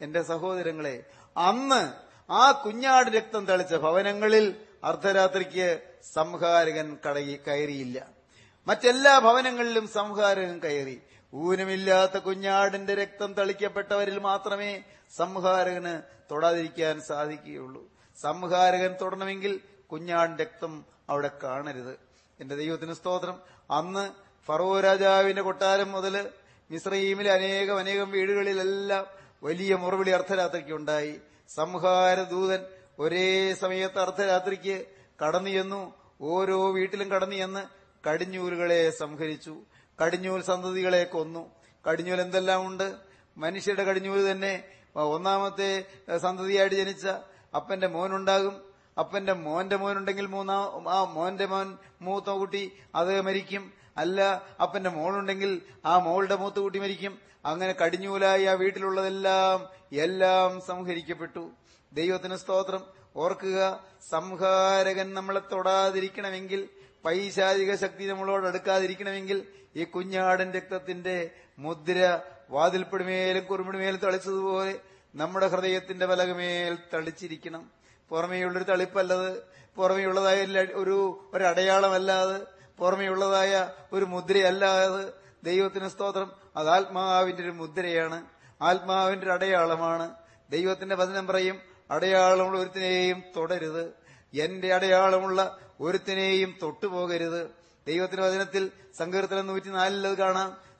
[0.00, 1.02] എന്റെ സഹോദരങ്ങളെ
[1.36, 1.92] അന്ന്
[2.32, 4.54] ആ കുഞ്ഞാട് രക്തം തളിച്ച ഭവനങ്ങളിൽ
[4.84, 5.80] അർദ്ധരാത്രിക്ക്
[6.14, 8.19] സംഹാരകൻ കടയി കയറിയില്ല.
[8.66, 11.00] മറ്റെല്ലാ ഭവനങ്ങളിലും സംഹാരകൻ കയറി.
[11.34, 14.82] ഊനമില്ലാത്ത കുഞ്ഞാടിന്റെ രക്തം തളിക്കപ്പെട്ടവരിൽ മാത്രമേ
[15.16, 17.84] സംഹാരകന് തൊടാതിരിക്കാൻ സാധിക്കുകയുള്ളൂ.
[18.22, 19.60] സംഹാരകൻ തൊടണമെങ്കിൽ
[19.92, 22.00] കുഞ്ഞാടിന്റെ രക്തം അവിടെ കാണരുത്.
[22.40, 23.40] എന്റെ ദൈവത്തിന് സ്തോത്രം.
[23.70, 24.10] അന്ന്
[24.46, 26.30] ഫറോ രാജാവിന്റെ കൊട്ടാരം മുതൽ
[26.70, 29.06] മിശ്രയീമിലെ അനേകം അനേകം വീടുകളിലെല്ലാം
[29.42, 31.20] വലിയ മുറവിളി അർദ്ധരാത്രിക്ക് ഉണ്ടായി.
[31.48, 32.66] സംഹാരദൂതൻ
[32.98, 34.86] ഒരേ സമയത്ത് അർദ്ധരാത്രിക്ക്
[35.26, 35.94] കടന്നു ചെന്നു.
[36.20, 39.60] ഓരോ വീട്ടിലും കടന്നു ചെന്ന് കടിഞ്ഞൂലുകളെ സംഹരിച്ചു.
[40.04, 41.50] കടിഞ്ഞൂൽ സന്തതികളെ കൊന്നു.
[41.90, 42.94] കടിഞ്ഞൂൽ എന്തെല്ലാം ഉണ്ട്?
[43.36, 44.64] മനുഷ്യരുടെ കടിഞ്ഞൂൽ തന്നെ
[44.96, 45.84] ഒന്നാമത്തെ
[46.16, 47.06] സന്തതിയായിട്ട് ജനിച്ച
[47.54, 48.62] അപ്പന്റെ മോനുണ്ടാകും.
[48.98, 53.72] അപ്പന്റെ മോന്റെ മോനുണ്ടെങ്കിൽ മൂന്നാം ആ മോന്റെ മോൻ മൂത്ത കുട്ടി അത് മരിക്കും.
[53.96, 57.18] അല്ല അപ്പന്റെ മോളുണ്ടെങ്കിൽ ആ മോളുടെ മൂത്ത കുട്ടി മരിക്കും.
[57.44, 61.50] അങ്ങനെ കടിഞ്ഞൂലായി ആ വീട്ടിലുള്ളതെല്ലാം എല്ലാം സംഹരിക്കപ്പെട്ടു.
[61.92, 63.00] ദൈവത്തിന് സ്തോത്രം.
[63.16, 66.68] ഓർക്കുക സംഹാരകൻ നമ്മളെ തൊടാതിരിക്കണമെങ്കിൽ
[67.04, 69.46] പൈശാചിക ശക്തി നമ്മളോട് അടുക്കാതിരിക്കണമെങ്കിൽ
[69.76, 72.20] ഈ കുഞ്ഞാടൻ രക്തത്തിന്റെ മുദ്ര
[72.50, 74.78] വാതിൽപ്പെടുമേലും കുറുമിടുമേലും തളിച്ചതുപോലെ
[75.14, 77.70] നമ്മുടെ ഹൃദയത്തിന്റെ പലകമേൽ തളിച്ചിരിക്കണം.
[78.08, 79.42] പുറമേയുള്ളൊരു തളിപ്പല്ലത്
[79.76, 80.42] പുറമേയുള്ളതായ
[80.74, 82.40] ഒരു- ഒരടയാളമല്ലാതെ
[82.78, 85.12] പുറമേയുള്ളതായ ഒരു മുദ്രയല്ലാതെ
[85.44, 86.32] ദൈവത്തിന് സ്തോത്രം.
[86.56, 88.24] അത് ആത്മാവിന്റെ ഒരു മുദ്രയാണ്.
[88.62, 90.10] ആത്മാവിന്റെ ഒരു അടയാളമാണ്.
[90.50, 93.92] ദൈവത്തിന്റെ വചനം പറയും അടയാളമുള്ള ഒരുത്തിനെയും തുടരുത്.
[94.40, 97.50] എന്റെ അടയാളമുള്ള ഒരുത്തിനെയും തൊട്ടുപോകരുത്
[97.86, 100.70] ദൈവത്തിന്റെ വചനത്തിൽ സങ്കീർത്തനം നൂറ്റിനാലിൽ അത് കാണാം.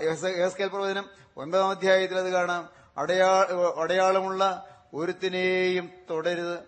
[0.00, 1.04] എഹെസ്കേൽ പ്രവചനം
[1.36, 2.68] ഒൻപതാം അധ്യായത്തിൽ അത് കാണാം.
[2.98, 3.46] അടയാ
[3.78, 6.58] അടയാളമുള്ള ഒരുത്തിനെയും തുടരുത്.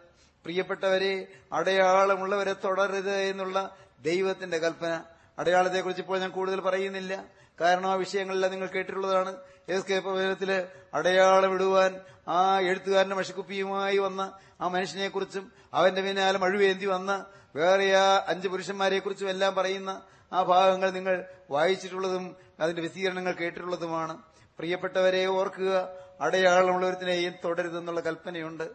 [0.45, 5.03] പ്രിയപ്പെട്ടവരെ അടയാളമുള്ളവരെ തുടരരുത് എന്നുള്ള ദൈവത്തിന്റെ കൽപ്പന.
[5.39, 7.25] അടയാളത്തെക്കുറിച്ച് ഇപ്പോൾ ഞാൻ കൂടുതൽ പറയുന്നില്ല.
[7.61, 9.37] കാരണം ആ വിഷയങ്ങളെല്ലാം നിങ്ങൾ കേട്ടിട്ടുള്ളതാണ്.
[9.68, 10.64] എസ് കെ പ്രവചനത്തിൽ
[10.95, 18.98] അടയാളമിടുവാൻ ആ എഴുത്തുകാരന്റെ മഷിക്കുപ്പിയുമായി വന്ന ആ മനുഷ്യനെക്കുറിച്ചും അവന്റെ പിന്നാലെ മഴുവേന്തി വന്ന വേറെ ആ അഞ്ച് പുരുഷന്മാരെ
[18.98, 24.22] കുറിച്ചും എല്ലാം പറയുന്ന ആ ഭാഗങ്ങൾ നിങ്ങൾ വായിച്ചിട്ടുള്ളതും അതിന്റെ വിശദീകരണങ്ങൾ കേട്ടിട്ടുള്ളതുമാണ്.
[24.59, 25.88] പ്രിയപ്പെട്ടവരെ ഓർക്കുക
[26.20, 28.70] അടയാളമുള്ളവരത്തിനെയും തുടരുതെന്നുള്ള കൽപ്പനയുണ്ട്.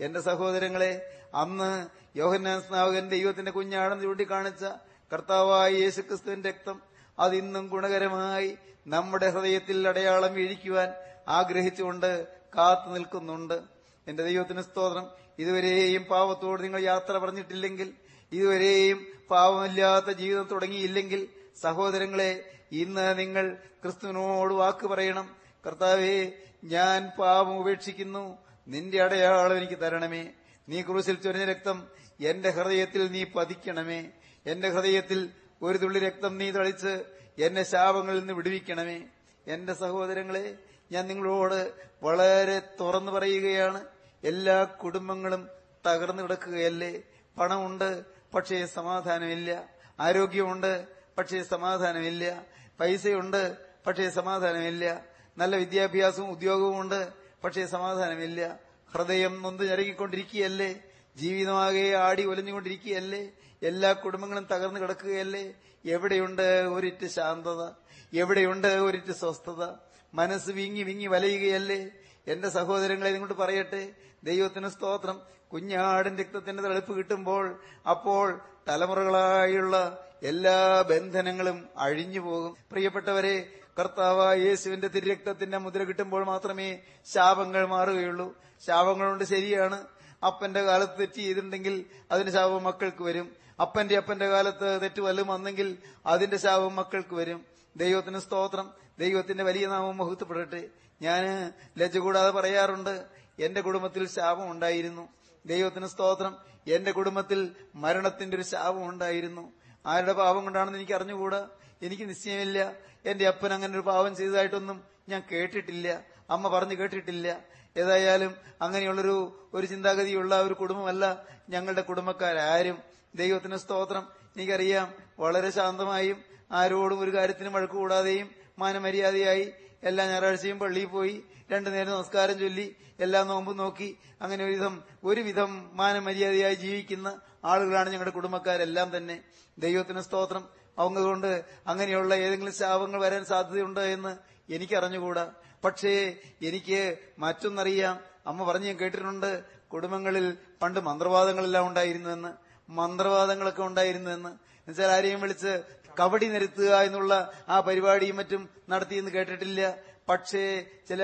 [0.00, 1.86] എന്റെ സഹോദരങ്ങളെ അന്ന്
[2.18, 4.64] യോഹന്നാൻ സ്നാവകൻ ദൈവത്തിന്റെ കുഞ്ഞാണെന്ന് ചൂണ്ടിക്കാണിച്ച
[5.12, 6.82] കർത്താവായ യേശുക്രിസ്തുവിന്റെ രക്തം
[7.18, 10.88] അതിന്നും ഗുണകരമായി നമ്മുടെ ഹൃദയത്തിൽ അടയാളം വീഴിക്കുവാൻ
[11.28, 12.26] ആഗ്രഹിച്ചുകൊണ്ട്
[12.56, 13.60] കാത്തു നിൽക്കുന്നുണ്ട്.
[14.08, 15.06] എന്റെ ദൈവത്തിന് സ്തോത്രം.
[15.38, 17.94] ഇതുവരെയും പാവത്തോട് നിങ്ങൾ യാത്ര പറഞ്ഞിട്ടില്ലെങ്കിൽ
[18.32, 21.28] ഇതുവരെയും പാവമില്ലാത്ത ജീവിതം തുടങ്ങിയില്ലെങ്കിൽ
[21.60, 25.36] സഹോദരങ്ങളെ ഇന്ന് നിങ്ങൾ ക്രിസ്തുവിനോട് വാക്ക് പറയണം.
[25.66, 26.32] കർത്താവേ
[26.64, 28.38] ഞാൻ പാപം ഉപേക്ഷിക്കുന്നു.
[28.68, 30.28] നിന്റെ അടയാളം എനിക്ക് തരണമേ.
[30.68, 31.88] നീ ക്രൂശിൽ ചൊരിഞ്ഞ രക്തം
[32.20, 34.10] എന്റെ ഹൃദയത്തിൽ നീ പതിക്കണമേ.
[34.46, 35.30] എന്റെ ഹൃദയത്തിൽ
[35.62, 37.04] ഒരു തുള്ളി രക്തം നീ തളിച്ച്
[37.38, 39.02] എന്നെ ശാപങ്ങളിൽ നിന്ന് വിടുവിക്കണമേ.
[39.46, 40.54] എന്റെ സഹോദരങ്ങളെ
[40.92, 41.72] ഞാൻ നിങ്ങളോട്
[42.02, 43.84] വളരെ തുറന്നു പറയുകയാണ്.
[44.24, 45.48] എല്ലാ കുടുംബങ്ങളും
[45.86, 47.02] തകർന്നു കിടക്കുകയല്ലേ?
[47.38, 49.68] പണമുണ്ട് പക്ഷേ സമാധാനമില്ല.
[50.00, 50.86] ആരോഗ്യമുണ്ട്
[51.18, 52.44] പക്ഷേ സമാധാനമില്ല.
[52.80, 53.56] പൈസയുണ്ട്
[53.86, 55.04] പക്ഷേ സമാധാനമില്ല.
[55.38, 57.08] നല്ല വിദ്യാഭ്യാസവും ഉദ്യോഗവും ഉണ്ട്
[57.44, 58.58] പക്ഷേ സമാധാനമില്ല.
[58.94, 60.80] ഹൃദയം നൊന്ത് ഞരങ്ങിക്കൊണ്ടിരിക്കുകയല്ലേ?
[61.16, 63.30] ജീവിതമാകെ ആടി ഒലഞ്ഞുകൊണ്ടിരിക്കുകയല്ലേ?
[63.62, 65.54] എല്ലാ കുടുംബങ്ങളും തകർന്നു കിടക്കുകയല്ലേ?
[65.86, 67.70] എവിടെയുണ്ട് ഒരിറ്റ് ശാന്തത?
[68.14, 69.74] എവിടെയുണ്ട് ഒരിറ്റ് സ്വസ്ഥത?
[70.14, 71.90] മനസ്സ് വിങ്ങി വിങ്ങി വലയുകയല്ലേ?
[72.26, 73.92] എന്റെ സഹോദരങ്ങളെ നിങ്ങോട്ട് പറയട്ടെ.
[74.24, 75.20] ദൈവത്തിന് സ്തോത്രം.
[75.52, 77.60] കുഞ്ഞാടൻ രക്തത്തിന്റെ തെളിപ്പ് കിട്ടുമ്പോൾ
[77.90, 82.56] അപ്പോൾ തലമുറകളായുള്ള എല്ലാ ബന്ധനങ്ങളും അഴിഞ്ഞു പോകും.
[82.72, 83.48] പ്രിയപ്പെട്ടവരെ
[83.78, 86.78] കർത്താവായ യേശുവിന്റെ തിരക്തത്തിന്റെ മുദ്ര കിട്ടുമ്പോൾ മാത്രമേ
[87.14, 88.34] ശാപങ്ങൾ മാറുകയുള്ളൂ.
[88.66, 89.86] ശാപങ്ങളുണ്ട് ശരിയാണ്.
[90.26, 93.36] അപ്പന്റെ കാലത്ത് തെറ്റ് ചെയ്തിട്ടുണ്ടെങ്കിൽ അതിന്റെ ശാപം മക്കൾക്ക് വരും.
[93.60, 97.44] അപ്പന്റെ അപ്പന്റെ കാലത്ത് തെറ്റ് വല്ലതും വന്നെങ്കിൽ അതിന്റെ ശാപം മക്കൾക്ക് വരും.
[97.76, 98.70] ദൈവത്തിന് സ്തോത്രം.
[98.98, 100.68] ദൈവത്തിന്റെ വലിയ നാമം മഹത്വപ്പെടട്ടെ.
[101.02, 103.04] ഞാൻ ലജ്ജ കൂടാതെ പറയാറുണ്ട്
[103.38, 105.08] എന്റെ കുടുംബത്തിൽ ശാപം ഉണ്ടായിരുന്നു.
[105.46, 106.36] ദൈവത്തിന് സ്തോത്രം.
[106.66, 109.52] എന്റെ കുടുംബത്തിൽ മരണത്തിന്റെ ഒരു ശാപം ഉണ്ടായിരുന്നു.
[109.86, 111.48] ആരുടെ പാപം കൊണ്ടാണെന്ന് എനിക്ക് അറിഞ്ഞുകൂടാ?
[111.82, 112.72] എനിക്ക് നിശ്ചയമില്ല.
[113.06, 116.00] എന്റെ അപ്പൻ അങ്ങനെ ഒരു പാപം ചെയ്തതായിട്ടൊന്നും ഞാൻ കേട്ടിട്ടില്ല.
[116.30, 117.40] അമ്മ പറഞ്ഞു കേട്ടിട്ടില്ല.
[117.76, 122.78] ഏതായാലും അങ്ങനെയുള്ളൊരു ഒരു ചിന്താഗതിയുള്ള ഒരു കുടുംബമല്ല ഞങ്ങളുടെ കുടുംബക്കാരും
[123.14, 124.08] ദൈവത്തിന് സ്തോത്രം.
[124.36, 126.22] എനിക്കറിയാം വളരെ ശാന്തമായും
[126.52, 129.52] ആരോടും ഒരു കാര്യത്തിനും വഴക്കുകൂടാതെയും മാനമര്യാദയായി
[129.84, 131.22] എല്ലാ ഞായറാഴ്ചയും പള്ളിയിൽ പോയി
[131.52, 138.96] രണ്ടു നേരം നമസ്കാരം ചൊല്ലി എല്ലാ നോമ്പും നോക്കി അങ്ങനെ ഒരുവിധം ഒരുവിധം മാനമര്യാദയായി ജീവിക്കുന്ന ആളുകളാണ് ഞങ്ങളുടെ കുടുംബക്കാരെല്ലാം
[138.96, 139.20] തന്നെ.
[139.58, 140.48] ദൈവത്തിന് സ്തോത്രം.
[140.78, 144.12] അതുകൊണ്ട് അങ്ങനെയുള്ള ഏതെങ്കിലും ശാപങ്ങൾ വരാൻ സാധ്യതയുണ്ടോ എന്ന്
[144.52, 145.32] എനിക്കറിഞ്ഞുകൂടാ.
[145.64, 148.00] പക്ഷേ എനിക്ക് മറ്റൊന്നറിയാം.
[148.26, 152.32] അമ്മ പറഞ്ഞു ഞാൻ കേട്ടിട്ടുണ്ട് കുടുംബങ്ങളിൽ പണ്ട് മന്ത്രവാദങ്ങളെല്ലാം ഉണ്ടായിരുന്നുവെന്ന്
[152.70, 155.52] മന്ത്രവാദങ്ങളൊക്കെ ഉണ്ടായിരുന്നുവെന്ന് എന്നുവെച്ചാൽ ആരെയും വിളിച്ച്
[155.98, 157.14] കബഡി നിരത്തുക എന്നുള്ള
[157.54, 159.62] ആ പരിപാടിയും മറ്റും നടത്തിയെന്ന് കേട്ടിട്ടില്ല.
[160.10, 160.44] പക്ഷേ
[160.88, 161.02] ചില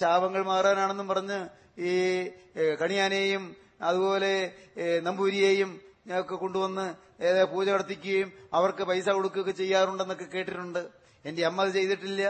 [0.00, 1.38] ശാപങ്ങൾ മാറാനാണെന്നും പറഞ്ഞ്
[1.90, 1.94] ഈ
[2.80, 3.44] കണിയാനെയും
[3.88, 4.34] അതുപോലെ
[5.06, 5.70] നമ്പൂരിയെയും
[6.20, 6.86] ഒക്കെ കൊണ്ടുവന്ന്
[7.52, 8.28] പൂജ നടത്തിക്കുകയും
[8.58, 10.82] അവർക്ക് പൈസ കൊടുക്കുകയൊക്കെ ചെയ്യാറുണ്ടെന്നൊക്കെ കേട്ടിട്ടുണ്ട്.
[11.28, 12.22] എന്റെ അമ്മ അത് ചെയ്തിട്ടില്ല.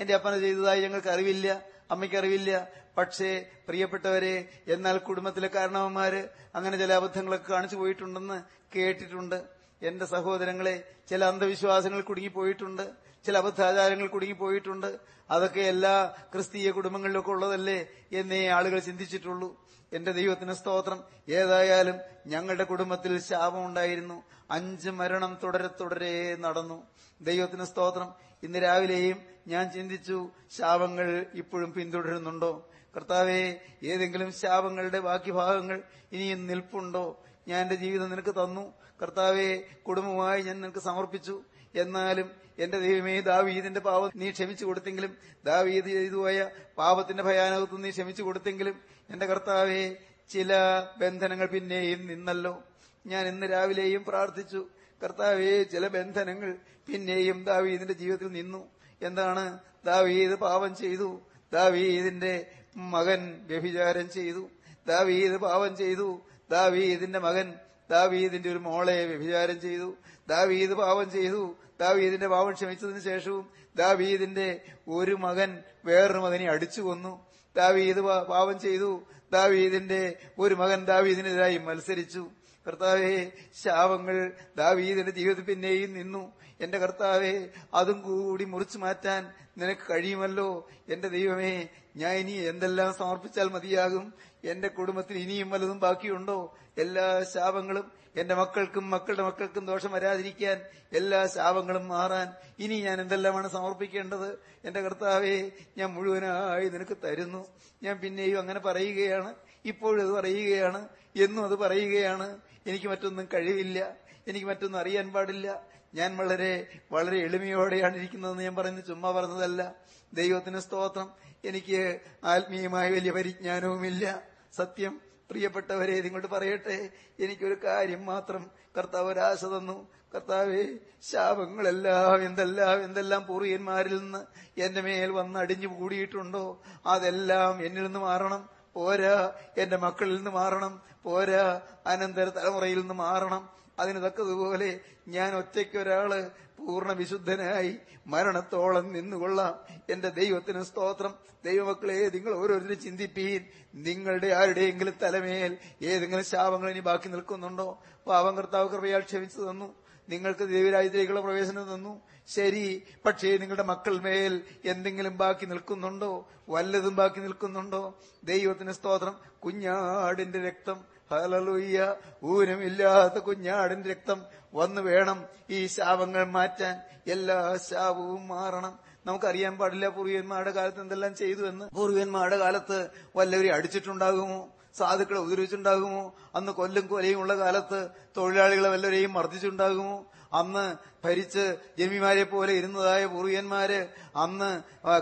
[0.00, 1.48] എന്റെ അപ്പന ചെയ്തതായി ഞങ്ങൾക്ക് അറിവില്ല.
[1.92, 2.50] അമ്മയ്ക്കറിവില്ല
[2.98, 3.30] പക്ഷേ
[3.66, 4.34] പ്രിയപ്പെട്ടവരെ
[4.74, 6.20] എന്നാൽ കുടുംബത്തിലെ കാരണവന്മാര്
[6.56, 8.38] അങ്ങനെ ചില അബദ്ധങ്ങളൊക്കെ കാണിച്ചു പോയിട്ടുണ്ടെന്ന്
[8.74, 9.38] കേട്ടിട്ടുണ്ട്.
[9.84, 12.90] എന്റെ സഹോദരങ്ങളെ ചില അന്ധവിശ്വാസങ്ങൾ കുടുങ്ങിപ്പോയിട്ടുണ്ട്
[13.26, 14.98] ചില അബദ്ധാചാരങ്ങൾ കുടുങ്ങിപ്പോയിട്ടുണ്ട്.
[15.30, 19.64] അതൊക്കെ എല്ലാ ക്രിസ്തീയ കുടുംബങ്ങളിലൊക്കെ ഉള്ളതല്ലേ എന്നേ ആളുകൾ ചിന്തിച്ചിട്ടുള്ളൂ.
[19.92, 21.04] എന്റെ ദൈവത്തിന് സ്തോത്രം.
[21.28, 21.94] ഏതായാലും
[22.26, 26.86] ഞങ്ങളുടെ കുടുംബത്തിൽ ശാപമുണ്ടായിരുന്നു അഞ്ച് മരണം തുടരെ തുടരെ നടന്നു.
[27.20, 28.12] ദൈവത്തിന് സ്തോത്രം.
[28.42, 29.16] ഇന്ന് രാവിലെയും
[29.48, 32.68] ഞാൻ ചിന്തിച്ചു ശാപങ്ങൾ ഇപ്പോഴും പിന്തുടരുന്നുണ്ടോ?
[32.96, 35.82] കർത്താവെ ഏതെങ്കിലും ശാപങ്ങളുടെ ബാക്കി ഭാഗങ്ങൾ
[36.12, 37.24] ഇനിയും നിൽപ്പുണ്ടോ?
[37.48, 38.72] ഞാൻ എന്റെ ജീവിതം നിനക്ക് തന്നു.
[39.04, 41.42] കർത്താവെ കുടുംബമായി ഞാൻ നിനക്ക് സമർപ്പിച്ചു.
[41.74, 46.48] എന്നാലും എന്റെ ദൈവമേ ദാവീദിന്റെ പാവം നീ ക്ഷമിച്ചു കൊടുത്തെങ്കിലും ദാവീദ് ചെയ്തുപോയ
[46.78, 48.80] പാപത്തിന്റെ ഭയാനകത്ത് നീ ക്ഷമിച്ചു കൊടുത്തെങ്കിലും
[49.10, 49.96] എന്റെ കർത്താവെ
[50.30, 50.54] ചില
[50.98, 52.62] ബന്ധനങ്ങൾ പിന്നെയും നിന്നല്ലോ.
[53.06, 54.66] ഞാൻ ഇന്ന് രാവിലെയും പ്രാർത്ഥിച്ചു.
[55.04, 58.68] കർത്താവെ ചില ബന്ധനങ്ങൾ പിന്നെയും ദാവീദിന്റെ ജീവിതത്തിൽ നിന്നു.
[59.02, 59.58] എന്താണ്?
[59.84, 61.20] ദാവീദ് പാപം ചെയ്തു.
[61.52, 62.46] ദാവീദിന്റെ
[62.76, 64.48] മകൻ വ്യഭിചാരം ചെയ്തു.
[64.86, 66.20] ദാവീദ് പാപം ചെയ്തു.
[66.50, 67.54] ദാവീദിന്റെ മകൻ
[67.94, 69.88] ദാവീദിന്റെ ഒരു മോളെ വ്യഭിചാരം ചെയ്തു.
[70.28, 71.42] ദാവീദ് പാപം ചെയ്തു.
[71.80, 73.44] ദാവീദിന്റെ പാപം ക്ഷമിച്ചതിന് ശേഷവും
[73.76, 74.48] ദാവീദിന്റെ
[74.88, 75.50] ഒരു മകൻ
[75.84, 77.12] വേറൊരു മകനെ അടിച്ചു കൊന്നു.
[77.56, 78.00] ദാവീദ്
[78.32, 78.90] പാപം ചെയ്തു.
[79.32, 80.02] ദാവീദിന്റെ
[80.38, 82.24] ഒരു മകൻ ദാവീദിനെതിരായി മത്സരിച്ചു.
[82.66, 83.14] കർത്താവെ
[83.62, 86.22] ശാപങ്ങൾ ദാവീദിന്റെ ജീവിതത്തിൽ പിന്നെയും നിന്നു.
[86.60, 87.34] എന്റെ കർത്താവെ
[87.74, 89.22] അതും കൂടി മുറിച്ചു മാറ്റാൻ
[89.58, 90.48] നിനക്ക് കഴിയുമല്ലോ?
[90.88, 91.52] എന്റെ ദൈവമേ
[91.96, 94.06] ഞാൻ ഇനി എന്തെല്ലാം സമർപ്പിച്ചാൽ മതിയാകും?
[94.44, 96.56] എന്റെ കുടുംബത്തിൽ ഇനിയും വല്ലതും ബാക്കിയുണ്ടോ?
[96.78, 100.60] എല്ലാ ശാപങ്ങളും എന്റെ മക്കൾക്കും മക്കളുടെ മക്കൾക്കും ദോഷം വരാതിരിക്കാൻ
[100.92, 104.38] എല്ലാ ശാപങ്ങളും മാറാൻ ഇനി ഞാൻ എന്തെല്ലാമാണ് സമർപ്പിക്കേണ്ടത്?
[104.64, 107.46] എന്റെ കർത്താവെ ഞാൻ മുഴുവനായി നിനക്ക് തരുന്നു.
[107.82, 109.34] ഞാൻ പിന്നെയും അങ്ങനെ പറയുകയാണ്.
[109.64, 110.88] ഇപ്പോഴും അത് പറയുകയാണ്.
[111.16, 112.38] എന്നും അത് പറയുകയാണ്.
[112.66, 113.96] എനിക്ക് മറ്റൊന്നും കഴിവില്ല.
[114.28, 115.62] എനിക്ക് മറ്റൊന്നും അറിയാൻ പാടില്ല.
[115.94, 119.74] ഞാൻ വളരെ വളരെ എളിമയോടെയാണ് ഇരിക്കുന്നതെന്ന് ഞാൻ പറയുന്നത് ചുമ്മാ പറഞ്ഞതല്ല.
[120.12, 121.10] ദൈവത്തിന് സ്തോത്രം.
[121.44, 124.33] എനിക്ക് ആത്മീയമായ വലിയ പരിജ്ഞാനവുമില്ല.
[124.56, 125.00] സത്യം
[125.30, 126.90] പ്രിയപ്പെട്ടവരെ നിങ്ങോട്ട് പറയട്ടെ.
[127.20, 129.88] എനിക്കൊരു കാര്യം മാത്രം കർത്താവ് ഒരാശ തന്നു.
[130.14, 130.64] കർത്താവെ
[131.02, 134.20] ശാപങ്ങളെല്ലാം എന്തെല്ലാം എന്തെല്ലാം പൂർവിയന്മാരിൽ നിന്ന്
[134.60, 136.62] എന്റെ മേൽ വന്ന് അടിഞ്ഞു കൂടിയിട്ടുണ്ടോ?
[136.86, 138.48] അതെല്ലാം എന്നിൽ നിന്ന് മാറണം.
[138.74, 140.82] പോരാ എന്റെ മക്കളിൽ നിന്ന് മാറണം.
[141.02, 143.42] പോരാ അനന്തര തലമുറയിൽ നിന്ന് മാറണം.
[143.78, 149.60] അതിന് തക്കതുപോലെ ഞാൻ ഒറ്റയ്ക്ക് ഒരാൾ പൂർണ വിശുദ്ധനായി മരണത്തോളം നിന്നുകൊള്ളാം.
[149.90, 151.14] എന്റെ ദൈവത്തിന് സ്തോത്രം.
[151.44, 153.44] ദൈവമക്കളെ നിങ്ങൾ ഓരോരുത്തരും ചിന്തിപ്പീൻ.
[153.74, 157.82] നിങ്ങളുടെ ആരുടെയെങ്കിലും തലമേൽ ഏതെങ്കിലും ശാപങ്ങൾ ഇനി ബാക്കി നിൽക്കുന്നുണ്ടോ?
[158.06, 159.74] പാവം കർത്താവ് കൃപയാൽ ക്ഷമിച്ചു തന്നു.
[160.08, 162.00] നിങ്ങൾക്ക് ദൈവരാജ്യത്തിലേക്കുള്ള പ്രവേശനം തന്നു.
[162.28, 166.28] ശരി പക്ഷേ നിങ്ങളുടെ മക്കൾ മേൽ എന്തെങ്കിലും ബാക്കി നിൽക്കുന്നുണ്ടോ?
[166.48, 167.98] വല്ലതും ബാക്കി നിൽക്കുന്നുണ്ടോ?
[168.24, 169.14] ദൈവത്തിന് സ്തോത്രം.
[169.44, 171.94] കുഞ്ഞാടിന്റെ രക്തം ഹലലുയ്യ.
[172.24, 174.22] ഊനമില്ലാത്ത കുഞ്ഞാടിന്റെ രക്തം
[174.54, 176.80] വന്നു വേണം ഈ ശാപങ്ങൾ മാറ്റാൻ.
[177.06, 178.78] എല്ലാ ശാപവും മാറണം.
[179.06, 181.70] നമുക്കറിയാൻ പാടില്ല പൂർവികന്മാരുടെ കാലത്ത് എന്തെല്ലാം ചെയ്തു എന്ന്.
[181.70, 184.48] പൂർവികന്മാരുടെ കാലത്ത് വല്ലവരെ അടിച്ചിട്ടുണ്ടാകുമോ?
[184.78, 186.14] സാധുക്കളെ ഉപദ്രവിച്ചിട്ടുണ്ടാകുമോ?
[186.34, 190.06] അന്ന് കൊല്ലും കൊലയും ഉള്ള കാലത്ത് തൊഴിലാളികളെ വല്ലവരെയും മർദ്ദിച്ചുണ്ടാകുമോ
[190.38, 190.64] അന്ന്
[191.04, 191.44] ഭരിച്ച്
[191.78, 193.80] ജന്മിമാരെ പോലെ ഇരുന്നതായ പൂർവികന്മാര്
[194.22, 194.50] അന്ന്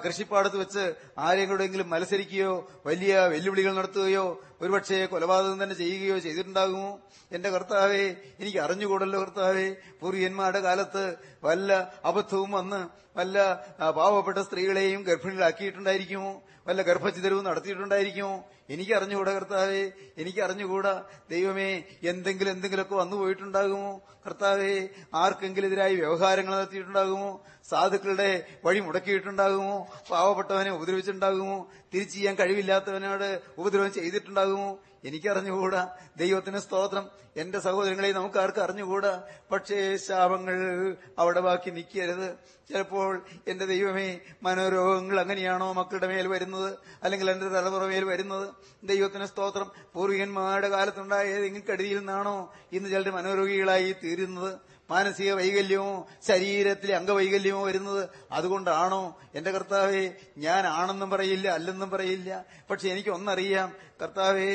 [0.05, 0.85] കൃഷിപ്പാടത്ത് വെച്ച്
[1.27, 2.55] ആരെങ്കിലെങ്കിലും മത്സരിക്കുകയോ
[2.87, 4.25] വലിയ വെല്ലുവിളികൾ നടത്തുകയോ
[4.63, 6.91] ഒരുപക്ഷെ കൊലപാതകം തന്നെ ചെയ്യുകയോ ചെയ്തിട്ടുണ്ടാകുമോ?
[7.33, 8.03] എന്റെ കർത്താവെ
[8.41, 9.69] എനിക്ക് അറിഞ്ഞുകൂടല്ലോ കർത്താവേ.
[10.01, 11.05] പൂർവികന്മാരുടെ കാലത്ത്
[11.45, 11.71] വല്ല
[12.11, 12.81] അബദ്ധവും വന്ന്
[13.19, 13.37] വല്ല
[13.99, 16.33] പാവപ്പെട്ട സ്ത്രീകളെയും ഗർഭിണികളാക്കിയിട്ടുണ്ടായിരിക്കുമോ?
[16.67, 18.35] വല്ല ഗർഭചിതരവും നടത്തിയിട്ടുണ്ടായിരിക്കുമോ?
[18.69, 19.81] എനിക്ക് അറിഞ്ഞുകൂടാ കർത്താവെ
[20.19, 20.93] എനിക്ക് അറിഞ്ഞുകൂടാ
[21.31, 21.71] ദൈവമേ
[22.03, 23.91] എന്തെങ്കിലും എന്തെങ്കിലുമൊക്കെ വന്നു പോയിട്ടുണ്ടാകുമോ?
[24.27, 27.31] കർത്താവെ ആർക്കെങ്കിലും എതിരായി വ്യവഹാരങ്ങൾ നടത്തിയിട്ടുണ്ടാകുമോ?
[27.71, 28.31] സാധുക്കളുടെ
[28.65, 29.77] വഴി മുടക്കിയിട്ടുണ്ടാകുമോ?
[30.11, 31.59] പാവപ്പെട്ടവനെ ഉപദ്രവിച്ചിട്ടുണ്ടാകുമോ?
[31.95, 34.71] തിരിച്ചു ചെയ്യാൻ കഴിവില്ലാത്തവനോട് ഉപദ്രവം ചെയ്തിട്ടുണ്ടാകുമോ?
[35.05, 35.97] എനിക്കറിഞ്ഞുകൂടാ.
[36.17, 37.11] ദൈവത്തിന് സ്തോത്രം.
[37.37, 39.23] എന്റെ സഹോദരങ്ങളെ നമുക്ക് ആർക്ക് അറിഞ്ഞുകൂടാ.
[39.53, 42.35] പക്ഷേ ശാപങ്ങൾ അവിടെ ബാക്കി നിൽക്കരുത്.
[42.69, 46.79] ചിലപ്പോൾ എന്റെ ദൈവമേ മനോരോഗങ്ങൾ അങ്ങനെയാണോ മക്കളുടെ മേൽ വരുന്നത്?
[47.03, 48.49] അല്ലെങ്കിൽ എന്റെ തലമുറ മേൽ വരുന്നത്?
[48.85, 49.71] ദൈവത്തിന് സ്തോത്രം.
[49.95, 54.59] പൂർവികന്മാരുടെ കാലത്തുണ്ടായ കടിയിൽ നിന്നാണോ ഇന്ന് ചിലർ മനോരോഗികളായി തീരുന്നത്?
[54.93, 55.91] മാനസിക വൈകല്യമോ
[56.29, 59.03] ശരീരത്തിലെ അംഗവൈകല്യമോ വരുന്നത് അതുകൊണ്ടാണോ?
[59.35, 60.03] എന്റെ കർത്താവെ
[60.39, 62.31] ഞാൻ ആണെന്നും പറയില്ല അല്ലെന്നും പറയില്ല.
[62.71, 63.69] പക്ഷെ എനിക്ക് ഒന്നറിയാം
[64.03, 64.53] കർത്താവെ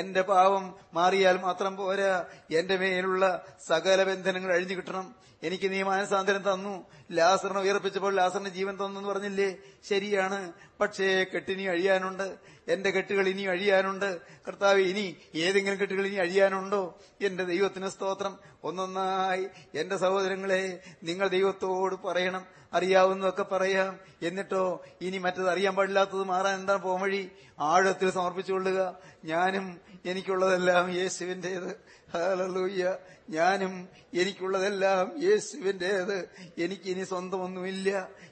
[0.00, 0.64] എന്റെ പാവം
[0.94, 2.14] മാറിയാൽ മാത്രം പോരാ.
[2.50, 3.24] എന്റെ മേലുള്ള
[3.68, 5.06] സകല ബന്ധനങ്ങൾ അഴിഞ്ഞു കിട്ടണം.
[5.42, 6.86] എനിക്ക് നീ മാനസാന്തരം തന്നു.
[7.12, 9.56] ലാസറിനെ ഉയർപ്പിച്ചപ്പോൾ ലാസറിന് ജീവൻ തന്നു എന്ന് പറഞ്ഞില്ലേ?
[9.88, 10.52] ശരിയാണ്.
[10.80, 12.36] പക്ഷേ കെട്ടിനി അഴിയാനുണ്ട്.
[12.68, 14.20] എന്റെ കെട്ടുകൾ ഇനി അഴിയാനുണ്ട്.
[14.48, 16.98] കർത്താവ് ഇനി ഏതെങ്കിലും കെട്ടുകൾ ഇനി അഴിയാനുണ്ടോ?
[17.20, 18.38] എന്റെ ദൈവത്തിന് സ്തോത്രം.
[18.64, 22.46] ഒന്നൊന്നായി എന്റെ സഹോദരങ്ങളെ നിങ്ങൾ ദൈവത്തോട് പറയണം.
[22.74, 23.98] അറിയാവുന്നതൊക്കെ പറയാം.
[24.22, 27.30] എന്നിട്ടോ ഇനി മറ്റത് അറിയാൻ പാടില്ലാത്തത് മാറാൻ എന്താ പോംവഴി?
[27.60, 28.98] ആഴത്തിൽ സമർപ്പിച്ചുകൊള്ളുക.
[29.24, 31.76] ഞാനും എനിക്കുള്ളതെല്ലാം യേശുവിന്റേത്.
[32.14, 32.84] ഹാലലൂയ്യ
[33.30, 33.72] ഞാനും
[34.14, 36.16] എനിക്കുള്ളതെല്ലാം യേശുവിന്റേത്
[36.58, 37.88] എനിക്കിനി സ്വന്തമൊന്നുമില്ല.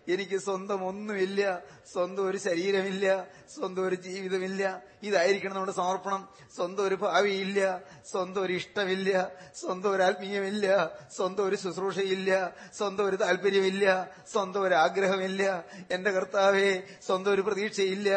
[0.09, 3.07] എനിക്ക് സ്വന്തം ഒന്നുമില്ല സ്വന്തം ഒരു ശരീരമില്ല
[3.54, 4.62] സ്വന്തം ഒരു ജീവിതമില്ല.
[5.02, 6.22] ഇതായിരിക്കണം നമ്മുടെ സമർപ്പണം.
[6.57, 7.61] സ്വന്തം ഒരു ഭാവിയില്ല
[8.11, 9.11] സ്വന്തം ഒരു ഇഷ്ടമില്ല
[9.61, 10.66] സ്വന്തം ഒരു ആത്മീയമില്ല
[11.16, 12.30] സ്വന്തം ഒരു ശുശ്രൂഷയില്ല
[12.76, 13.86] സ്വന്തം ഒരു താല്പര്യമില്ല
[14.32, 15.64] സ്വന്തം ഒരു ആഗ്രഹമില്ല.
[15.90, 18.11] എന്റെ കർത്താവെ സ്വന്തം ഒരു പ്രതീക്ഷയില്ല.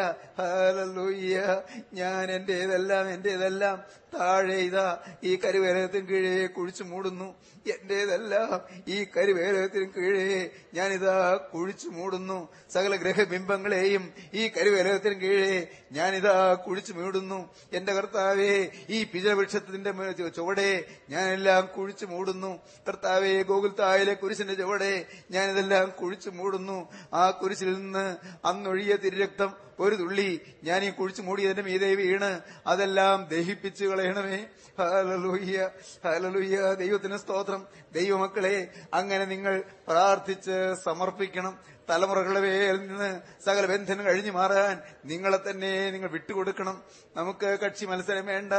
[1.92, 3.76] ഞാൻ എന്റേതെല്ലാം എന്റേതെല്ലാം.
[4.14, 4.86] താഴെ ഇതാ
[5.24, 7.28] ഈ കരുവേലകത്തിന് കീഴേ കുഴിച്ചു മൂടുന്നു.
[7.66, 12.48] എന്റേതെല്ലാം ഈ കരുവേലകത്തിന് കീഴേ ഞാനിതാ കുഴിച്ചു മൂടുന്നു.
[12.70, 17.50] സകല ഗ്രഹബിംബങ്ങളെയും ഈ കരുവേലകത്തിന് കീഴേ ഞാനിതാ കുഴിച്ചു മൂടുന്നു.
[17.72, 19.92] എന്റെ കർത്താവേ ഈ പിജവൃക്ഷത്തിന്റെ
[20.28, 22.58] ചുവടെ ഞാനെല്ലാം കുഴിച്ചു മൂടുന്നു.
[22.88, 26.88] കർത്താവേ ഗോകുൽത്തായിലെ കുരിശിന്റെ ചുവടെ ഞാനിതെല്ലാം കുഴിച്ചു മൂടുന്നു.
[27.14, 32.30] ആ കുരിശിൽ നിന്ന് അന്നൊഴിയ തിരുരക്തം ഒരു തുള്ളി ഞാൻ ഈ കുഴിച്ചു മൂടിയതിന്റെ മീതെ വീണ്
[32.66, 34.38] അതെല്ലാം ദഹിപ്പിച്ചു കളയണമേ.
[34.78, 35.70] ഹാലലൂയ്യ
[36.04, 37.66] ഹാലലൂയ്യ ദൈവത്തിന് സ്തോത്രം.
[37.92, 38.56] ദൈവമക്കളെ
[38.94, 41.54] അങ്ങനെ നിങ്ങൾ പ്രാർത്ഥിച്ച് സമർപ്പിക്കണം.
[41.90, 44.74] തലമുറകളുടെ പേരിൽ നിന്ന് സകല ബന്ധനം കഴിഞ്ഞു മാറാൻ
[45.04, 46.82] നിങ്ങളെ തന്നെ നിങ്ങൾ വിട്ടുകൊടുക്കണം.
[47.16, 48.52] നമുക്ക് കക്ഷി മത്സരം വേണ്ട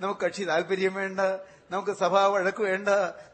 [0.00, 1.20] നമുക്ക് കക്ഷി താല്പര്യം വേണ്ട
[1.70, 2.88] നമുക്ക് സഭാ വഴക്ക് വേണ്ട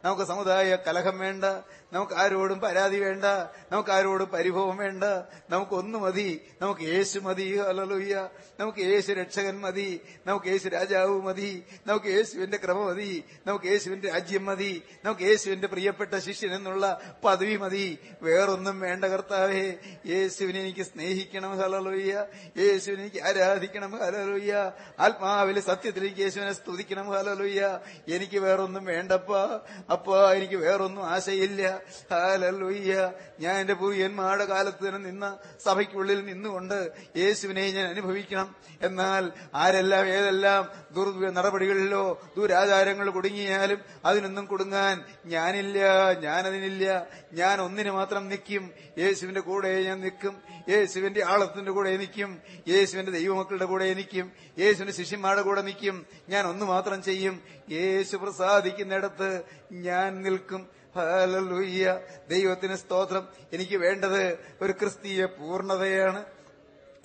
[0.04, 1.44] നമുക്ക് സമുദായ കലഹം വേണ്ട
[1.92, 3.24] നമുക്ക് ആരോടും പരാതി വേണ്ട
[3.72, 5.04] നമുക്ക് ആരോടും പരിഭവം വേണ്ട
[5.50, 8.28] നമുക്കൊന്നു മതി നമുക്ക് യേശു മതി അലലുയ്യ
[8.60, 14.44] നമുക്ക് യേശു രക്ഷകൻ മതി നമുക്ക് യേശു രാജാവ് മതി നമുക്ക് യേശുവിന്റെ ക്രമ മതി നമുക്ക് യേശുവിന്റെ രാജ്യം
[14.44, 17.98] മതി നമുക്ക് യേശുവിന്റെ പ്രിയപ്പെട്ട ശിഷ്യൻ എന്നുള്ള പദവി മതി.
[18.22, 19.74] വേറൊന്നും വേണ്ട കർത്താവേ
[20.06, 22.26] യേശുവിനെ എനിക്ക് സ്നേഹിക്കണം ഹലലുയ്യ
[22.58, 29.60] യേശുവിനെ എനിക്ക് ആരാധിക്കണം ഹലലുയ്യ ആത്മാവിൽ സത്യത്തിൽ എനിക്ക് യേശുവിനെ സ്തുതിക്കണം ഹലലുയ്യ എനിക്ക് വേറൊന്നും വേണ്ടപ്പാ.
[29.92, 31.81] അപ്പാ എനിക്ക് വേറൊന്നും ആശയില്ല.
[32.10, 33.12] ഹാലലുയ്യ.
[33.40, 38.54] ഞാൻ എന്റെ പൂർവന്മാരുടെ കാലത്ത് തന്നെ നിന്ന സഭയ്ക്കുള്ളിൽ നിന്നുകൊണ്ട് യേശുവിനെ ഞാൻ അനുഭവിക്കണം.
[38.82, 47.06] എന്നാൽ ആരെല്ലാം ഏതെല്ലാം ദുർ നടപടികളിലോ ദുരാചാരങ്ങൾ കുടുങ്ങിയാലും അതിനൊന്നും കൊടുങ്ങാൻ ഞാനില്ല ഞാനതിനില്ല.
[47.32, 48.70] ഞാൻ ഒന്നിന് മാത്രം നിൽക്കും.
[48.98, 50.42] യേശുവിന്റെ കൂടെ ഞാൻ നിൽക്കും.
[50.68, 52.40] യേശുവിന്റെ ആളത്തിന്റെ കൂടെ നിൽക്കും.
[52.68, 54.32] യേശുവിന്റെ ദൈവമക്കളുടെ കൂടെ നിൽക്കും.
[54.58, 56.06] യേശുവിന്റെ ശിഷ്യന്മാരുടെ കൂടെ നിൽക്കും.
[56.28, 57.40] ഞാൻ ഒന്ന് മാത്രം ചെയ്യും.
[57.70, 60.81] യേശു പ്രസാദിക്കുന്നിടത്ത് ഞാൻ നിൽക്കും.
[60.96, 62.00] ഹല്ലേലൂയ.
[62.28, 63.28] ദൈവത്തിന് സ്തോത്രം.
[63.52, 66.24] എനിക്ക് വേണ്ടത് ഒരു ക്രിസ്തീയ പൂർണതയാണ്.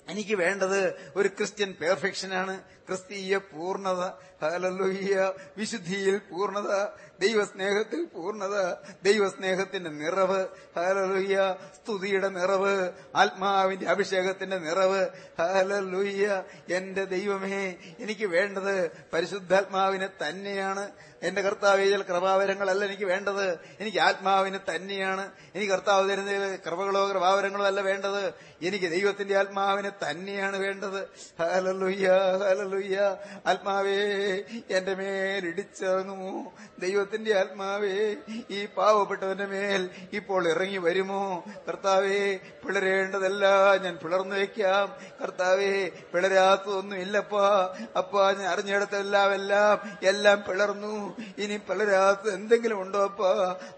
[0.08, 2.60] എനിക്ക് വേണ്ടത് ഒരു ക്രിസ്ത്യൻ പെർഫെക്ഷനാണ്.
[2.60, 4.08] ക്രിസ്തീയ പൂർണത.
[4.42, 6.84] ഹലലുയ്യ വിശുദ്ധിയിൽ പൂർണത.
[7.20, 8.72] ദൈവസ്നേഹത്തിൽ പൂർണത.
[9.02, 10.46] ദൈവസ്നേഹത്തിന്റെ നിറവ്.
[10.76, 12.92] ഹലലുയ്യ സ്തുതിയുടെ നിറവ്.
[13.16, 15.06] ആത്മാവിന്റെ അഭിഷേകത്തിന്റെ നിറവ്.
[15.40, 20.90] ഹലലുയ്യ എന്റെ ദൈവമേ എനിക്ക് വേണ്ടത് പരിശുദ്ധാത്മാവിനെ തന്നെയാണ്.
[21.22, 23.58] എന്റെ കർത്താവ് ചില കൃപാവരങ്ങളല്ല എനിക്ക് വേണ്ടത്.
[23.80, 25.30] എനിക്ക് ആത്മാവിന് തന്നെയാണ്.
[25.54, 28.34] എനിക്ക് കർത്താവ് തരുന്ന കൃപകളോ കൃപാവരങ്ങളോ അല്ല വേണ്ടത്.
[28.62, 31.08] എനിക്ക് ദൈവത്തിന്റെ ആത്മാവിന് തന്നെയാണ് വേണ്ടത്.
[31.42, 32.08] Hallelujah
[32.48, 33.16] hallelujah.
[33.46, 33.96] ആത്മാവേ
[34.70, 36.52] എന്റെ മേൽ ഇടിച്ചിറങ്ങുമോ?
[36.78, 38.16] ദൈവത്തിന്റെ ആത്മാവേ
[38.50, 41.44] ഈ പാവപ്പെട്ടവന്റെ മേൽ ഇപ്പോൾ ഇറങ്ങി വരുമോ?
[41.68, 43.46] കർത്താവേ പിളരേണ്ടതല്ല.
[43.76, 44.96] ഞാൻ പിളർന്നു വയ്ക്കാം.
[45.22, 51.07] കർത്താവേ പിളരാത്തതൊന്നും ഇല്ലപ്പാ അപ്പാ ഞാൻ അറിഞ്ഞെടുത്തെല്ലാം എല്ലാം എല്ലാം പിളർന്നു.
[51.38, 53.20] ഇനി പലരാത്ത എന്തെങ്കിലും ഉണ്ടോ അപ്പ?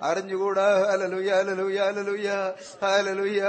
[0.02, 0.90] അറിഞ്ഞുകൂടാ.
[0.90, 2.52] ഹലലുയ ഹലലുയ ഹലലുയ
[2.84, 3.42] ഹലലുയ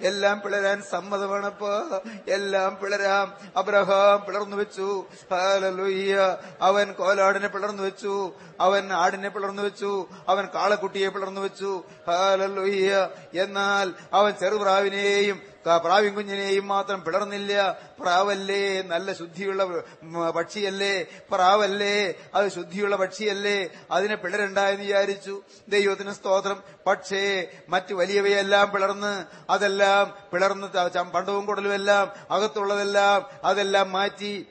[0.00, 2.00] എല്ലാം പിളരാൻ സമ്മതമാണപ്പാ.
[2.28, 3.34] എല്ലാം പിളരാം.
[3.56, 5.04] അബ്രഹാം പിളർന്നു വെച്ചു.
[5.32, 8.32] ഹാലലുയ്യ അവൻ കോലാടിനെ പിളർന്നു വെച്ചു.
[8.60, 10.06] അവൻ ആടിനെ പിളർന്നു വെച്ചു.
[10.28, 11.84] അവൻ കാളക്കുട്ടിയെ പിളർന്നു വെച്ചു.
[12.08, 13.08] ഹാലലുയ്യ
[13.38, 17.78] എന്നാൽ അവൻ ചെറുപ്രാവിനെയും പ്രാവിൻ കുഞ്ഞിനെയും മാത്രം പിളർന്നില്ല.
[18.00, 19.64] പ്രാവല്ലേ നല്ല ശുദ്ധിയുള്ള
[20.30, 21.04] പക്ഷിയല്ലേ?
[21.30, 23.68] പ്രാവല്ലേ അത് ശുദ്ധിയുള്ള പക്ഷിയല്ലേ?
[23.90, 25.42] അതിനെ പിളരണ്ട വിചാരിച്ചു.
[25.68, 26.62] ദൈവത്തിന് സ്തോത്രം.
[26.86, 34.46] പക്ഷേ മറ്റു വലിയവയെല്ലാം പിളർന്ന് അതെല്ലാം പിളർന്ന് പണ്ടവും കുടലും എല്ലാം അകത്തുള്ളതെല്ലാം അതെല്ലാം മാറ്റി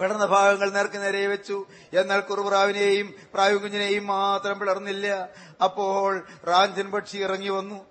[0.00, 1.66] പിളർന്ന ഭാഗങ്ങൾ നേർക്ക് നേരെ വെച്ചു.
[1.92, 5.28] എന്നാൽ കുറുപ്രാവിനെയും പ്രാവിൻ കുഞ്ഞിനെയും മാത്രം പിളർന്നില്ല.
[5.64, 7.90] അപ്പോൾ റാഞ്ചൻ പക്ഷി ഇറങ്ങി വന്നു.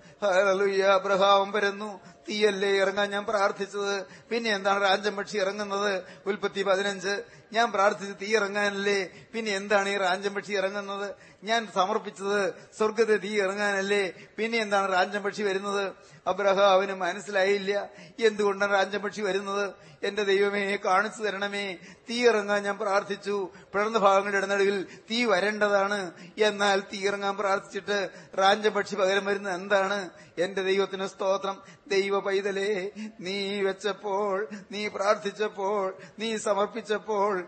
[0.93, 1.99] അബ്രഹാം വരുന്നു.
[2.29, 4.05] തീയല്ലേ ഇറങ്ങാൻ ഞാൻ പ്രാർത്ഥിച്ചത്.
[4.29, 6.03] പിന്നെ എന്താണ് രാജൻ പക്ഷി ഇറങ്ങുന്നത്?
[6.25, 7.38] ഉൽപ്പത്തി പതിനഞ്ച്.
[7.53, 9.09] ഞാൻ പ്രാർത്ഥിച്ച് തീ ഇറങ്ങാനല്ലേ?
[9.33, 11.15] പിന്നെ എന്താണ് ഈ റാഞ്ചംപക്ഷി ഇറങ്ങുന്നത്?
[11.43, 14.13] ഞാൻ സമർപ്പിച്ചത് സ്വർഗത്തെ തീ ഇറങ്ങാനല്ലേ?
[14.37, 15.93] പിന്നെ എന്താണ് റാഞ്ചംപക്ഷി വരുന്നത്
[16.25, 16.63] വരുന്നത്?
[16.63, 17.89] അവന് മനസ്സിലായില്ല.
[18.19, 19.73] എന്തുകൊണ്ടാണ് റാഞ്ചംപക്ഷി വരുന്നത്?
[20.03, 21.77] എന്റെ ദൈവമേ കാണിച്ചു തരണമേ.
[22.09, 23.49] തീ ഇറങ്ങാൻ ഞാൻ പ്രാർത്ഥിച്ചു.
[23.73, 26.11] പിളർന്ന ഭാഗങ്ങളുടെ ഇടനടുവിൽ തീ വരേണ്ടതാണ്.
[26.37, 30.09] എന്നാൽ തീ ഇറങ്ങാൻ പ്രാർത്ഥിച്ചിട്ട് റാഞ്ചംപക്ഷി പകരം വരുന്നത് എന്താണ്?
[30.37, 31.61] എന്റെ ദൈവത്തിന് സ്തോത്രം.
[31.87, 37.38] ദൈവ പൈതലേ നീ വെച്ചപ്പോൾ നീ പ്രാർത്ഥിച്ചപ്പോൾ നീ സമർപ്പിച്ചപ്പോൾ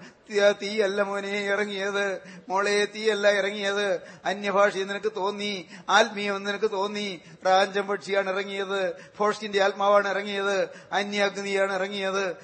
[0.62, 2.20] തീയല്ല മോനെ ഇറങ്ങിയത്.
[2.50, 4.02] മോളെ തീയല്ല ഇറങ്ങിയത്.
[4.26, 5.66] അന്യഭാഷ നിനക്ക് തോന്നി.
[5.90, 7.22] ആത്മീയം നിനക്ക് തോന്നി.
[7.46, 8.96] റാഞ്ചം പക്ഷിയാണ് ഇറങ്ങിയത്.
[9.18, 10.70] ഫോഷ്കിന്റെ ആത്മാവാണ് ഇറങ്ങിയത്.
[10.92, 12.36] അന്യാഗ്നിയാണ് ഇറങ്ങിയത്.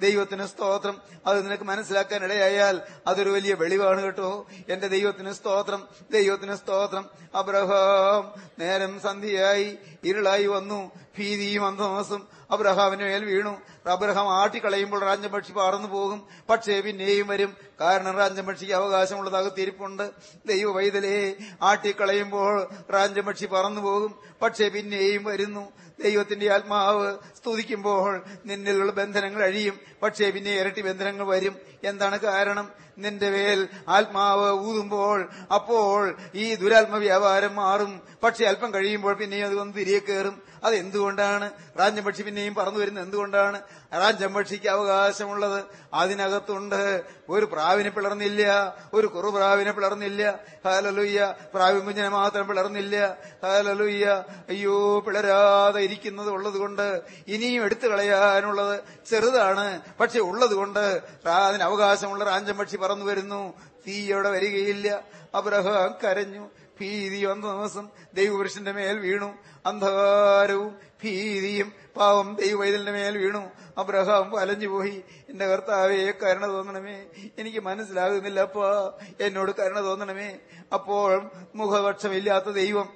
[0.00, 1.02] ദൈവത്തിന് സ്തോത്രം.
[1.26, 4.46] അത് നിനക്ക് മനസ്സിലാക്കാൻ ഇടയായാൽ അതൊരു വലിയ വെളിവാണ് കേട്ടോ.
[4.68, 5.88] എന്റെ ദൈവത്തിന് സ്തോത്രം.
[6.10, 7.06] ദൈവത്തിന് സ്തോത്രം.
[7.34, 9.78] അബ്രഹാം നേരം സന്ധ്യയായി.
[10.04, 10.90] ഇരുളായി വന്നു.
[11.18, 13.52] ഭീതിയും അന്ധമാസം അബ്രഹാമിന് മേൽ വീണു.
[13.88, 16.26] അബ്രഹാം ആട്ടിക്കളയുമ്പോൾ റാഞ്ചപക്ഷി പറന്നു പോകും.
[16.50, 17.67] പക്ഷേ പിന്നെയും വരും.
[17.80, 20.10] കാരണം റാഞ്ചമക്ഷിക്ക് അവകാശമുള്ളത് തിരിപ്പുണ്ട്
[20.46, 24.14] ദൈവ വൈതലേ ആട്ടിക്കളയുമ്പോൾ റാഞ്ചമക്ഷി പറന്നു പോകും.
[24.42, 25.72] പക്ഷേ പിന്നെയും വരുന്നു.
[26.02, 29.78] ദൈവത്തിന്റെ ആത്മാവ് സ്തുതിക്കുമ്പോൾ നിന്നിലുള്ള ബന്ധനങ്ങൾ അഴിയും.
[30.02, 31.56] പക്ഷേ പിന്നെ ഇരട്ടി ബന്ധനങ്ങൾ വരും.
[31.84, 32.88] എന്താണ് കാരണം?
[32.98, 38.02] നിന്റെ മേൽ ആത്മാവ് ഊതുമ്പോൾ അപ്പോൾ ഈ ദുരാത്മ വ്യാപാരം മാറും.
[38.22, 40.42] പക്ഷെ അല്പം കഴിയുമ്പോൾ പിന്നെയും അത് വന്ന് തിരികെ കയറും.
[40.64, 41.50] അതെന്തുകൊണ്ടാണ്?
[41.78, 43.60] റാഞ്ചമ്പക്ഷി പിന്നെയും പറന്നു വരുന്നത് എന്തുകൊണ്ടാണ്?
[43.92, 45.64] റാഞ്ചമ്പക്ഷിക്ക് അവകാശമുള്ളത്
[45.94, 47.02] അതിനകത്തുണ്ട്.
[47.28, 50.38] ഒരു പ്രാവിനെ പിളർന്നില്ല ഒരു കുറു പ്രാവിനെ പിളർന്നില്ല.
[50.64, 51.34] ഹാലലുയ്യ.
[51.54, 53.16] പ്രാവിൻ കുഞ്ഞിനെ മാത്രം പിളർന്നില്ല.
[53.44, 54.24] ഹാലലുയ്യ.
[54.48, 59.80] അയ്യോ പിളരാതെ ഇരിക്കുന്നത് ഉള്ളത് കൊണ്ട് ഇനിയും എടുത്തു കളയാനുള്ളത് ചെറുതാണ്.
[60.00, 63.54] പക്ഷെ ഉള്ളത് കൊണ്ട് അതിന് അവകാശമുള്ള റാഞ്ചമ്പക്ഷി പറന്നു വരുന്നു.
[63.86, 65.02] തീയോടെ വരികയില്ല.
[65.34, 66.50] അബ്രഹാം കരഞ്ഞു.
[66.80, 69.34] ഭീതി വന്ന ദിവസം ദൈവപുരുഷന്റെ മേൽ വീണു.
[69.66, 73.50] അന്ധകാരവും ഭീതിയും പാവം ദൈവവൈതലിന്റെ മേൽ വീണു.
[73.78, 77.06] അബ്രഹാം വലഞ്ഞുപോയി എന്റെ കർത്താവേ കരുണ തോന്നണമേ.
[77.38, 78.92] എനിക്ക് മനസ്സിലാകുന്നില്ല അപ്പാ.
[79.20, 80.36] എന്നോട് കരുണ തോന്നണമേ.
[80.72, 82.88] അപ്പോൾ മുഖപക്ഷമില്ലാത്ത ദൈവം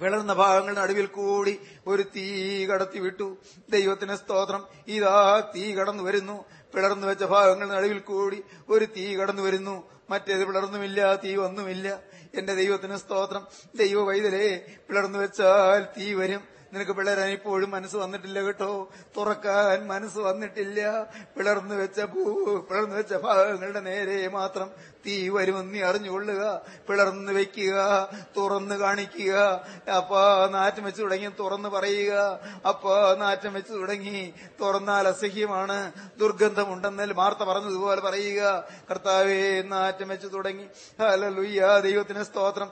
[0.00, 3.36] വിളർന്ന ഭാഗങ്ങൾ നടുവിൽ കൂടി ഒരു തീ കടത്തി വിട്ടു.
[3.70, 4.66] ദൈവത്തിന് സ്തോത്രം.
[4.88, 6.44] ഇതാ തീ കടന്നു വരുന്നു.
[6.74, 9.90] പിളർന്നു വെച്ച ഭാഗങ്ങൾ നടുവിൽ കൂടി ഒരു തീ കടന്നു വരുന്നു.
[10.10, 12.00] മറ്റേത് പിളർന്നുമില്ല തീ ഒന്നുമില്ല.
[12.34, 13.46] എന്റെ ദൈവത്തിന് സ്തോത്രം.
[13.74, 16.51] ദൈവ വൈതലേ പിളർന്നു വെച്ചാൽ തീ വരും.
[16.72, 18.88] നിനക്ക് പിളരാൻ ഇപ്പോഴും മനസ്സ് വന്നിട്ടില്ല കേട്ടോ.
[19.16, 21.06] തുറക്കാൻ മനസ്സ് വന്നിട്ടില്ല.
[21.36, 24.70] പിളർന്നു വെച്ച ഭൂ പിളർന്നു വെച്ച ഭാഗങ്ങളുടെ നേരെ മാത്രം
[25.06, 26.60] തീ വരുമെന്ന് അറിഞ്ഞുകൊള്ളുക.
[26.88, 29.66] പിളർന്ന് വെക്കുക തുറന്നു കാണിക്കുക.
[29.96, 32.40] അപ്പാ നാറ്റം വെച്ച് തുടങ്ങി തുറന്നു പറയുക.
[32.68, 34.32] അപ്പാ നാറ്റം വെച്ച് തുടങ്ങി.
[34.60, 35.92] തുറന്നാൽ അസഹ്യമാണ്.
[36.20, 38.64] ദുർഗന്ധമുണ്ടെന്നൽ വാർത്ത പറഞ്ഞതുപോലെ പറയുക.
[38.90, 40.66] കർത്താവേ നാറ്റം വെച്ച് തുടങ്ങി.
[41.00, 42.70] ഹലലുയ്യ ദൈവത്തിന് സ്തോത്രം.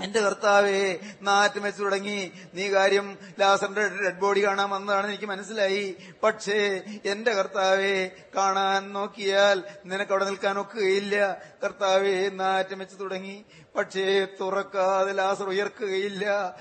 [0.00, 2.32] എന്റെ കർത്താവേ നാറ്റ് മെച്ചു തുടങ്ങി.
[2.54, 5.96] നീ കാര്യം ലാസറിന്റെ ഡെഡ് ബോഡി കാണാൻ വന്നതാണ് എനിക്ക് മനസ്സിലായി.
[6.22, 11.42] പക്ഷേ എന്റെ കർത്താവേ കാണാൻ നോക്കിയാൽ നിനക്ക് അവിടെ നിൽക്കാൻ ഒക്കുകയില്ല.
[11.64, 13.44] കർത്താവേ നാറ്റം മെച്ചു തുടങ്ങി.
[13.78, 16.56] പക്ഷേ തുറക്കാതെ ലാസർ ഉയർക്കുകയില്ല.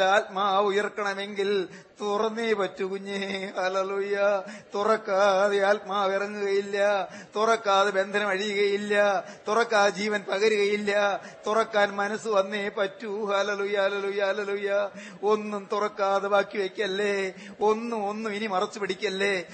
[0.00, 1.68] ആത്മാ ഉയർക്കണമെങ്കിൽ
[2.00, 3.52] തുറന്നേ പറ്റൂ കുഞ്ഞേ.
[3.58, 4.42] അലലുയ്യ
[4.74, 7.08] തുറക്കാതെ ആത്മാവ് ഇറങ്ങുകയില്ല.
[7.36, 9.24] തുറക്കാതെ ബന്ധനം അഴിയുകയില്ല.
[9.48, 11.20] തുറക്കാതെ ജീവൻ പകരുകയില്ല.
[11.46, 13.32] തുറക്കാൻ മനസ്സ് വന്നേ പറ്റൂ.
[13.32, 14.90] അലലുയ്യ അലലുയ്യ അലലുയ്യ
[15.22, 17.32] ഒന്നും തുറക്കാതെ ബാക്കി വെക്കല്ലേ?
[17.60, 19.44] ഒന്നും ഒന്നും ഇനി മറച്ചു പിടിക്കല്ലേ?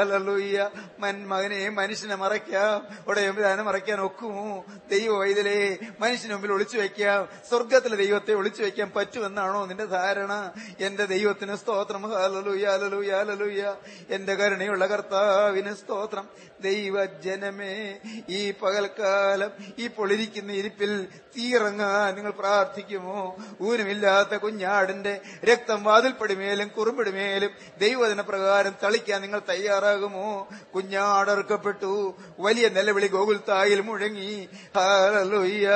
[0.00, 2.86] അലലുയ്യ മൻ മകനെ മനുഷ്യനെ മറയ്ക്കാം.
[3.08, 4.64] ഉടയമ്പുരാനെ മറയ്ക്കാൻ ഒക്കുമോ?
[4.90, 10.32] ദൈവ വൈദലേ മനുഷ്യൻ മനുഷ്യന് മുമ്പിൽ ഒളിച്ചു വെക്കാം സ്വർഗത്തിലെ ദൈവത്തെ ഒളിച്ചു വെക്കാൻ പറ്റുമെന്നാണോ നിന്റെ ധാരണ?
[10.80, 12.02] എന്റെ ദൈവത്തിന് സ്തോത്രം.
[12.12, 13.62] ഹാലലൂയ ഹാലലൂയ ഹാലലൂയ
[14.10, 16.26] എന്റെ കരുണയുള്ള കർത്താവിന് സ്തോത്രം.
[16.60, 17.74] ദൈവജനമേ
[18.28, 20.92] ഈ പകൽക്കാലം ഈ പൊളിരിക്കുന്ന ഇരിപ്പിൽ
[21.36, 23.20] തീറങ്ങാൻ നിങ്ങൾ പ്രാർത്ഥിക്കുമോ?
[23.60, 25.14] ഊനമില്ലാത്ത കുഞ്ഞാടിന്റെ
[25.44, 30.28] രക്തം വാതിൽപ്പടിമേലും കുറുമ്പിടിമേലും ദൈവദിന പ്രകാരം തളിക്കാൻ നിങ്ങൾ തയ്യാറാകുമോ?
[30.74, 31.92] കുഞ്ഞാടർക്കപ്പെട്ടു
[32.38, 34.34] വലിയ നിലവിളി ഗോകുൽത്തായിൽ മുഴങ്ങി.
[34.78, 35.68] ഹാലലൊയ്യ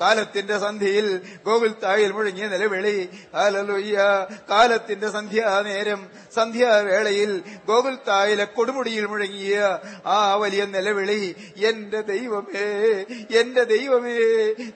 [0.00, 3.08] കാലത്തിന്റെ സന്ധ്യയിൽ ഗോകുൽ തായിൽ മുഴങ്ങിയ നിലവിളി.
[3.34, 3.98] കാലത്തിന്റെ
[4.50, 6.00] കാലത്തിന്റെ സന്ധ്യാനേരം
[6.36, 12.68] സന്ധ്യാവേളയിൽ ഗോകുൽത്തായിലെ കൊടുമുടിയിൽ മുഴങ്ങിയ ആ വലിയ നിലവിളി എന്റെ ദൈവമേ
[13.40, 14.18] എന്റെ ദൈവമേ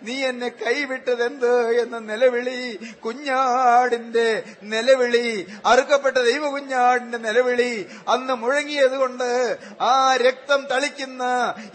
[0.02, 1.54] നീ എന്നെ കൈവിട്ടതെന്ത്?
[1.82, 11.22] എന്ന നിലവിളി കുഞ്ഞാടിന്റെ നിലവിളി അറുക്കപ്പെട്ട ദൈവ കുഞ്ഞാടിന്റെ നിലവിളി അന്ന് മുഴങ്ങിയതുകൊണ്ട് ആ രക്തം തളിക്കുന്ന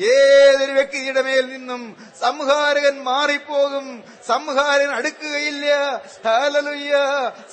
[0.02, 4.04] ഏതൊരു വ്യക്തിയുടെ മേൽ നിന്നും സംഹാരകൻ മാറിപ്പോകും.
[4.28, 5.68] സംഹാരൻ അടുക്കുകയില്ല.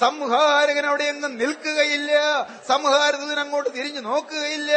[0.00, 2.21] സംഹാരകൻ അവിടെ നിൽക്കുകയില്ല.
[2.68, 4.72] സംഹാരദൂതൻ അങ്ങോട്ട് തിരിഞ്ഞു നോക്കുകയില്ല.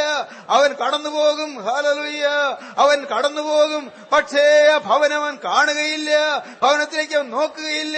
[0.50, 1.66] അവൻ കടന്നുപോകും.
[1.66, 2.28] ഹാലലുയ്യ
[2.78, 3.92] അവൻ കടന്നുപോകും.
[4.12, 4.78] പക്ഷേ ആ
[5.44, 6.38] കാണുകയില്ല.
[6.62, 7.98] ഭവനത്തിലേക്ക് അവൻ നോക്കുകയില്ല.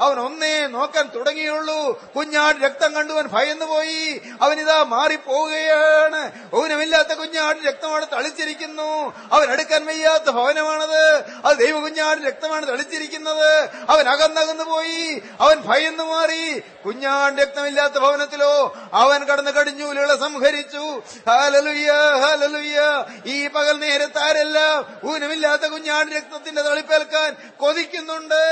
[0.00, 2.04] അവൻ ഒന്നേ നോക്കാൻ തുടങ്ങിയുള്ളൂ.
[2.16, 6.32] കുഞ്ഞാട് രക്തം കണ്ടു അവൻ ഭയന്നു പോയി അവനിതാ മാറിപ്പോവുകയാണ്.
[6.54, 9.14] ഊനമില്ലാത്ത കുഞ്ഞാട് രക്തമാണ് തളിച്ചിരിക്കുന്നു.
[9.32, 11.24] അവൻ എടുക്കാൻ വയ്യാത്ത ഭവനമാണത്.
[11.44, 13.68] അത് ദൈവ കുഞ്ഞാട് രക്തമാണ് തളിച്ചിരിക്കുന്നത്.
[13.90, 21.02] അവൻ അകന്നകന്നു പോയി അവൻ ഭയന്നു മാറി കുഞ്ഞാട് രക്തമില്ലാത്ത ഭവനത്തിലോ അവൻ കടന്നു കടിഞ്ഞൂലുകളെ സംഹരിച്ചു.
[21.28, 21.92] ഹാലലുയ്യ
[22.22, 28.42] ഹാലലുയ്യ ഈ പകൽ നേരത്താരെല്ലാം ഊനമില്ലാത്ത കുഞ്ഞാട് രക്തത്തിന്റെ തളിപ്പേൽക്കാൻ കൊതിക്കുന്നുണ്ട്.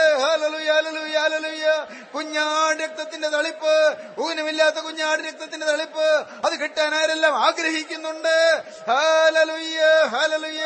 [2.15, 3.97] കുഞ്ഞാട് രക്തത്തിന്റെ തളിപ്പ്.
[4.19, 6.25] ഊനമില്ലാത്ത കുഞ്ഞാട് രക്തത്തിന്റെ തളിപ്പ്.
[6.45, 8.63] അത് കിട്ടാൻ ആരെല്ലാം ആഗ്രഹിക്കുന്നുണ്ട്?
[8.89, 9.81] ഹാലലുയ്യ
[10.15, 10.65] ഹാലലുയ്യ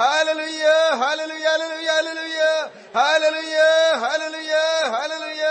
[0.00, 0.66] ഹാലലുയ്യ
[1.00, 2.40] ഹാലലുയ്യ ഹാലലുയ്യ ഹാലലുയ്യ
[2.96, 3.58] ഹാലലുയ്യ
[4.02, 4.56] ഹാലലുയ്യ
[4.94, 5.46] ഹാലലുയ്യ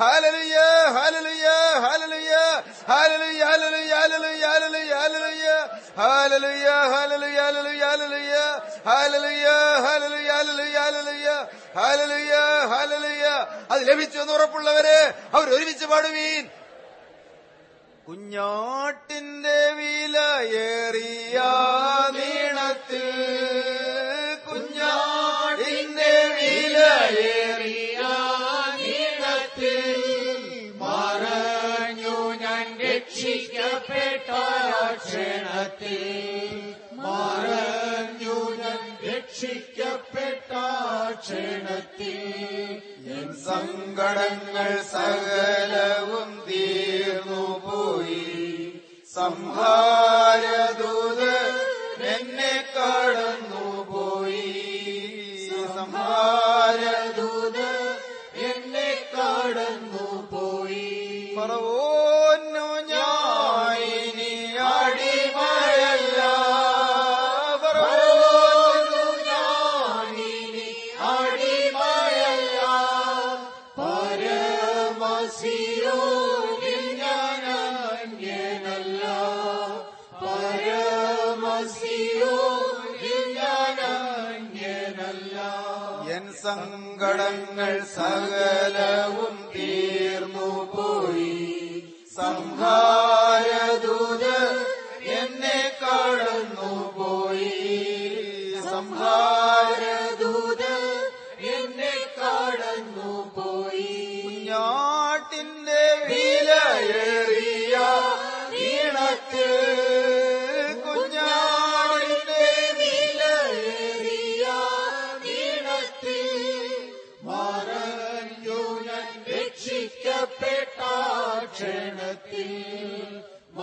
[0.00, 0.58] ഹാലലുയ്യ
[0.96, 1.48] ഹാലലുയ്യ
[1.86, 2.36] ഹാലലുയ്യ
[2.86, 5.58] Hallelujah, hallelujah, hallelujah, hallelujah, hallelujah.
[5.96, 8.46] Hallelujah, hallelujah, hallelujah, hallelujah.
[8.84, 11.38] Hallelujah, hallelujah, hallelujah, hallelujah.
[11.74, 13.36] Hallelujah, hallelujah.
[13.70, 14.98] അത് ലഭിച്ചു എന്ന് ഉറപ്പുള്ളവരെ
[15.34, 16.44] അവർ ഒരുമിച്ച് പാടുവീൻ
[18.08, 21.36] കുഞ്ഞാട്ടിന്റെ വിലയേറിയ
[22.16, 22.30] നീ
[35.60, 36.60] ക്ഷണത്തിൽ
[36.98, 40.50] മറഞ്ഞു ഞാൻ രക്ഷിക്കപ്പെട്ട
[41.16, 42.20] ക്ഷണത്തിൽ
[43.16, 48.24] എൻ സങ്കടങ്ങൾ സകലവും തീർന്നു പോയി.
[49.14, 50.54] സംഹാരദൂത്
[52.10, 53.49] എന്നെ കടന്നു
[87.94, 91.32] സകലവും തീർന്നു പോയി
[92.14, 93.09] സംഹാരദൂത്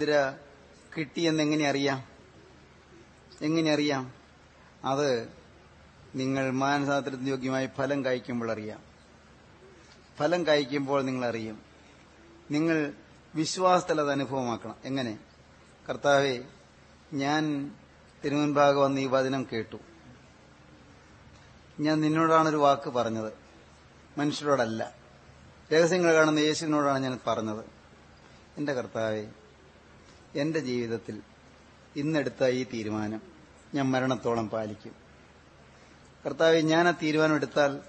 [0.00, 0.36] മുദ്ര
[0.98, 2.04] കിട്ടിയെന്ന് എങ്ങനെ അറിയാം?
[3.42, 4.12] എങ്ങനെ അറിയാം?
[4.84, 5.28] അത്
[6.14, 8.80] നിങ്ങൾ മാനസാന്തരത്തിന് യോഗ്യമായി ഫലം കായ്ക്കുമ്പോൾ അറിയാം.
[10.18, 11.62] ഫലം കായ്ക്കുമ്പോൾ നിങ്ങൾ അറിയും.
[12.50, 12.92] നിങ്ങൾ
[13.34, 14.74] വിശ്വാസത്തിൽ അത് അനുഭവമാക്കണം.
[14.84, 15.18] എങ്ങനെ?
[15.88, 16.38] കർത്താവെ
[17.12, 17.70] ഞാൻ
[18.24, 19.76] തിരുമുൻപാകെ വന്ന് ഈ വചനം കേട്ടു.
[21.80, 23.32] ഞാൻ നിന്നോടാണൊരു വാക്ക് പറഞ്ഞത്.
[24.18, 24.94] മനുഷ്യരോടല്ല.
[25.72, 27.64] രഹസ്യങ്ങൾ കാണുന്ന യേശുവിനോടാണ് ഞാൻ പറഞ്ഞത്.
[28.58, 29.26] എന്റെ കർത്താവെ
[30.34, 31.22] എന്റെ ജീവിതത്തിൽ
[31.96, 33.22] ഇന്നെടുത്ത ഈ തീരുമാനം
[33.74, 34.94] ഞാൻ മരണത്തോളം പാലിക്കും.
[36.26, 37.80] കർത്താവ് ഞാൻ ആ തീരുമാനം എടുത്താൽ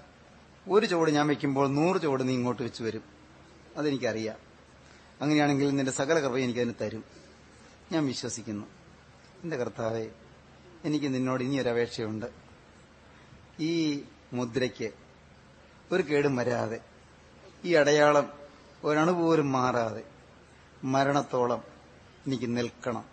[0.68, 3.02] ഒരു ചുവട് ഞാൻ വയ്ക്കുമ്പോൾ നൂറ് ചുവട് നീ ഇങ്ങോട്ട് വെച്ച് വരും.
[3.76, 4.36] അതെനിക്കറിയാം.
[5.20, 7.04] അങ്ങനെയാണെങ്കിൽ നിന്റെ സകല കൃപയും എനിക്കതിന് തരും.
[7.92, 8.66] ഞാൻ വിശ്വസിക്കുന്നു.
[9.42, 10.10] എന്റെ കർത്താവെ
[10.84, 12.26] എനിക്ക് നിന്നോട് ഇനിയൊരപേക്ഷയുണ്ട്
[13.60, 14.90] ഈ മുദ്രയ്ക്ക്
[15.92, 16.80] ഒരു കേടും വരാതെ
[17.64, 18.32] ഈ അടയാളം
[18.84, 20.02] ഒരണുപോലും മാറാതെ
[20.84, 21.71] മരണത്തോളം
[22.26, 23.04] എനിക്ക് നിൽക്കണം.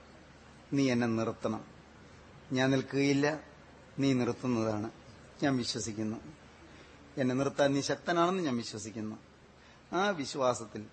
[0.74, 1.66] നീ എന്നെ നിർത്തണം.
[2.52, 3.40] ഞാൻ നിൽക്കുകയില്ല.
[4.00, 4.92] നീ നിർത്തുന്നതാണ്.
[5.44, 6.18] ഞാൻ വിശ്വസിക്കുന്നു.
[7.18, 9.16] എന്നെ നിർത്താൻ നീ ശക്തനാണെന്ന് ഞാൻ വിശ്വസിക്കുന്നു.
[9.94, 10.86] ആ വിശ്വാസത്തിൽ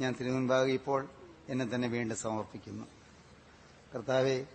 [0.00, 1.08] ഞാൻ തിരുമുൻപാകെ ഇപ്പോൾ
[1.48, 2.86] എന്നെ തന്നെ വീണ്ടും സമർപ്പിക്കുന്നു.
[3.94, 4.46] കർത്താവെ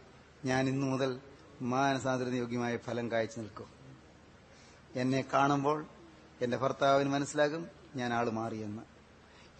[0.45, 1.19] ഞാൻ ഇന്നു മുതൽ
[1.61, 3.67] മാനസാന്തരത്തിന് യോഗ്യമായ ഫലം കായ്ച്ചു നിൽക്കും.
[4.95, 5.85] എന്നെ കാണുമ്പോൾ
[6.41, 8.81] എന്റെ ഭർത്താവിന് മനസ്സിലാകും ഞാൻ ആൾ മാറിയെന്ന്.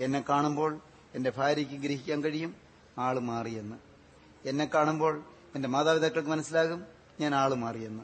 [0.03, 0.80] എന്നെ കാണുമ്പോൾ
[1.15, 2.60] എന്റെ ഭാര്യയ്ക്ക് ഗ്രഹിക്കാൻ കഴിയും.
[2.97, 3.76] ആൾ മാറിയെന്ന്.
[4.45, 5.23] എന്നെ കാണുമ്പോൾ
[5.55, 6.85] എന്റെ മാതാപിതാക്കൾക്ക് മനസ്സിലാകും
[7.19, 8.03] ഞാൻ ആൾ മാറിയെന്ന്.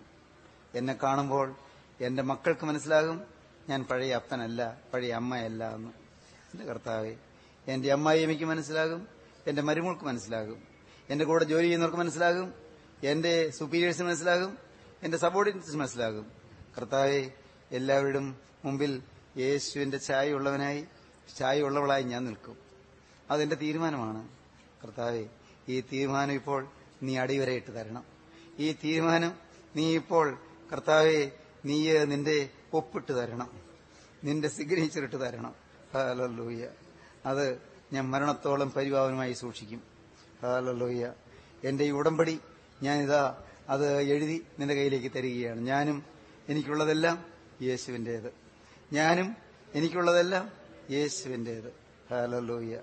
[0.77, 1.55] എന്നെ കാണുമ്പോൾ
[2.01, 3.23] എന്റെ മക്കൾക്ക് മനസ്സിലാകും
[3.69, 5.89] ഞാൻ പഴയ അപ്പനല്ല പഴയ അമ്മയല്ല എന്ന്.
[6.53, 7.15] എന്റെ കർത്താവെ
[7.67, 9.07] എന്റെ അമ്മായി മനസ്സിലാകും
[9.47, 10.63] എന്റെ മരുമോൾക്ക് മനസ്സിലാകും
[11.09, 12.53] എന്റെ കൂടെ ജോലി ചെയ്യുന്നവർക്ക് മനസ്സിലാകും
[13.03, 14.57] എന്റെ സുപ്പീരിയേഴ്സിന് മനസ്സിലാകും
[15.03, 16.31] എന്റെ സബോർഡിനേറ്റ്സിന് മനസ്സിലാകും.
[16.77, 17.31] കർത്താവെ
[17.71, 19.03] എല്ലാവരുടെയും മുമ്പിൽ
[19.37, 20.85] യേശുവിന്റെ ഛായയുള്ളവനായി
[21.39, 22.57] ഛായയുള്ളവളായി ഞാൻ നിൽക്കും.
[23.31, 24.36] അതെന്റെ തീരുമാനമാണ്.
[24.87, 25.25] കർത്താവെ
[25.69, 26.67] ഈ തീരുമാനം ഇപ്പോൾ
[27.03, 28.03] നീ അടിവരയിട്ട് തരണം.
[28.59, 29.33] ഈ തീരുമാനം
[29.75, 30.37] നീ ഇപ്പോൾ
[30.71, 31.31] കർത്താവെ
[31.65, 33.49] നീ നിന്റെ ഒപ്പിട്ട് തരണം.
[34.23, 35.55] നിന്റെ സിഗ്നേച്ചർ ഇട്ട് തരണം.
[35.93, 36.69] ഹാലൂയ്യ
[37.25, 37.61] അത്
[37.93, 39.81] ഞാൻ മരണത്തോളം പരിഭാവനമായി സൂക്ഷിക്കും.
[40.41, 41.13] ഹാലൂയ്യ
[41.63, 42.39] എന്റെ ഈ ഉടമ്പടി
[42.83, 45.61] ഞാനിതാ അത് എഴുതി നിന്റെ കയ്യിലേക്ക് തരികയാണ്.
[45.61, 46.03] ഞാനും
[46.49, 47.25] എനിക്കുള്ളതെല്ലാം
[47.61, 48.33] യേശുവിന്റേത്
[48.93, 49.35] ഞാനും
[49.75, 50.51] എനിക്കുള്ളതെല്ലാം
[50.91, 51.69] യേശുവിന്റേത്
[52.11, 52.79] ഹാലൂയ്യ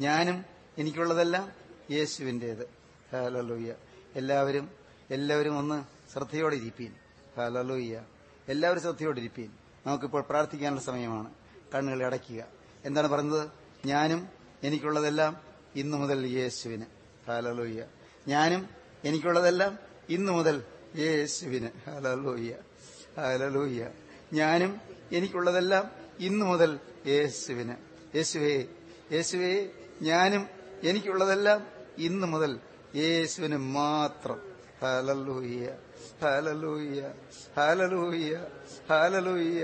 [0.00, 1.52] ഞാനും എനിക്കുള്ളതെല്ലാം
[1.90, 2.68] യേശുവിന്റേത്
[3.12, 3.74] ഹാലലൂയ്യ
[4.16, 4.70] എല്ലാവരും
[5.10, 6.92] എല്ലാവരും ഒന്ന് ശ്രദ്ധയോടെ ഇരിപ്പീൻ
[7.36, 8.02] ഹാലലൂയ്യ
[8.48, 9.48] എല്ലാവരും ശ്രദ്ധയോടെ ഇരിപ്പീൻ
[9.86, 11.34] നമുക്കിപ്പോൾ പ്രാർത്ഥിക്കാനുള്ള സമയമാണ്.
[11.74, 12.44] കണ്ണുകൾ അടയ്ക്കുക.
[12.84, 13.50] എന്താണ് പറയുന്നത്?
[13.86, 14.28] ഞാനും
[14.62, 15.40] എനിക്കുള്ളതെല്ലാം
[15.76, 16.84] ഇന്നു മുതൽ യേശുവിന്.
[17.28, 17.84] ഹാലലൂയ്യ
[18.28, 18.68] ഞാനും
[19.04, 19.78] എനിക്കുള്ളതെല്ലാം
[20.08, 20.62] ഇന്നു മുതൽ
[20.96, 21.68] യേശുവിന്.
[21.86, 22.54] ഹാലലൂയ്യ
[23.16, 23.90] ഹാലലൂയ്യ
[24.32, 24.80] ഞാനും
[25.12, 25.90] എനിക്കുള്ളതെല്ലാം
[26.20, 27.74] ഇന്നു മുതൽ യേശുവിന്.
[28.16, 28.64] യേശുവേ
[29.12, 29.68] യേശുവേ
[30.02, 31.60] ഞാനും എനിക്കുള്ളതെല്ലാം
[32.06, 32.52] ഇന്ന് മുതൽ
[33.00, 34.38] യേശുവിന് മാത്രം
[34.82, 35.66] hallelujah
[36.22, 37.00] hallelujah
[37.58, 38.32] hallelujah
[38.90, 39.62] hallelujah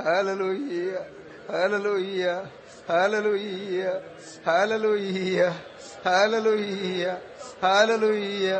[0.00, 0.62] hallelujah
[1.56, 2.24] hallelujah
[2.90, 3.82] hallelujah
[4.46, 5.38] hallelujah
[6.06, 7.04] hallelujah
[7.64, 8.50] hallelujah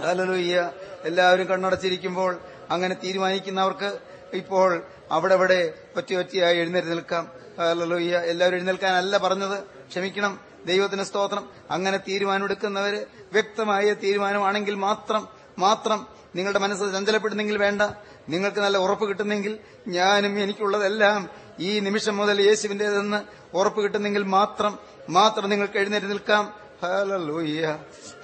[0.00, 0.56] hallelujah
[1.04, 2.32] എല്ലാവരും കണ്ണടച്ചിരിക്കുമ്പോൾ
[2.70, 3.90] അങ്ങനെ തീരുമാനിക്കുന്നവർക്ക്
[4.36, 4.70] ഇപ്പോൾ
[5.12, 5.60] അവിടെ അവിടെ
[5.96, 7.24] ഒറ്റ ഒറ്റയായി എഴുന്നേറ്റ് നിൽക്കാം
[7.60, 9.58] ഹലലൂയ്യ എല്ലാവരും എഴുന്നേൽക്കാനല്ല പറഞ്ഞത്
[9.90, 10.32] ക്ഷമിക്കണം
[10.66, 11.44] ദൈവത്തിന് സ്തോത്രം.
[11.70, 13.00] അങ്ങനെ തീരുമാനമെടുക്കുന്നവര്
[13.32, 15.28] വ്യക്തമായ തീരുമാനമാണെങ്കിൽ മാത്രം
[15.58, 16.00] മാത്രം
[16.36, 17.82] നിങ്ങളുടെ മനസ്സ് ചഞ്ചലപ്പെടുന്നെങ്കിൽ വേണ്ട.
[18.28, 19.58] നിങ്ങൾക്ക് നല്ല ഉറപ്പ് കിട്ടുന്നെങ്കിൽ
[19.88, 21.30] ഞാനും എനിക്കുള്ളതെല്ലാം
[21.60, 23.20] ഈ നിമിഷം മുതൽ യേശുവിന്റേതെന്ന്
[23.56, 24.78] ഉറപ്പ് കിട്ടുന്നെങ്കിൽ മാത്രം
[25.08, 26.44] മാത്രം നിങ്ങൾക്ക് എഴുന്നേറ്റ് നിൽക്കാം.
[26.82, 27.66] ഹലലുയ്യ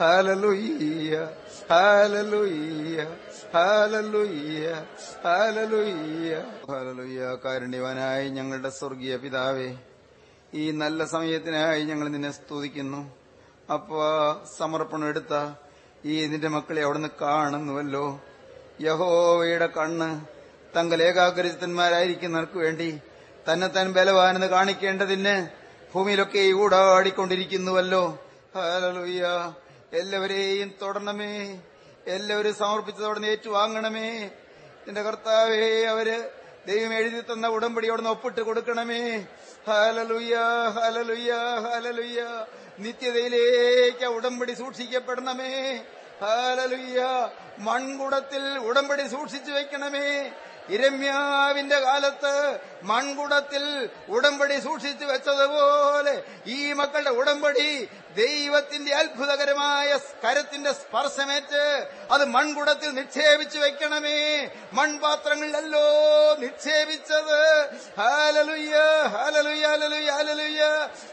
[0.01, 1.15] ഹലലുയ്യ
[1.71, 2.97] ഹലലുയ്യ
[3.55, 4.67] ഹലലുയ്യ
[5.25, 6.33] ഹലലുയ്യ
[6.71, 9.69] ഹലലുയ്യ കാരുണ്യവാനായി ഞങ്ങളുടെ സ്വർഗീയ പിതാവേ
[10.55, 13.15] ഈ നല്ല സമയത്തിനായി ഞങ്ങൾ നിന്നെ സ്തുതിക്കുന്നു.
[13.73, 13.91] അപ്പ
[14.59, 15.55] സമർപ്പണം എടുത്ത
[16.05, 18.21] ഈ നിന്റെ മക്കളെ അവിടുന്ന് കാണുന്നുവല്ലോ.
[18.81, 20.25] യഹോവയുടെ കണ്ണ്
[20.77, 23.01] തങ്ങൾ ഏകാഗ്രചിത്തന്മാരായിരിക്കുന്നവർക്ക് വേണ്ടി
[23.53, 25.49] തന്നെ താൻ ബലവാനെന്ന് കാണിക്കേണ്ടതിന്
[25.95, 28.19] ഭൂമിയിലൊക്കെ ഊടാടിക്കൊണ്ടിരിക്കുന്നുവല്ലോ
[28.57, 29.23] ഹല്ലേലൂയ.
[29.93, 31.61] എല്ലാവരെയും തൊടണമേ.
[32.07, 34.11] എല്ലാവരും സമർപ്പിച്ചതോടെ ഏറ്റുവാങ്ങണമേ.
[34.87, 36.31] നിന്റെ കർത്താവേ അവർ
[36.67, 39.27] ദൈവം എഴുതി തന്ന ഉടമ്പടി ഒപ്പിട്ട് കൊടുക്കണമേ.
[39.69, 40.37] ഹലലുയ്യ
[40.77, 41.33] ഹലലുയ്യ
[41.65, 42.21] ഹലലുയ്യ
[42.79, 45.51] നിത്യതയിലേക്ക് ഉടമ്പടി സൂക്ഷിക്കപ്പെടണമേ.
[46.23, 47.01] ഹലലുയ്യ
[47.59, 50.07] മൺകുടത്തിൽ ഉടമ്പടി സൂക്ഷിച്ചു വെക്കണമേ.
[50.69, 52.35] ഇരമ്യാവിന്റെ കാലത്ത്
[52.89, 53.65] മൺകുടത്തിൽ
[54.15, 56.15] ഉടമ്പടി സൂക്ഷിച്ചു വെച്ചതുപോലെ
[56.49, 57.69] ഈ മക്കളുടെ ഉടമ്പടി
[58.17, 59.89] ദൈവത്തിന്റെ അത്ഭുതകരമായ
[60.25, 61.65] കരത്തിന്റെ സ്പർശമേറ്റ്
[62.13, 64.19] അത് മൺകുടത്തിൽ നിക്ഷേപിച്ചു വെക്കണമേ
[64.79, 65.85] മൺപാത്രങ്ങളിലല്ലോ
[66.45, 67.37] നിക്ഷേപിച്ചത്
[68.01, 68.77] ഹാലലുയ്യ
[69.15, 69.67] ഹാലലുയ്യ
[70.09, 70.65] ഹാലലുയ്യ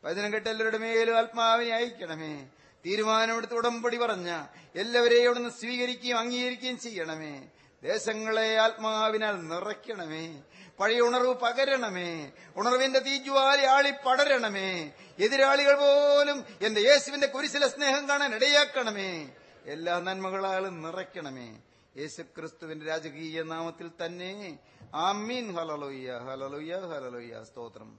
[0.04, 2.48] വചനം കേട്ട എല്ലാവരുടെ മേലും ആത്മാവിനെ അയക്കണമേ.
[2.86, 4.46] തീരുമാനമെടുത്ത് ഉടമ്പടി പറഞ്ഞ
[4.76, 7.48] എല്ലാവരെയും അവിടുന്ന് സ്വീകരിക്കുകയും അംഗീകരിക്കുകയും ചെയ്യണമേ.
[7.84, 10.42] ദേശങ്ങളെ ആത്മാവിനാൽ നിറയ്ക്കണമേ.
[10.80, 12.32] പഴയ ഉണർവ് പകരണമേ.
[12.56, 19.30] ഉണർവിന്റെ തീജ്വാലി ആളി പടരണമേ എതിരാളികൾ പോലും എന്റെ യേശുവിന്റെ കുരിശിലെ സ്നേഹം കാണാൻ ഇടയാക്കണമേ.
[19.66, 21.58] എല്ലാ നന്മകളാലും നിറയ്ക്കണമേ.
[21.98, 24.60] യേശുക്രിസ്തുവിന്റെ രാജകീയ നാമത്തിൽ തന്നെ
[24.94, 27.90] ആമീൻ ഹലലുയ്യ ഹലലുയ്യ ഹലലുയ്യ സ്തോത്രം.